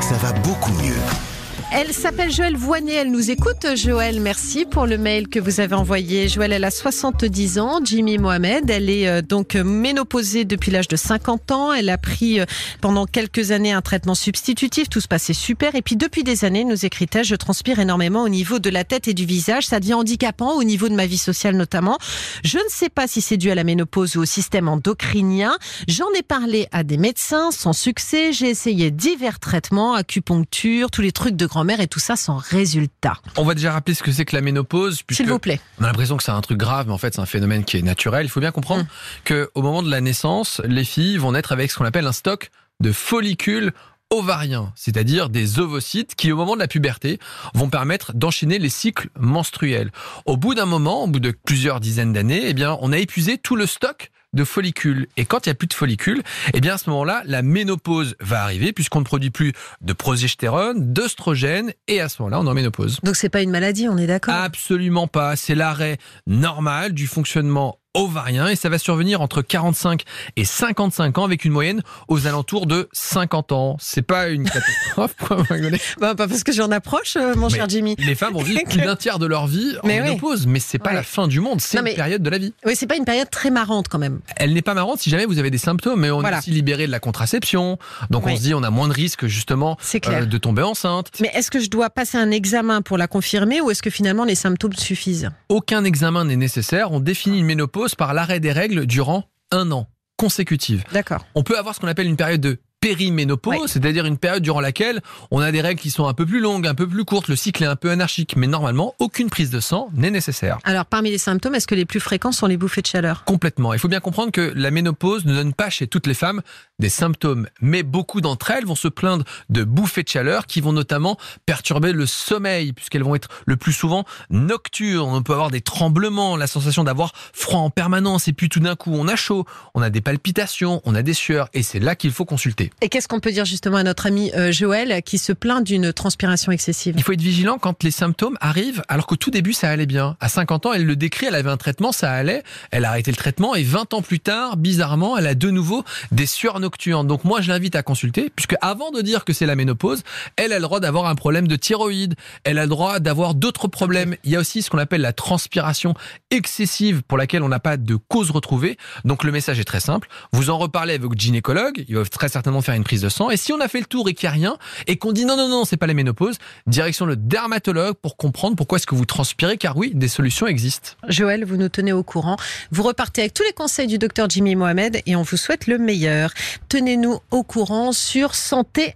Ça 0.00 0.14
va 0.14 0.32
beaucoup 0.32 0.72
mieux. 0.82 1.31
Elle 1.74 1.94
s'appelle 1.94 2.30
Joëlle 2.30 2.56
Voinet, 2.56 2.92
elle 2.92 3.10
nous 3.10 3.30
écoute. 3.30 3.66
Joëlle, 3.76 4.20
merci 4.20 4.66
pour 4.66 4.86
le 4.86 4.98
mail 4.98 5.28
que 5.28 5.40
vous 5.40 5.58
avez 5.58 5.74
envoyé. 5.74 6.28
Joëlle, 6.28 6.52
elle 6.52 6.64
a 6.64 6.70
70 6.70 7.58
ans, 7.58 7.80
Jimmy 7.82 8.18
Mohamed. 8.18 8.68
Elle 8.68 8.90
est 8.90 9.08
euh, 9.08 9.22
donc 9.22 9.54
ménopausée 9.54 10.44
depuis 10.44 10.70
l'âge 10.70 10.88
de 10.88 10.96
50 10.96 11.50
ans. 11.50 11.72
Elle 11.72 11.88
a 11.88 11.96
pris 11.96 12.40
euh, 12.40 12.44
pendant 12.82 13.06
quelques 13.06 13.52
années 13.52 13.72
un 13.72 13.80
traitement 13.80 14.14
substitutif. 14.14 14.90
Tout 14.90 15.00
se 15.00 15.08
passait 15.08 15.32
super. 15.32 15.74
Et 15.74 15.80
puis 15.80 15.96
depuis 15.96 16.24
des 16.24 16.44
années, 16.44 16.64
nous 16.64 16.84
écrit-elle, 16.84 17.24
je 17.24 17.36
transpire 17.36 17.78
énormément 17.78 18.22
au 18.22 18.28
niveau 18.28 18.58
de 18.58 18.68
la 18.68 18.84
tête 18.84 19.08
et 19.08 19.14
du 19.14 19.24
visage. 19.24 19.66
Ça 19.66 19.80
devient 19.80 19.94
handicapant 19.94 20.54
au 20.56 20.64
niveau 20.64 20.90
de 20.90 20.94
ma 20.94 21.06
vie 21.06 21.16
sociale 21.16 21.56
notamment. 21.56 21.96
Je 22.44 22.58
ne 22.58 22.68
sais 22.68 22.90
pas 22.90 23.06
si 23.06 23.22
c'est 23.22 23.38
dû 23.38 23.50
à 23.50 23.54
la 23.54 23.64
ménopause 23.64 24.16
ou 24.16 24.20
au 24.20 24.26
système 24.26 24.68
endocrinien. 24.68 25.56
J'en 25.88 26.12
ai 26.18 26.22
parlé 26.22 26.68
à 26.70 26.84
des 26.84 26.98
médecins 26.98 27.50
sans 27.50 27.72
succès. 27.72 28.34
J'ai 28.34 28.50
essayé 28.50 28.90
divers 28.90 29.40
traitements, 29.40 29.94
acupuncture, 29.94 30.90
tous 30.90 31.00
les 31.00 31.12
trucs 31.12 31.36
de 31.36 31.46
grand-mère 31.62 31.80
et 31.80 31.86
tout 31.86 32.00
ça 32.00 32.16
sans 32.16 32.38
résultat. 32.38 33.14
On 33.36 33.44
va 33.44 33.54
déjà 33.54 33.70
rappeler 33.70 33.94
ce 33.94 34.02
que 34.02 34.10
c'est 34.10 34.24
que 34.24 34.34
la 34.34 34.42
ménopause, 34.42 35.02
S'il 35.12 35.28
vous 35.28 35.38
plaît. 35.38 35.60
on 35.80 35.84
a 35.84 35.86
l'impression 35.86 36.16
que 36.16 36.24
c'est 36.24 36.32
un 36.32 36.40
truc 36.40 36.58
grave, 36.58 36.86
mais 36.88 36.92
en 36.92 36.98
fait 36.98 37.14
c'est 37.14 37.20
un 37.20 37.26
phénomène 37.26 37.64
qui 37.64 37.76
est 37.76 37.82
naturel. 37.82 38.26
Il 38.26 38.28
faut 38.28 38.40
bien 38.40 38.50
comprendre 38.50 38.84
que 39.22 39.48
au 39.54 39.62
moment 39.62 39.84
de 39.84 39.88
la 39.90 40.00
naissance, 40.00 40.60
les 40.64 40.82
filles 40.82 41.18
vont 41.18 41.30
naître 41.32 41.52
avec 41.52 41.70
ce 41.70 41.78
qu'on 41.78 41.84
appelle 41.84 42.08
un 42.08 42.12
stock 42.12 42.50
de 42.80 42.90
follicules 42.90 43.72
ovariens, 44.10 44.72
c'est-à-dire 44.74 45.28
des 45.28 45.60
ovocytes 45.60 46.16
qui, 46.16 46.32
au 46.32 46.36
moment 46.36 46.54
de 46.54 46.60
la 46.60 46.66
puberté, 46.66 47.20
vont 47.54 47.70
permettre 47.70 48.12
d'enchaîner 48.12 48.58
les 48.58 48.68
cycles 48.68 49.08
menstruels. 49.16 49.92
Au 50.26 50.36
bout 50.36 50.56
d'un 50.56 50.66
moment, 50.66 51.04
au 51.04 51.06
bout 51.06 51.20
de 51.20 51.30
plusieurs 51.30 51.78
dizaines 51.78 52.12
d'années, 52.12 52.42
eh 52.44 52.54
bien, 52.54 52.76
on 52.80 52.92
a 52.92 52.98
épuisé 52.98 53.38
tout 53.38 53.54
le 53.54 53.66
stock 53.66 54.10
de 54.32 54.44
follicules. 54.44 55.06
Et 55.16 55.24
quand 55.24 55.46
il 55.46 55.50
n'y 55.50 55.52
a 55.52 55.54
plus 55.54 55.68
de 55.68 55.74
follicules, 55.74 56.22
eh 56.54 56.60
bien, 56.60 56.74
à 56.74 56.78
ce 56.78 56.88
moment-là, 56.90 57.22
la 57.26 57.42
ménopause 57.42 58.16
va 58.20 58.42
arriver 58.42 58.72
puisqu'on 58.72 59.00
ne 59.00 59.04
produit 59.04 59.30
plus 59.30 59.52
de 59.80 59.92
progestérone, 59.92 60.92
d'œstrogène, 60.92 61.72
et 61.88 62.00
à 62.00 62.08
ce 62.08 62.22
moment-là, 62.22 62.40
on 62.40 62.46
est 62.46 62.50
en 62.50 62.54
ménopause. 62.54 62.98
Donc 63.02 63.16
c'est 63.16 63.28
pas 63.28 63.42
une 63.42 63.50
maladie, 63.50 63.88
on 63.88 63.98
est 63.98 64.06
d'accord? 64.06 64.34
Absolument 64.34 65.06
pas. 65.06 65.36
C'est 65.36 65.54
l'arrêt 65.54 65.98
normal 66.26 66.92
du 66.92 67.06
fonctionnement 67.06 67.78
ovarien 67.94 68.48
et 68.48 68.56
ça 68.56 68.68
va 68.68 68.78
survenir 68.78 69.20
entre 69.20 69.42
45 69.42 70.02
et 70.36 70.44
55 70.44 71.18
ans 71.18 71.24
avec 71.24 71.44
une 71.44 71.52
moyenne 71.52 71.82
aux 72.08 72.26
alentours 72.26 72.66
de 72.66 72.88
50 72.92 73.52
ans. 73.52 73.76
C'est 73.80 74.02
pas 74.02 74.28
une 74.28 74.44
catastrophe. 74.48 75.14
bah, 76.00 76.14
Pas 76.14 76.28
parce 76.28 76.42
que 76.44 76.52
j'en 76.52 76.70
approche, 76.70 77.16
euh, 77.16 77.34
mon 77.34 77.48
Mais 77.48 77.56
cher 77.56 77.68
Jimmy. 77.68 77.94
Les 77.98 78.14
femmes 78.14 78.32
vont 78.34 78.42
vivre 78.42 78.60
plus 78.68 78.80
d'un 78.84 78.96
tiers 78.96 79.18
de 79.18 79.26
leur 79.26 79.46
vie 79.46 79.76
en 79.82 79.86
Mais 79.86 80.00
oui. 80.00 80.08
ménopause, 80.08 80.46
mais 80.46 80.58
c'est 80.60 80.78
pas 80.78 80.90
Ouais. 80.90 80.96
la 80.96 81.02
fin 81.02 81.26
du 81.28 81.40
monde, 81.40 81.60
c'est 81.60 81.78
une 81.78 81.94
période 81.94 82.22
de 82.22 82.30
la 82.30 82.38
vie. 82.38 82.52
Oui, 82.66 82.74
c'est 82.76 82.86
pas 82.86 82.96
une 82.96 83.04
période 83.04 83.30
très 83.30 83.50
marrante 83.50 83.88
quand 83.88 83.98
même. 83.98 84.20
Elle 84.36 84.52
n'est 84.54 84.62
pas 84.62 84.74
marrante 84.74 84.98
si 85.00 85.10
jamais 85.10 85.24
vous 85.26 85.38
avez 85.38 85.50
des 85.50 85.58
symptômes, 85.58 86.00
mais 86.00 86.10
on 86.10 86.20
Voilà. 86.20 86.36
est 86.36 86.40
aussi 86.40 86.50
libéré 86.50 86.86
de 86.86 86.92
la 86.92 87.00
contraception, 87.00 87.78
donc 88.10 88.26
Oui. 88.26 88.32
on 88.32 88.36
se 88.36 88.42
dit 88.42 88.54
on 88.54 88.62
a 88.62 88.70
moins 88.70 88.88
de 88.88 88.92
risques 88.92 89.26
justement 89.26 89.76
euh, 90.08 90.24
de 90.26 90.38
tomber 90.38 90.62
enceinte. 90.62 91.10
Mais 91.20 91.30
est-ce 91.34 91.50
que 91.50 91.60
je 91.60 91.68
dois 91.70 91.90
passer 91.90 92.18
un 92.18 92.30
examen 92.30 92.82
pour 92.82 92.98
la 92.98 93.06
confirmer 93.06 93.60
ou 93.60 93.70
est-ce 93.70 93.82
que 93.82 93.90
finalement 93.90 94.24
les 94.24 94.34
symptômes 94.34 94.72
suffisent? 94.74 95.30
Aucun 95.48 95.84
examen 95.84 96.24
n'est 96.24 96.36
nécessaire. 96.36 96.92
On 96.92 97.00
définit 97.00 97.38
une 97.40 97.46
ménopause 97.46 97.81
par 97.94 98.14
l'arrêt 98.14 98.40
des 98.40 98.52
règles 98.52 98.86
durant 98.86 99.24
un 99.50 99.70
an 99.72 99.88
consécutif. 100.16 100.84
D'accord. 100.92 101.26
On 101.34 101.42
peut 101.42 101.58
avoir 101.58 101.74
ce 101.74 101.80
qu'on 101.80 101.88
appelle 101.88 102.06
une 102.06 102.16
période 102.16 102.40
de 102.40 102.60
périménopause, 102.82 103.54
Oui. 103.60 103.68
c'est-à-dire 103.68 104.04
une 104.06 104.18
période 104.18 104.42
durant 104.42 104.60
laquelle 104.60 105.00
on 105.30 105.38
a 105.40 105.52
des 105.52 105.60
règles 105.60 105.80
qui 105.80 105.90
sont 105.90 106.06
un 106.08 106.14
peu 106.14 106.26
plus 106.26 106.40
longues, 106.40 106.66
un 106.66 106.74
peu 106.74 106.86
plus 106.86 107.04
courtes, 107.04 107.28
le 107.28 107.36
cycle 107.36 107.62
est 107.62 107.66
un 107.66 107.76
peu 107.76 107.90
anarchique, 107.90 108.34
mais 108.36 108.48
normalement, 108.48 108.94
aucune 108.98 109.30
prise 109.30 109.50
de 109.50 109.60
sang 109.60 109.88
n'est 109.94 110.10
nécessaire. 110.10 110.58
Alors 110.64 110.84
parmi 110.84 111.10
les 111.12 111.18
symptômes, 111.18 111.54
est-ce 111.54 111.68
que 111.68 111.76
les 111.76 111.84
plus 111.86 112.00
fréquents 112.00 112.32
sont 112.32 112.46
les 112.46 112.56
bouffées 112.56 112.82
de 112.82 112.86
chaleur? 112.88 113.22
Complètement. 113.24 113.72
Il 113.72 113.78
faut 113.78 113.86
bien 113.88 114.00
comprendre 114.00 114.32
que 114.32 114.52
la 114.56 114.72
ménopause 114.72 115.24
ne 115.24 115.32
donne 115.32 115.54
pas 115.54 115.70
chez 115.70 115.86
toutes 115.86 116.08
les 116.08 116.14
femmes 116.14 116.42
des 116.80 116.88
symptômes, 116.88 117.46
mais 117.60 117.84
beaucoup 117.84 118.20
d'entre 118.20 118.50
elles 118.50 118.66
vont 118.66 118.74
se 118.74 118.88
plaindre 118.88 119.24
de 119.48 119.62
bouffées 119.62 120.02
de 120.02 120.08
chaleur 120.08 120.46
qui 120.48 120.60
vont 120.60 120.72
notamment 120.72 121.16
perturber 121.46 121.92
le 121.92 122.06
sommeil, 122.06 122.72
puisqu'elles 122.72 123.04
vont 123.04 123.14
être 123.14 123.28
le 123.46 123.56
plus 123.56 123.72
souvent 123.72 124.04
nocturnes. 124.30 125.14
On 125.14 125.22
peut 125.22 125.32
avoir 125.34 125.52
des 125.52 125.60
tremblements, 125.60 126.36
la 126.36 126.48
sensation 126.48 126.82
d'avoir 126.82 127.12
froid 127.32 127.60
en 127.60 127.70
permanence, 127.70 128.26
et 128.26 128.32
puis 128.32 128.48
tout 128.48 128.58
d'un 128.58 128.74
coup 128.74 128.90
on 128.92 129.06
a 129.06 129.14
chaud, 129.14 129.44
on 129.74 129.82
a 129.82 129.90
des 129.90 130.00
palpitations, 130.00 130.82
on 130.84 130.96
a 130.96 131.02
des 131.02 131.14
sueurs, 131.14 131.48
et 131.54 131.62
c'est 131.62 131.78
là 131.78 131.94
qu'il 131.94 132.10
faut 132.10 132.24
consulter. 132.24 132.71
Et 132.80 132.88
qu'est-ce 132.88 133.08
qu'on 133.08 133.20
peut 133.20 133.30
dire 133.30 133.44
justement 133.44 133.76
à 133.76 133.82
notre 133.82 134.06
ami 134.06 134.32
euh, 134.34 134.50
Joël 134.50 135.02
qui 135.04 135.18
se 135.18 135.32
plaint 135.32 135.64
d'une 135.64 135.92
transpiration 135.92 136.52
excessive? 136.52 136.94
Il 136.96 137.02
faut 137.02 137.12
être 137.12 137.20
vigilant 137.20 137.58
quand 137.58 137.82
les 137.82 137.90
symptômes 137.90 138.36
arrivent, 138.40 138.82
alors 138.88 139.06
qu'au 139.06 139.16
tout 139.16 139.30
début, 139.30 139.52
ça 139.52 139.68
allait 139.70 139.86
bien. 139.86 140.16
À 140.20 140.28
50 140.28 140.66
ans, 140.66 140.72
elle 140.72 140.84
le 140.84 140.96
décrit, 140.96 141.26
elle 141.26 141.34
avait 141.34 141.50
un 141.50 141.56
traitement, 141.56 141.92
ça 141.92 142.10
allait, 142.10 142.42
elle 142.70 142.84
a 142.84 142.90
arrêté 142.90 143.10
le 143.10 143.16
traitement, 143.16 143.54
et 143.54 143.62
20 143.62 143.94
ans 143.94 144.02
plus 144.02 144.20
tard, 144.20 144.56
bizarrement, 144.56 145.16
elle 145.16 145.26
a 145.26 145.34
de 145.34 145.50
nouveau 145.50 145.84
des 146.10 146.26
sueurs 146.26 146.60
nocturnes. 146.60 147.06
Donc 147.06 147.24
moi, 147.24 147.40
je 147.40 147.48
l'invite 147.48 147.76
à 147.76 147.82
consulter, 147.82 148.30
puisque 148.34 148.56
avant 148.60 148.90
de 148.90 149.00
dire 149.00 149.24
que 149.24 149.32
c'est 149.32 149.46
la 149.46 149.54
ménopause, 149.54 150.02
elle 150.36 150.52
a 150.52 150.56
le 150.56 150.62
droit 150.62 150.80
d'avoir 150.80 151.06
un 151.06 151.14
problème 151.14 151.46
de 151.46 151.56
thyroïde, 151.56 152.14
elle 152.44 152.58
a 152.58 152.62
le 152.62 152.68
droit 152.68 153.00
d'avoir 153.00 153.34
d'autres 153.34 153.68
problèmes. 153.68 154.16
Il 154.24 154.30
y 154.30 154.36
a 154.36 154.40
aussi 154.40 154.62
ce 154.62 154.70
qu'on 154.70 154.78
appelle 154.78 155.02
la 155.02 155.12
transpiration 155.12 155.94
excessive, 156.30 157.02
pour 157.02 157.18
laquelle 157.18 157.42
on 157.42 157.48
n'a 157.48 157.60
pas 157.60 157.76
de 157.76 157.96
cause 157.96 158.30
retrouvée. 158.30 158.76
Donc 159.04 159.24
le 159.24 159.32
message 159.32 159.60
est 159.60 159.64
très 159.64 159.80
simple, 159.80 160.08
vous 160.32 160.50
en 160.50 160.58
reparlez 160.58 160.94
avec 160.94 161.02
votre 161.02 161.20
gynécologue, 161.20 161.84
il 161.88 161.96
va 161.96 162.04
très 162.04 162.28
certainement 162.28 162.61
faire 162.62 162.74
une 162.74 162.84
prise 162.84 163.02
de 163.02 163.08
sang. 163.08 163.30
Et 163.30 163.36
si 163.36 163.52
on 163.52 163.60
a 163.60 163.68
fait 163.68 163.80
le 163.80 163.86
tour 163.86 164.08
et 164.08 164.14
qu'il 164.14 164.28
n'y 164.28 164.30
a 164.30 164.34
rien, 164.34 164.56
et 164.86 164.96
qu'on 164.96 165.12
dit 165.12 165.24
non, 165.24 165.36
non, 165.36 165.48
non, 165.48 165.64
c'est 165.64 165.76
pas 165.76 165.86
la 165.86 165.94
ménopause, 165.94 166.36
direction 166.66 167.06
le 167.06 167.16
dermatologue 167.16 167.94
pour 167.94 168.16
comprendre 168.16 168.56
pourquoi 168.56 168.76
est-ce 168.76 168.86
que 168.86 168.94
vous 168.94 169.04
transpirez, 169.04 169.56
car 169.56 169.76
oui, 169.76 169.92
des 169.94 170.08
solutions 170.08 170.46
existent. 170.46 170.90
Joël, 171.08 171.44
vous 171.44 171.56
nous 171.56 171.68
tenez 171.68 171.92
au 171.92 172.02
courant. 172.02 172.36
Vous 172.70 172.82
repartez 172.82 173.22
avec 173.22 173.34
tous 173.34 173.44
les 173.44 173.52
conseils 173.52 173.86
du 173.86 173.98
docteur 173.98 174.28
Jimmy 174.28 174.56
Mohamed 174.56 175.00
et 175.06 175.16
on 175.16 175.22
vous 175.22 175.36
souhaite 175.36 175.66
le 175.66 175.78
meilleur. 175.78 176.30
Tenez-nous 176.68 177.18
au 177.30 177.42
courant 177.42 177.92
sur 177.92 178.34
santé@rtl.fr. 178.34 178.92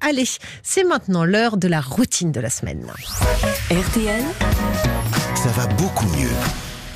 Allez, 0.00 0.28
c'est 0.62 0.84
maintenant 0.84 1.24
l'heure 1.24 1.56
de 1.56 1.68
la 1.68 1.80
routine 1.80 2.32
de 2.32 2.40
la 2.40 2.50
semaine. 2.50 2.86
RTL, 3.70 4.22
Ça 5.36 5.48
va 5.50 5.66
beaucoup 5.66 6.06
mieux. 6.16 6.30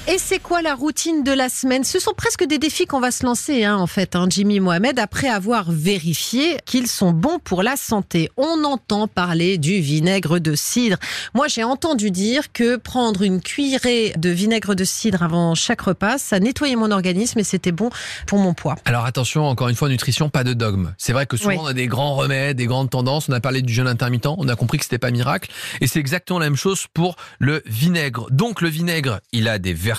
Et 0.08 0.18
c'est 0.18 0.38
quoi 0.38 0.62
la 0.62 0.76
routine 0.76 1.24
de 1.24 1.32
la 1.32 1.48
semaine? 1.48 1.82
Ce 1.82 1.98
sont 1.98 2.12
presque 2.16 2.44
des 2.44 2.58
défis 2.58 2.86
qu'on 2.86 3.00
va 3.00 3.10
se 3.10 3.26
lancer, 3.26 3.64
hein, 3.64 3.76
en 3.76 3.88
fait, 3.88 4.14
hein, 4.14 4.26
Jimmy 4.30 4.60
Mohamed, 4.60 5.00
après 5.00 5.28
avoir 5.28 5.72
vérifié 5.72 6.58
qu'ils 6.64 6.86
sont 6.86 7.10
bons 7.10 7.40
pour 7.40 7.64
la 7.64 7.74
santé. 7.74 8.30
On 8.36 8.62
entend 8.62 9.08
parler 9.08 9.58
du 9.58 9.80
vinaigre 9.80 10.38
de 10.38 10.54
cidre. 10.54 10.96
Moi, 11.34 11.48
j'ai 11.48 11.64
entendu 11.64 12.12
dire 12.12 12.52
que 12.52 12.76
prendre 12.76 13.22
une 13.22 13.40
cuillerée 13.40 14.12
de 14.16 14.30
vinaigre 14.30 14.76
de 14.76 14.84
cidre 14.84 15.24
avant 15.24 15.56
chaque 15.56 15.80
repas, 15.80 16.18
ça 16.18 16.38
nettoyait 16.38 16.76
mon 16.76 16.92
organisme 16.92 17.40
et 17.40 17.44
c'était 17.44 17.72
bon 17.72 17.90
pour 18.28 18.38
mon 18.38 18.54
poids. 18.54 18.76
Alors 18.84 19.06
attention, 19.06 19.48
encore 19.48 19.70
une 19.70 19.76
fois, 19.76 19.88
nutrition, 19.88 20.28
pas 20.28 20.44
de 20.44 20.52
dogme. 20.52 20.94
C'est 20.98 21.14
vrai 21.14 21.26
que 21.26 21.36
souvent 21.36 21.50
Oui. 21.50 21.58
on 21.60 21.66
a 21.66 21.72
des 21.72 21.88
grands 21.88 22.14
remèdes, 22.14 22.58
des 22.58 22.66
grandes 22.66 22.90
tendances. 22.90 23.28
On 23.28 23.32
a 23.32 23.40
parlé 23.40 23.60
du 23.60 23.72
jeûne 23.74 23.88
intermittent, 23.88 24.26
on 24.38 24.46
a 24.46 24.54
compris 24.54 24.78
que 24.78 24.84
c'était 24.84 24.98
pas 24.98 25.10
miracle. 25.10 25.50
Et 25.80 25.88
c'est 25.88 25.98
exactement 25.98 26.38
la 26.38 26.46
même 26.46 26.54
chose 26.56 26.86
pour 26.94 27.16
le 27.40 27.60
vinaigre. 27.66 28.28
Donc 28.30 28.60
le 28.60 28.68
vinaigre, 28.68 29.18
il 29.32 29.48
a 29.48 29.58
des 29.58 29.74
vertus, 29.74 29.95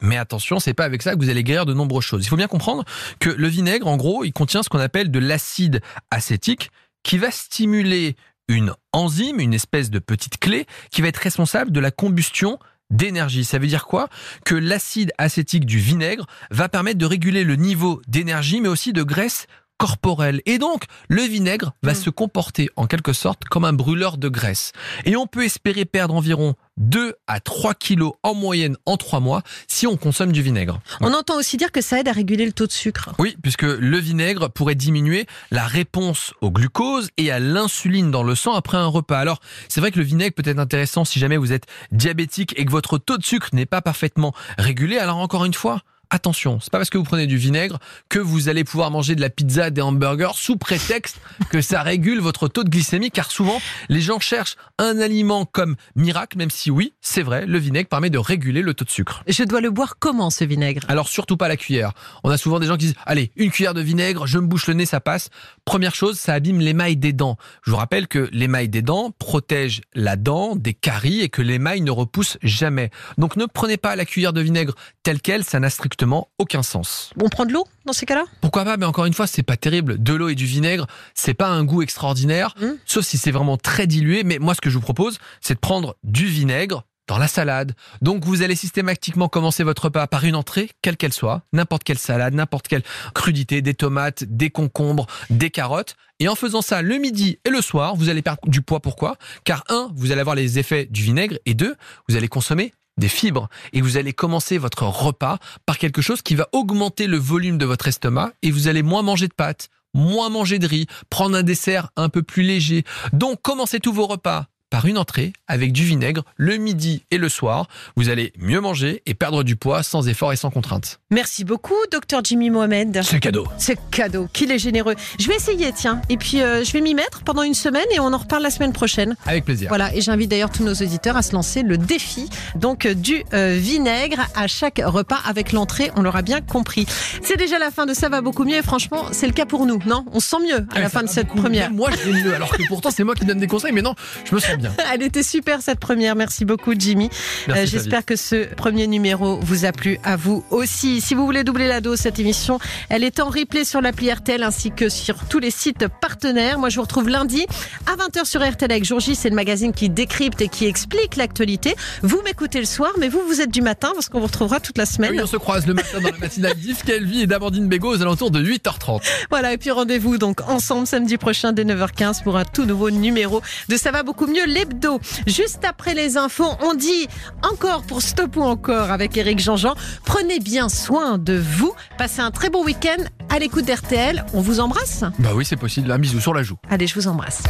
mais 0.00 0.16
attention, 0.16 0.58
c'est 0.60 0.74
pas 0.74 0.84
avec 0.84 1.02
ça 1.02 1.14
que 1.14 1.18
vous 1.18 1.30
allez 1.30 1.44
guérir 1.44 1.66
de 1.66 1.74
nombreuses 1.74 2.04
choses. 2.04 2.24
Il 2.24 2.28
faut 2.28 2.36
bien 2.36 2.48
comprendre 2.48 2.84
que 3.20 3.30
le 3.30 3.48
vinaigre, 3.48 3.86
en 3.86 3.96
gros, 3.96 4.24
il 4.24 4.32
contient 4.32 4.62
ce 4.62 4.68
qu'on 4.68 4.78
appelle 4.78 5.10
de 5.10 5.18
l'acide 5.18 5.80
acétique 6.10 6.70
qui 7.02 7.18
va 7.18 7.30
stimuler 7.30 8.16
une 8.48 8.72
enzyme, 8.92 9.40
une 9.40 9.54
espèce 9.54 9.90
de 9.90 9.98
petite 9.98 10.38
clé 10.38 10.66
qui 10.90 11.02
va 11.02 11.08
être 11.08 11.16
responsable 11.16 11.72
de 11.72 11.80
la 11.80 11.90
combustion 11.90 12.58
d'énergie. 12.90 13.44
Ça 13.44 13.58
veut 13.58 13.66
dire 13.66 13.86
quoi? 13.86 14.08
Que 14.44 14.54
l'acide 14.54 15.12
acétique 15.18 15.66
du 15.66 15.78
vinaigre 15.78 16.26
va 16.50 16.68
permettre 16.68 16.98
de 16.98 17.06
réguler 17.06 17.42
le 17.42 17.56
niveau 17.56 18.00
d'énergie, 18.06 18.60
mais 18.60 18.68
aussi 18.68 18.92
de 18.92 19.02
graisse 19.02 19.46
corporelle. 19.78 20.40
Et 20.46 20.58
donc, 20.58 20.84
le 21.08 21.22
vinaigre 21.22 21.74
va 21.82 21.92
Mm. 21.92 21.96
se 21.96 22.10
comporter 22.10 22.70
en 22.76 22.86
quelque 22.86 23.12
sorte 23.12 23.44
comme 23.44 23.64
un 23.64 23.72
brûleur 23.72 24.16
de 24.16 24.28
graisse. 24.28 24.72
Et 25.04 25.16
on 25.16 25.26
peut 25.26 25.44
espérer 25.44 25.84
perdre 25.84 26.14
environ 26.14 26.54
2 26.76 27.14
à 27.26 27.40
3 27.40 27.74
kilos 27.74 28.12
en 28.22 28.34
moyenne 28.34 28.76
en 28.86 28.96
3 28.96 29.20
mois 29.20 29.42
si 29.68 29.86
on 29.86 29.96
consomme 29.96 30.32
du 30.32 30.42
vinaigre. 30.42 30.80
On 31.00 31.12
entend 31.12 31.36
aussi 31.36 31.56
dire 31.56 31.72
que 31.72 31.80
ça 31.80 32.00
aide 32.00 32.08
à 32.08 32.12
réguler 32.12 32.46
le 32.46 32.52
taux 32.52 32.66
de 32.66 32.72
sucre. 32.72 33.10
Oui, 33.18 33.36
puisque 33.42 33.62
le 33.62 33.98
vinaigre 33.98 34.48
pourrait 34.48 34.74
diminuer 34.74 35.26
la 35.50 35.66
réponse 35.66 36.34
au 36.40 36.50
glucose 36.50 37.08
et 37.16 37.30
à 37.30 37.38
l'insuline 37.38 38.10
dans 38.10 38.22
le 38.22 38.34
sang 38.34 38.54
après 38.54 38.76
un 38.76 38.86
repas. 38.86 39.18
Alors, 39.18 39.40
c'est 39.68 39.80
vrai 39.80 39.90
que 39.90 39.98
le 39.98 40.04
vinaigre 40.04 40.34
peut 40.34 40.48
être 40.48 40.58
intéressant 40.58 41.04
si 41.04 41.18
jamais 41.18 41.36
vous 41.36 41.52
êtes 41.52 41.66
diabétique 41.92 42.54
et 42.56 42.64
que 42.64 42.70
votre 42.70 42.98
taux 42.98 43.18
de 43.18 43.24
sucre 43.24 43.48
n'est 43.52 43.66
pas 43.66 43.82
parfaitement 43.82 44.34
régulé. 44.58 44.98
Alors 44.98 45.18
encore 45.18 45.44
une 45.44 45.54
fois, 45.54 45.82
Attention, 46.10 46.60
c'est 46.60 46.70
pas 46.70 46.78
parce 46.78 46.90
que 46.90 46.98
vous 46.98 47.04
prenez 47.04 47.26
du 47.26 47.36
vinaigre 47.36 47.78
que 48.08 48.20
vous 48.20 48.48
allez 48.48 48.62
pouvoir 48.62 48.92
manger 48.92 49.16
de 49.16 49.20
la 49.20 49.28
pizza, 49.28 49.70
des 49.70 49.80
hamburgers 49.80 50.34
sous 50.34 50.56
prétexte 50.56 51.20
que 51.50 51.60
ça 51.60 51.82
régule 51.82 52.20
votre 52.20 52.46
taux 52.46 52.62
de 52.62 52.70
glycémie 52.70 53.10
car 53.10 53.32
souvent 53.32 53.60
les 53.88 54.00
gens 54.00 54.20
cherchent 54.20 54.56
un 54.78 55.00
aliment 55.00 55.46
comme 55.46 55.74
miracle 55.96 56.38
même 56.38 56.50
si 56.50 56.70
oui, 56.70 56.94
c'est 57.00 57.22
vrai, 57.22 57.44
le 57.44 57.58
vinaigre 57.58 57.88
permet 57.88 58.10
de 58.10 58.18
réguler 58.18 58.62
le 58.62 58.72
taux 58.72 58.84
de 58.84 58.90
sucre. 58.90 59.24
Je 59.26 59.42
dois 59.42 59.60
le 59.60 59.70
boire 59.70 59.96
comment 59.98 60.30
ce 60.30 60.44
vinaigre? 60.44 60.82
Alors 60.86 61.08
surtout 61.08 61.36
pas 61.36 61.48
la 61.48 61.56
cuillère. 61.56 61.92
On 62.22 62.30
a 62.30 62.38
souvent 62.38 62.60
des 62.60 62.66
gens 62.66 62.76
qui 62.76 62.86
disent 62.86 62.94
allez 63.04 63.32
une 63.34 63.50
cuillère 63.50 63.74
de 63.74 63.80
vinaigre, 63.80 64.28
je 64.28 64.38
me 64.38 64.46
bouche 64.46 64.68
le 64.68 64.74
nez, 64.74 64.86
ça 64.86 65.00
passe. 65.00 65.30
Première 65.64 65.96
chose, 65.96 66.20
ça 66.20 66.34
abîme 66.34 66.60
l'émail 66.60 66.96
des 66.96 67.12
dents. 67.12 67.36
Je 67.64 67.72
vous 67.72 67.76
rappelle 67.78 68.06
que 68.06 68.28
l'émail 68.30 68.68
des 68.68 68.82
dents 68.82 69.10
protège 69.18 69.80
la 69.94 70.14
dent 70.14 70.54
des 70.54 70.74
caries 70.74 71.22
et 71.22 71.30
que 71.30 71.42
l'émail 71.42 71.80
ne 71.80 71.90
repousse 71.90 72.38
jamais. 72.42 72.90
Donc 73.18 73.34
ne 73.36 73.46
prenez 73.46 73.76
pas 73.76 73.96
la 73.96 74.04
cuillère 74.04 74.32
de 74.32 74.40
vinaigre 74.40 74.74
telle 75.02 75.20
quelle, 75.20 75.42
ça 75.42 75.58
n'a 75.58 75.68
strictement 75.68 75.95
aucun 76.38 76.62
sens. 76.62 77.10
On 77.22 77.28
prend 77.28 77.44
de 77.46 77.52
l'eau 77.52 77.66
dans 77.84 77.92
ces 77.92 78.06
cas-là? 78.06 78.24
Pourquoi 78.40 78.64
pas 78.64 78.76
Mais 78.76 78.86
encore 78.86 79.06
une 79.06 79.14
fois, 79.14 79.26
c'est 79.26 79.42
pas 79.42 79.56
terrible. 79.56 80.02
De 80.02 80.12
l'eau 80.14 80.28
et 80.28 80.34
du 80.34 80.46
vinaigre, 80.46 80.86
c'est 81.14 81.34
pas 81.34 81.48
un 81.48 81.64
goût 81.64 81.82
extraordinaire, 81.82 82.54
Mm. 82.60 82.72
sauf 82.84 83.04
si 83.04 83.18
c'est 83.18 83.30
vraiment 83.30 83.56
très 83.56 83.86
dilué. 83.86 84.24
Mais 84.24 84.38
moi, 84.38 84.54
ce 84.54 84.60
que 84.60 84.70
je 84.70 84.74
vous 84.76 84.80
propose, 84.82 85.18
c'est 85.40 85.54
de 85.54 85.58
prendre 85.60 85.96
du 86.04 86.26
vinaigre 86.26 86.84
dans 87.08 87.18
la 87.18 87.28
salade. 87.28 87.72
Donc 88.02 88.24
vous 88.24 88.42
allez 88.42 88.56
systématiquement 88.56 89.28
commencer 89.28 89.62
votre 89.62 89.84
repas 89.84 90.08
par 90.08 90.24
une 90.24 90.34
entrée, 90.34 90.70
quelle 90.82 90.96
qu'elle 90.96 91.12
soit, 91.12 91.42
n'importe 91.52 91.84
quelle 91.84 91.98
salade, 91.98 92.34
n'importe 92.34 92.66
quelle 92.66 92.82
crudité, 93.14 93.62
des 93.62 93.74
tomates, 93.74 94.24
des 94.24 94.50
concombres, 94.50 95.06
des 95.30 95.50
carottes. 95.50 95.94
Et 96.18 96.26
en 96.28 96.34
faisant 96.34 96.62
ça 96.62 96.82
le 96.82 96.96
midi 96.96 97.38
et 97.44 97.50
le 97.50 97.60
soir, 97.60 97.94
vous 97.94 98.08
allez 98.08 98.22
perdre 98.22 98.40
du 98.48 98.60
poids. 98.60 98.80
Pourquoi? 98.80 99.16
Car 99.44 99.62
un, 99.68 99.90
vous 99.94 100.10
allez 100.10 100.20
avoir 100.20 100.34
les 100.34 100.58
effets 100.58 100.86
du 100.86 101.02
vinaigre, 101.02 101.36
et 101.46 101.54
deux, 101.54 101.76
vous 102.08 102.16
allez 102.16 102.26
consommer 102.28 102.72
des 102.96 103.08
fibres 103.08 103.48
et 103.72 103.80
vous 103.80 103.96
allez 103.96 104.12
commencer 104.12 104.58
votre 104.58 104.84
repas 104.84 105.38
par 105.66 105.78
quelque 105.78 106.02
chose 106.02 106.22
qui 106.22 106.34
va 106.34 106.48
augmenter 106.52 107.06
le 107.06 107.18
volume 107.18 107.58
de 107.58 107.66
votre 107.66 107.88
estomac 107.88 108.32
et 108.42 108.50
vous 108.50 108.68
allez 108.68 108.82
moins 108.82 109.02
manger 109.02 109.28
de 109.28 109.34
pâtes, 109.34 109.68
moins 109.94 110.28
manger 110.28 110.58
de 110.58 110.66
riz, 110.66 110.86
prendre 111.10 111.36
un 111.36 111.42
dessert 111.42 111.90
un 111.96 112.08
peu 112.08 112.22
plus 112.22 112.42
léger. 112.42 112.84
Donc 113.12 113.42
commencez 113.42 113.80
tous 113.80 113.92
vos 113.92 114.06
repas 114.06 114.46
par 114.70 114.86
une 114.86 114.98
entrée 114.98 115.32
avec 115.46 115.72
du 115.72 115.84
vinaigre 115.84 116.22
le 116.36 116.56
midi 116.56 117.04
et 117.10 117.18
le 117.18 117.28
soir. 117.28 117.68
Vous 117.96 118.08
allez 118.08 118.32
mieux 118.38 118.60
manger 118.60 119.02
et 119.06 119.14
perdre 119.14 119.42
du 119.42 119.56
poids 119.56 119.82
sans 119.82 120.08
effort 120.08 120.32
et 120.32 120.36
sans 120.36 120.50
contrainte. 120.50 121.00
Merci 121.10 121.44
beaucoup, 121.44 121.74
docteur 121.92 122.20
Jimmy 122.24 122.50
Mohamed. 122.50 123.00
C'est 123.04 123.20
cadeau. 123.20 123.46
C'est 123.58 123.78
cadeau, 123.90 124.28
qu'il 124.32 124.50
est 124.50 124.58
généreux. 124.58 124.94
Je 125.20 125.28
vais 125.28 125.36
essayer, 125.36 125.72
tiens. 125.72 126.02
Et 126.08 126.16
puis, 126.16 126.42
euh, 126.42 126.64
je 126.64 126.72
vais 126.72 126.80
m'y 126.80 126.94
mettre 126.94 127.22
pendant 127.22 127.42
une 127.42 127.54
semaine 127.54 127.86
et 127.94 128.00
on 128.00 128.12
en 128.12 128.18
reparle 128.18 128.42
la 128.42 128.50
semaine 128.50 128.72
prochaine. 128.72 129.16
Avec 129.26 129.44
plaisir. 129.44 129.68
Voilà, 129.68 129.94
et 129.94 130.00
j'invite 130.00 130.30
d'ailleurs 130.30 130.50
tous 130.50 130.64
nos 130.64 130.74
auditeurs 130.74 131.16
à 131.16 131.22
se 131.22 131.32
lancer 131.32 131.62
le 131.62 131.78
défi 131.78 132.28
donc 132.56 132.86
euh, 132.86 132.94
du 132.94 133.22
euh, 133.34 133.56
vinaigre 133.60 134.26
à 134.34 134.46
chaque 134.46 134.80
repas 134.84 135.18
avec 135.26 135.52
l'entrée, 135.52 135.90
on 135.96 136.02
l'aura 136.02 136.22
bien 136.22 136.40
compris. 136.40 136.86
C'est 137.22 137.36
déjà 137.36 137.58
la 137.58 137.70
fin 137.70 137.86
de 137.86 137.94
ça 137.94 138.08
va 138.08 138.20
beaucoup 138.20 138.44
mieux 138.44 138.56
et 138.56 138.62
franchement, 138.62 139.04
c'est 139.12 139.26
le 139.26 139.32
cas 139.32 139.46
pour 139.46 139.66
nous, 139.66 139.78
non? 139.86 140.04
On 140.12 140.20
se 140.20 140.28
sent 140.28 140.36
mieux 140.46 140.66
à 140.70 140.74
Ouais, 140.76 140.80
la 140.80 140.88
fin 140.88 141.02
de 141.02 141.08
cette 141.08 141.28
première. 141.28 141.70
mieux. 141.70 141.76
Moi, 141.76 141.90
je 141.92 142.10
vais 142.10 142.22
mieux, 142.22 142.34
alors 142.34 142.50
que 142.50 142.62
pourtant, 142.68 142.90
c'est 142.90 143.04
moi 143.04 143.14
qui 143.14 143.24
donne 143.24 143.38
des 143.38 143.46
conseils, 143.46 143.72
mais 143.72 143.82
non, 143.82 143.94
je 144.28 144.34
me 144.34 144.40
sens 144.40 144.55
bien. 144.56 144.72
Elle 144.92 145.02
était 145.02 145.22
super 145.22 145.62
cette 145.62 145.80
première, 145.80 146.16
merci 146.16 146.44
beaucoup 146.44 146.72
Jimmy. 146.76 147.10
Euh. 147.48 147.66
J'espère 147.66 148.04
que 148.04 148.16
ce 148.16 148.52
premier 148.54 148.86
numéro 148.86 149.38
vous 149.40 149.64
a 149.64 149.72
plu 149.72 149.98
à 150.04 150.16
vous 150.16 150.44
aussi. 150.50 151.00
Si 151.00 151.14
vous 151.14 151.24
voulez 151.24 151.44
doubler 151.44 151.68
la 151.68 151.80
dose, 151.80 151.98
cette 151.98 152.18
émission, 152.18 152.58
elle 152.88 153.04
est 153.04 153.20
en 153.20 153.28
replay 153.28 153.64
sur 153.64 153.80
l'appli 153.80 154.12
RTL 154.12 154.42
ainsi 154.42 154.70
que 154.70 154.88
sur 154.88 155.16
tous 155.28 155.38
les 155.38 155.50
sites 155.50 155.86
partenaires. 156.00 156.58
Moi, 156.58 156.68
je 156.68 156.76
vous 156.76 156.82
retrouve 156.82 157.08
lundi 157.08 157.46
à 157.86 157.96
20h 157.96 158.24
sur 158.24 158.46
RTL 158.46 158.70
avec 158.70 158.84
Jour 158.84 159.00
J. 159.00 159.14
C'est 159.14 159.30
le 159.30 159.34
magazine 159.34 159.72
qui 159.72 159.88
décrypte 159.88 160.40
et 160.40 160.48
qui 160.48 160.66
explique 160.66 161.16
l'actualité. 161.16 161.74
Vous 162.02 162.20
m'écoutez 162.22 162.60
le 162.60 162.66
soir, 162.66 162.92
mais 162.98 163.08
vous, 163.08 163.22
vous 163.26 163.40
êtes 163.40 163.50
du 163.50 163.62
matin 163.62 163.90
parce 163.94 164.08
qu'on 164.08 164.20
vous 164.20 164.26
retrouvera 164.26 164.60
toute 164.60 164.78
la 164.78 164.86
semaine. 164.86 165.12
oui, 165.12 165.20
on 165.22 165.26
se 165.26 165.36
croise 165.36 165.66
le 165.66 165.74
matin 165.74 166.00
dans 166.00 166.10
la 166.10 166.18
matinale 166.18 166.54
d'Yves 166.54 166.84
Calvi 166.84 167.22
et 167.22 167.26
d'Amandine 167.26 167.68
Bégaud 167.68 167.96
aux 167.96 168.02
alentours 168.02 168.30
de 168.30 168.42
8h30. 168.42 169.02
Voilà, 169.30 169.52
et 169.52 169.58
puis 169.58 169.70
rendez-vous 169.70 170.18
donc 170.18 170.40
ensemble 170.48 170.86
samedi 170.86 171.16
prochain 171.16 171.52
dès 171.52 171.64
9h15 171.64 172.22
pour 172.22 172.36
un 172.36 172.44
tout 172.44 172.64
nouveau 172.64 172.90
numéro 172.90 173.42
de 173.68 173.76
Ça 173.76 173.90
va 173.90 174.02
beaucoup 174.02 174.26
mieux 174.26 174.45
l'hebdo. 174.46 175.00
Juste 175.26 175.64
après 175.64 175.94
les 175.94 176.16
infos, 176.16 176.50
on 176.62 176.74
dit 176.74 177.08
encore 177.42 177.82
pour 177.82 178.02
Stop 178.02 178.36
ou 178.36 178.42
encore 178.42 178.90
avec 178.90 179.16
Eric 179.16 179.38
Jean-Jean. 179.38 179.74
Prenez 180.04 180.38
bien 180.40 180.68
soin 180.68 181.18
de 181.18 181.34
vous. 181.36 181.74
Passez 181.98 182.20
un 182.20 182.30
très 182.30 182.50
bon 182.50 182.64
week-end 182.64 183.02
à 183.28 183.38
l'écoute 183.38 183.64
d'RTL. 183.66 184.24
On 184.34 184.40
vous 184.40 184.60
embrasse. 184.60 185.04
Bah 185.18 185.30
oui, 185.34 185.44
c'est 185.44 185.56
possible. 185.56 185.90
Un 185.90 185.98
bisou 185.98 186.20
sur 186.20 186.34
la 186.34 186.42
joue. 186.42 186.56
Allez, 186.70 186.86
je 186.86 186.94
vous 186.94 187.08
embrasse. 187.08 187.42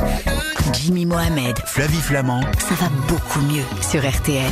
Jimmy 0.72 1.06
Mohamed, 1.06 1.59
Flavie 1.66 2.00
Flamand. 2.00 2.40
ça 2.59 2.74
va 2.74 2.88
beaucoup 3.09 3.40
mieux 3.40 3.64
sur 3.82 4.09
RTL. 4.09 4.50